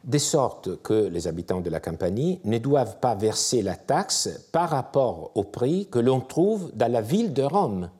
De 0.00 0.18
sorte 0.18 0.80
que 0.80 1.08
les 1.08 1.26
habitants 1.26 1.60
de 1.60 1.70
la 1.70 1.80
Campanie 1.80 2.40
ne 2.44 2.58
doivent 2.58 3.00
pas 3.00 3.16
verser 3.16 3.62
la 3.62 3.74
taxe 3.74 4.48
par 4.52 4.70
rapport 4.70 5.32
au 5.34 5.42
prix 5.42 5.88
que 5.90 5.98
l'on 5.98 6.20
trouve 6.20 6.70
dans 6.72 6.90
la 6.90 7.00
ville 7.00 7.32
de 7.32 7.42
Rome. 7.42 7.90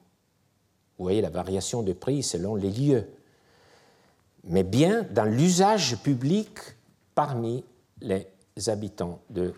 Vous 0.96 1.04
voyez 1.04 1.20
la 1.20 1.30
variation 1.30 1.82
de 1.82 1.92
prix 1.92 2.22
selon 2.22 2.54
les 2.54 2.70
lieux, 2.70 3.10
mais 4.44 4.62
bien 4.62 5.04
dans 5.10 5.24
l'usage 5.24 5.96
public 6.04 6.56
parmi 7.16 7.64
les 8.00 8.28
habitants 8.68 9.20
de 9.28 9.52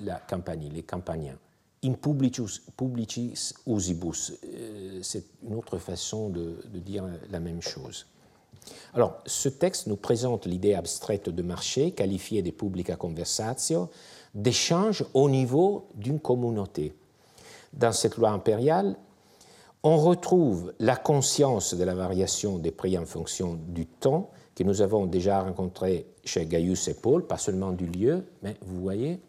la 0.00 0.16
Campanie, 0.16 0.70
les 0.70 0.82
campaniens 0.82 1.38
in 1.84 1.94
publicis 1.94 3.54
usibus. 3.66 4.32
Euh, 4.44 5.00
c'est 5.02 5.24
une 5.42 5.54
autre 5.54 5.78
façon 5.78 6.28
de, 6.28 6.56
dire 6.74 7.04
la 7.30 7.40
même 7.40 7.60
chose. 7.60 8.06
Alors, 8.94 9.18
ce 9.26 9.48
texte 9.48 9.88
nous 9.88 9.96
présente 9.96 10.46
l'idée 10.46 10.74
abstraite 10.74 11.28
de 11.28 11.42
marché, 11.42 11.90
qualifiée 11.90 12.42
de 12.42 12.50
publica 12.50 12.94
conversatio, 12.94 13.90
d'échange 14.34 15.04
au 15.14 15.28
niveau 15.28 15.88
d'une 15.94 16.20
communauté. 16.20 16.94
Dans 17.72 17.92
cette 17.92 18.16
loi 18.16 18.30
impériale, 18.30 18.96
on 19.82 19.96
retrouve 19.96 20.72
la 20.78 20.94
conscience 20.94 21.74
de 21.74 21.82
la 21.82 21.94
variation 21.94 22.58
des 22.58 22.70
prix 22.70 22.96
en 22.96 23.04
fonction 23.04 23.58
du 23.68 23.86
temps 23.86 24.30
que 24.54 24.62
nous 24.62 24.80
avons 24.80 25.06
déjà 25.06 25.42
rencontré 25.42 26.06
chez 26.24 26.46
Gaius 26.46 26.86
et 26.86 26.94
Paul, 26.94 27.26
pas 27.26 27.38
seulement 27.38 27.72
du 27.72 27.86
lieu, 27.86 28.24
mais 28.42 28.56
vous 28.60 28.80
voyez 28.80 29.20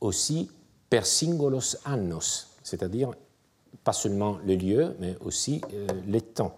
aussi 0.00 0.50
per 0.88 1.04
singulos 1.06 1.78
annos, 1.84 2.48
c'est-à-dire 2.62 3.12
pas 3.84 3.92
seulement 3.92 4.38
le 4.44 4.54
lieu, 4.54 4.96
mais 5.00 5.16
aussi 5.24 5.60
euh, 5.72 5.86
les 6.06 6.20
temps. 6.20 6.56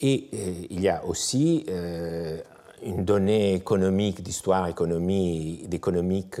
Et 0.00 0.28
euh, 0.32 0.66
il 0.70 0.80
y 0.80 0.88
a 0.88 1.04
aussi 1.04 1.66
euh, 1.68 2.40
une 2.82 3.04
donnée 3.04 3.54
économique, 3.54 4.22
d'histoire 4.22 4.68
économique, 4.68 5.68
d'économique, 5.68 6.40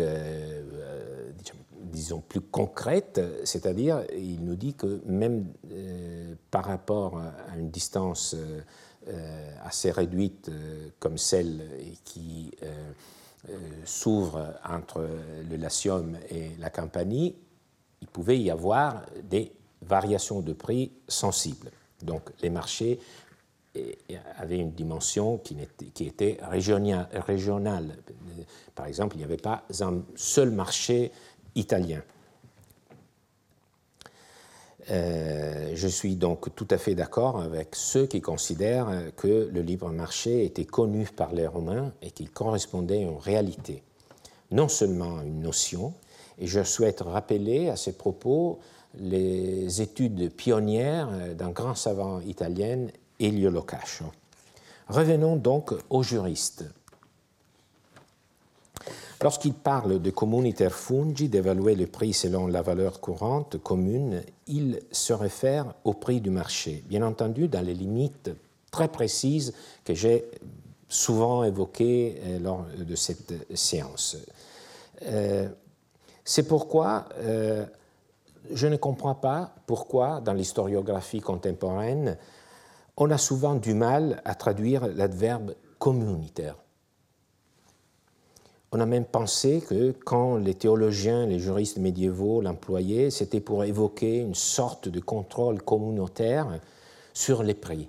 disons, 1.82 2.20
plus 2.20 2.40
concrète, 2.40 3.20
c'est-à-dire 3.44 4.04
il 4.16 4.44
nous 4.44 4.54
dit 4.54 4.74
que 4.74 5.00
même 5.06 5.46
par 6.50 6.66
rapport 6.66 7.18
à 7.18 7.56
une 7.56 7.70
distance 7.70 8.36
assez 9.64 9.90
réduite 9.90 10.48
comme 11.00 11.18
celle 11.18 11.60
qui 12.04 12.52
s'ouvre 13.84 14.54
entre 14.68 15.06
le 15.48 15.56
Latium 15.56 16.16
et 16.30 16.50
la 16.58 16.70
Campanie, 16.70 17.36
il 18.00 18.08
pouvait 18.08 18.38
y 18.38 18.50
avoir 18.50 19.02
des 19.22 19.52
variations 19.82 20.40
de 20.40 20.52
prix 20.52 20.92
sensibles. 21.06 21.70
Donc 22.02 22.30
les 22.42 22.50
marchés 22.50 23.00
avaient 24.36 24.58
une 24.58 24.72
dimension 24.72 25.38
qui, 25.38 25.56
qui 25.94 26.06
était 26.06 26.38
régionale. 26.42 27.96
Par 28.74 28.86
exemple, 28.86 29.16
il 29.16 29.18
n'y 29.18 29.24
avait 29.24 29.36
pas 29.36 29.64
un 29.80 30.02
seul 30.16 30.50
marché 30.50 31.12
italien. 31.54 32.02
Euh, 34.90 35.72
je 35.74 35.88
suis 35.88 36.16
donc 36.16 36.54
tout 36.54 36.66
à 36.70 36.78
fait 36.78 36.94
d'accord 36.94 37.40
avec 37.40 37.74
ceux 37.74 38.06
qui 38.06 38.20
considèrent 38.20 39.12
que 39.16 39.50
le 39.52 39.60
libre 39.60 39.90
marché 39.90 40.44
était 40.44 40.64
connu 40.64 41.06
par 41.14 41.32
les 41.32 41.46
Romains 41.46 41.92
et 42.00 42.10
qu'il 42.10 42.30
correspondait 42.30 43.04
en 43.04 43.18
réalité, 43.18 43.82
non 44.50 44.68
seulement 44.68 45.18
à 45.18 45.24
une 45.24 45.40
notion, 45.42 45.92
et 46.38 46.46
je 46.46 46.62
souhaite 46.62 47.00
rappeler 47.02 47.68
à 47.68 47.76
ces 47.76 47.92
propos 47.92 48.60
les 48.98 49.82
études 49.82 50.32
pionnières 50.32 51.10
d'un 51.36 51.50
grand 51.50 51.74
savant 51.74 52.20
italien, 52.20 52.86
Elio 53.20 53.50
Locascio. 53.50 54.06
Revenons 54.88 55.36
donc 55.36 55.74
aux 55.90 56.02
juristes. 56.02 56.64
Lorsqu'il 59.20 59.54
parle 59.54 60.00
de 60.00 60.10
communiter 60.10 60.70
fungi, 60.70 61.28
d'évaluer 61.28 61.74
le 61.74 61.86
prix 61.86 62.12
selon 62.12 62.46
la 62.46 62.62
valeur 62.62 63.00
courante 63.00 63.58
commune, 63.58 64.22
il 64.46 64.80
se 64.92 65.12
réfère 65.12 65.74
au 65.84 65.92
prix 65.92 66.20
du 66.20 66.30
marché, 66.30 66.84
bien 66.86 67.02
entendu 67.02 67.48
dans 67.48 67.64
les 67.64 67.74
limites 67.74 68.30
très 68.70 68.88
précises 68.88 69.54
que 69.84 69.94
j'ai 69.94 70.24
souvent 70.88 71.42
évoquées 71.42 72.20
euh, 72.22 72.38
lors 72.38 72.64
de 72.76 72.94
cette 72.94 73.34
séance. 73.56 74.16
Euh, 75.06 75.48
c'est 76.24 76.46
pourquoi 76.46 77.08
euh, 77.18 77.66
je 78.52 78.66
ne 78.66 78.76
comprends 78.76 79.14
pas 79.14 79.54
pourquoi, 79.66 80.20
dans 80.20 80.32
l'historiographie 80.32 81.20
contemporaine, 81.20 82.16
on 82.96 83.10
a 83.10 83.18
souvent 83.18 83.54
du 83.54 83.74
mal 83.74 84.22
à 84.24 84.34
traduire 84.34 84.86
l'adverbe 84.86 85.54
communautaire. 85.78 86.56
On 88.70 88.80
a 88.80 88.86
même 88.86 89.06
pensé 89.06 89.62
que 89.66 89.92
quand 90.04 90.36
les 90.36 90.54
théologiens, 90.54 91.26
les 91.26 91.38
juristes 91.38 91.78
médiévaux 91.78 92.42
l'employaient, 92.42 93.10
c'était 93.10 93.40
pour 93.40 93.64
évoquer 93.64 94.18
une 94.18 94.34
sorte 94.34 94.88
de 94.88 95.00
contrôle 95.00 95.62
communautaire 95.62 96.60
sur 97.14 97.42
les 97.42 97.54
prix. 97.54 97.88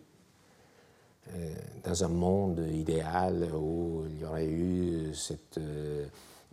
Euh, 1.36 1.54
dans 1.84 2.04
un 2.04 2.08
monde 2.08 2.66
idéal 2.74 3.50
où 3.54 4.04
il 4.10 4.20
y 4.20 4.26
aurait 4.26 4.48
eu 4.48 5.14
cette 5.14 5.60
euh, 5.60 6.08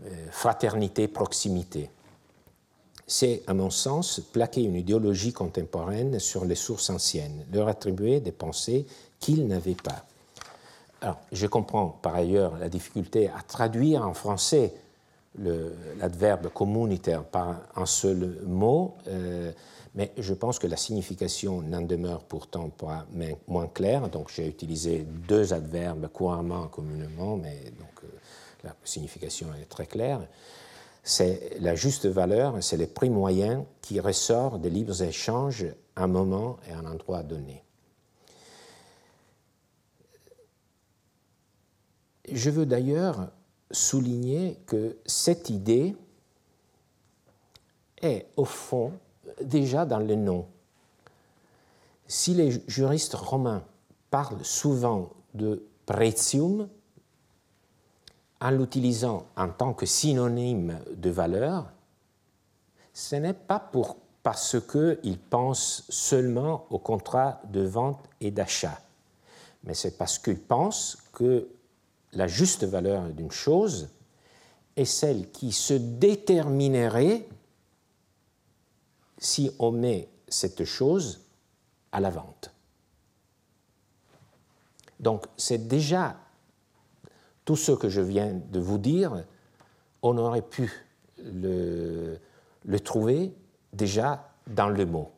euh, 0.04 0.26
fraternité-proximité. 0.30 1.88
C'est, 3.06 3.42
à 3.46 3.54
mon 3.54 3.70
sens, 3.70 4.20
plaquer 4.20 4.62
une 4.62 4.74
idéologie 4.74 5.32
contemporaine 5.32 6.18
sur 6.18 6.44
les 6.44 6.54
sources 6.54 6.90
anciennes, 6.90 7.46
leur 7.52 7.68
attribuer 7.68 8.20
des 8.20 8.32
pensées 8.32 8.86
qu'ils 9.18 9.46
n'avaient 9.46 9.74
pas. 9.74 10.04
Alors, 11.02 11.20
je 11.30 11.46
comprends 11.46 11.88
par 11.88 12.14
ailleurs 12.14 12.56
la 12.58 12.68
difficulté 12.68 13.28
à 13.28 13.42
traduire 13.42 14.06
en 14.06 14.14
français 14.14 14.74
l'adverbe 16.00 16.48
communautaire 16.48 17.22
par 17.24 17.60
un 17.76 17.84
seul 17.84 18.38
mot, 18.46 18.94
euh, 19.08 19.52
mais 19.94 20.12
je 20.16 20.32
pense 20.32 20.58
que 20.58 20.66
la 20.66 20.76
signification 20.76 21.60
n'en 21.60 21.82
demeure 21.82 22.22
pourtant 22.24 22.70
pas 22.70 23.06
moins 23.46 23.66
claire. 23.66 24.08
Donc, 24.08 24.30
j'ai 24.34 24.46
utilisé 24.46 25.06
deux 25.28 25.52
adverbes 25.52 26.08
couramment, 26.08 26.68
communément, 26.68 27.36
mais 27.36 27.56
donc 27.78 28.04
euh, 28.04 28.08
la 28.64 28.74
signification 28.84 29.48
est 29.60 29.66
très 29.66 29.86
claire. 29.86 30.20
C'est 31.02 31.58
la 31.60 31.74
juste 31.74 32.06
valeur, 32.06 32.56
c'est 32.62 32.76
le 32.76 32.86
prix 32.86 33.10
moyen 33.10 33.64
qui 33.80 34.00
ressort 34.00 34.58
des 34.58 34.70
libres 34.70 35.02
échanges 35.02 35.66
à 35.94 36.04
un 36.04 36.08
moment 36.08 36.56
et 36.68 36.72
à 36.72 36.78
un 36.78 36.86
endroit 36.86 37.22
donné. 37.22 37.65
Je 42.32 42.50
veux 42.50 42.66
d'ailleurs 42.66 43.28
souligner 43.70 44.58
que 44.66 44.96
cette 45.06 45.50
idée 45.50 45.94
est 48.02 48.26
au 48.36 48.44
fond 48.44 48.92
déjà 49.42 49.84
dans 49.84 49.98
le 49.98 50.14
nom. 50.14 50.46
Si 52.06 52.34
les 52.34 52.62
juristes 52.68 53.14
romains 53.14 53.64
parlent 54.10 54.44
souvent 54.44 55.10
de 55.34 55.62
pretium, 55.86 56.68
en 58.40 58.50
l'utilisant 58.50 59.26
en 59.36 59.48
tant 59.48 59.72
que 59.72 59.86
synonyme 59.86 60.78
de 60.94 61.10
valeur, 61.10 61.72
ce 62.92 63.16
n'est 63.16 63.34
pas 63.34 63.70
parce 64.22 64.56
qu'ils 64.60 65.18
pensent 65.18 65.84
seulement 65.88 66.66
au 66.70 66.78
contrat 66.78 67.40
de 67.44 67.60
vente 67.60 68.00
et 68.20 68.30
d'achat, 68.30 68.80
mais 69.64 69.74
c'est 69.74 69.96
parce 69.96 70.18
qu'ils 70.18 70.40
pensent 70.40 70.98
que 71.12 71.48
la 72.16 72.26
juste 72.26 72.64
valeur 72.64 73.10
d'une 73.10 73.30
chose 73.30 73.90
est 74.76 74.84
celle 74.84 75.30
qui 75.30 75.52
se 75.52 75.74
déterminerait 75.74 77.28
si 79.18 79.50
on 79.58 79.70
met 79.70 80.08
cette 80.28 80.64
chose 80.64 81.20
à 81.92 82.00
la 82.00 82.10
vente. 82.10 82.50
Donc 84.98 85.26
c'est 85.36 85.68
déjà 85.68 86.16
tout 87.44 87.56
ce 87.56 87.72
que 87.72 87.88
je 87.88 88.00
viens 88.00 88.32
de 88.32 88.58
vous 88.58 88.78
dire, 88.78 89.24
on 90.02 90.16
aurait 90.18 90.42
pu 90.42 90.72
le, 91.18 92.18
trouver 92.82 93.32
déjà 93.72 94.30
dans 94.46 94.68
le 94.68 94.84
mot. 94.86 95.12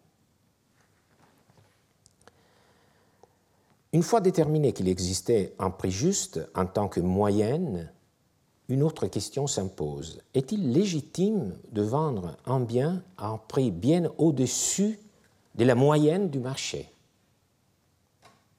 Une 3.93 4.03
fois 4.03 4.21
déterminé 4.21 4.73
qu'il 4.73 4.89
existait 4.89 5.55
un 5.59 5.71
prix 5.71 5.91
juste 5.91 6.41
en 6.55 6.67
tant 6.67 6.89
que 6.89 7.01
moyenne, 7.01 7.91
une 8.69 8.83
autre 8.83 9.07
question 9.07 9.47
s'impose. 9.47 10.21
Est-il 10.35 10.73
légitime 10.73 11.57
de 11.73 11.81
vendre 11.81 12.37
un 12.45 12.61
bien 12.61 13.03
à 13.17 13.29
un 13.29 13.39
prix 13.39 13.71
bien 13.71 14.11
au-dessus 14.19 14.99
de 15.55 15.65
la 15.65 15.75
moyenne 15.75 16.29
du 16.29 16.39
marché? 16.39 16.93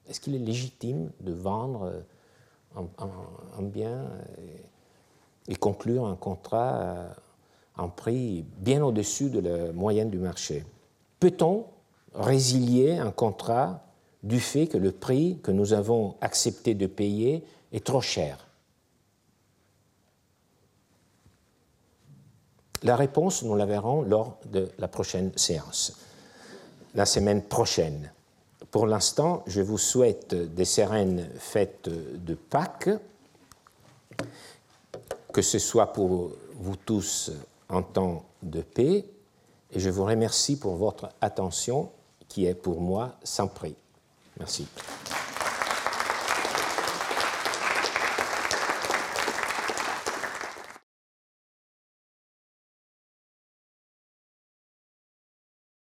Est-ce 0.08 0.20
qu'il 0.20 0.34
est 0.34 0.40
légitime 0.40 1.12
de 1.20 1.32
vendre 1.32 2.02
un, 2.74 3.62
bien 3.62 4.10
et, 5.46 5.54
conclure 5.54 6.06
un 6.06 6.16
contrat 6.16 7.12
à 7.76 7.82
un 7.82 7.88
prix 7.88 8.44
bien 8.58 8.84
au-dessus 8.84 9.30
de 9.30 9.38
la 9.38 9.72
moyenne 9.72 10.10
du 10.10 10.18
marché? 10.18 10.64
Peut-on 11.20 11.66
résilier 12.14 12.98
un 12.98 13.12
contrat 13.12 13.84
du 14.22 14.40
fait 14.40 14.66
que 14.66 14.76
le 14.76 14.92
prix 14.92 15.38
que 15.42 15.50
nous 15.50 15.72
avons 15.72 16.16
accepté 16.20 16.74
de 16.74 16.86
payer 16.86 17.44
est 17.72 17.84
trop 17.84 18.00
cher 18.00 18.50
La 22.82 22.96
réponse, 22.96 23.42
nous 23.42 23.54
la 23.56 23.66
verrons 23.66 24.02
lors 24.02 24.38
de 24.46 24.70
la 24.78 24.88
prochaine 24.88 25.36
séance, 25.36 25.98
la 26.94 27.04
semaine 27.04 27.42
prochaine. 27.42 28.10
Pour 28.70 28.86
l'instant, 28.86 29.42
je 29.46 29.60
vous 29.60 29.76
souhaite 29.76 30.34
des 30.34 30.64
sereines 30.64 31.28
fêtes 31.38 31.90
de 31.90 32.34
Pâques, 32.34 32.90
que 35.32 35.42
ce 35.42 35.58
soit 35.58 35.92
pour 35.92 36.32
vous 36.54 36.76
tous 36.76 37.32
en 37.68 37.82
temps 37.82 38.24
de 38.42 38.62
paix, 38.62 39.04
et 39.72 39.78
je 39.78 39.90
vous 39.90 40.04
remercie 40.04 40.58
pour 40.58 40.76
votre 40.76 41.10
attention 41.20 41.90
qui 42.28 42.46
est 42.46 42.54
pour 42.54 42.80
moi 42.80 43.16
sans 43.22 43.46
prix. 43.46 43.76
Merci. 44.40 44.66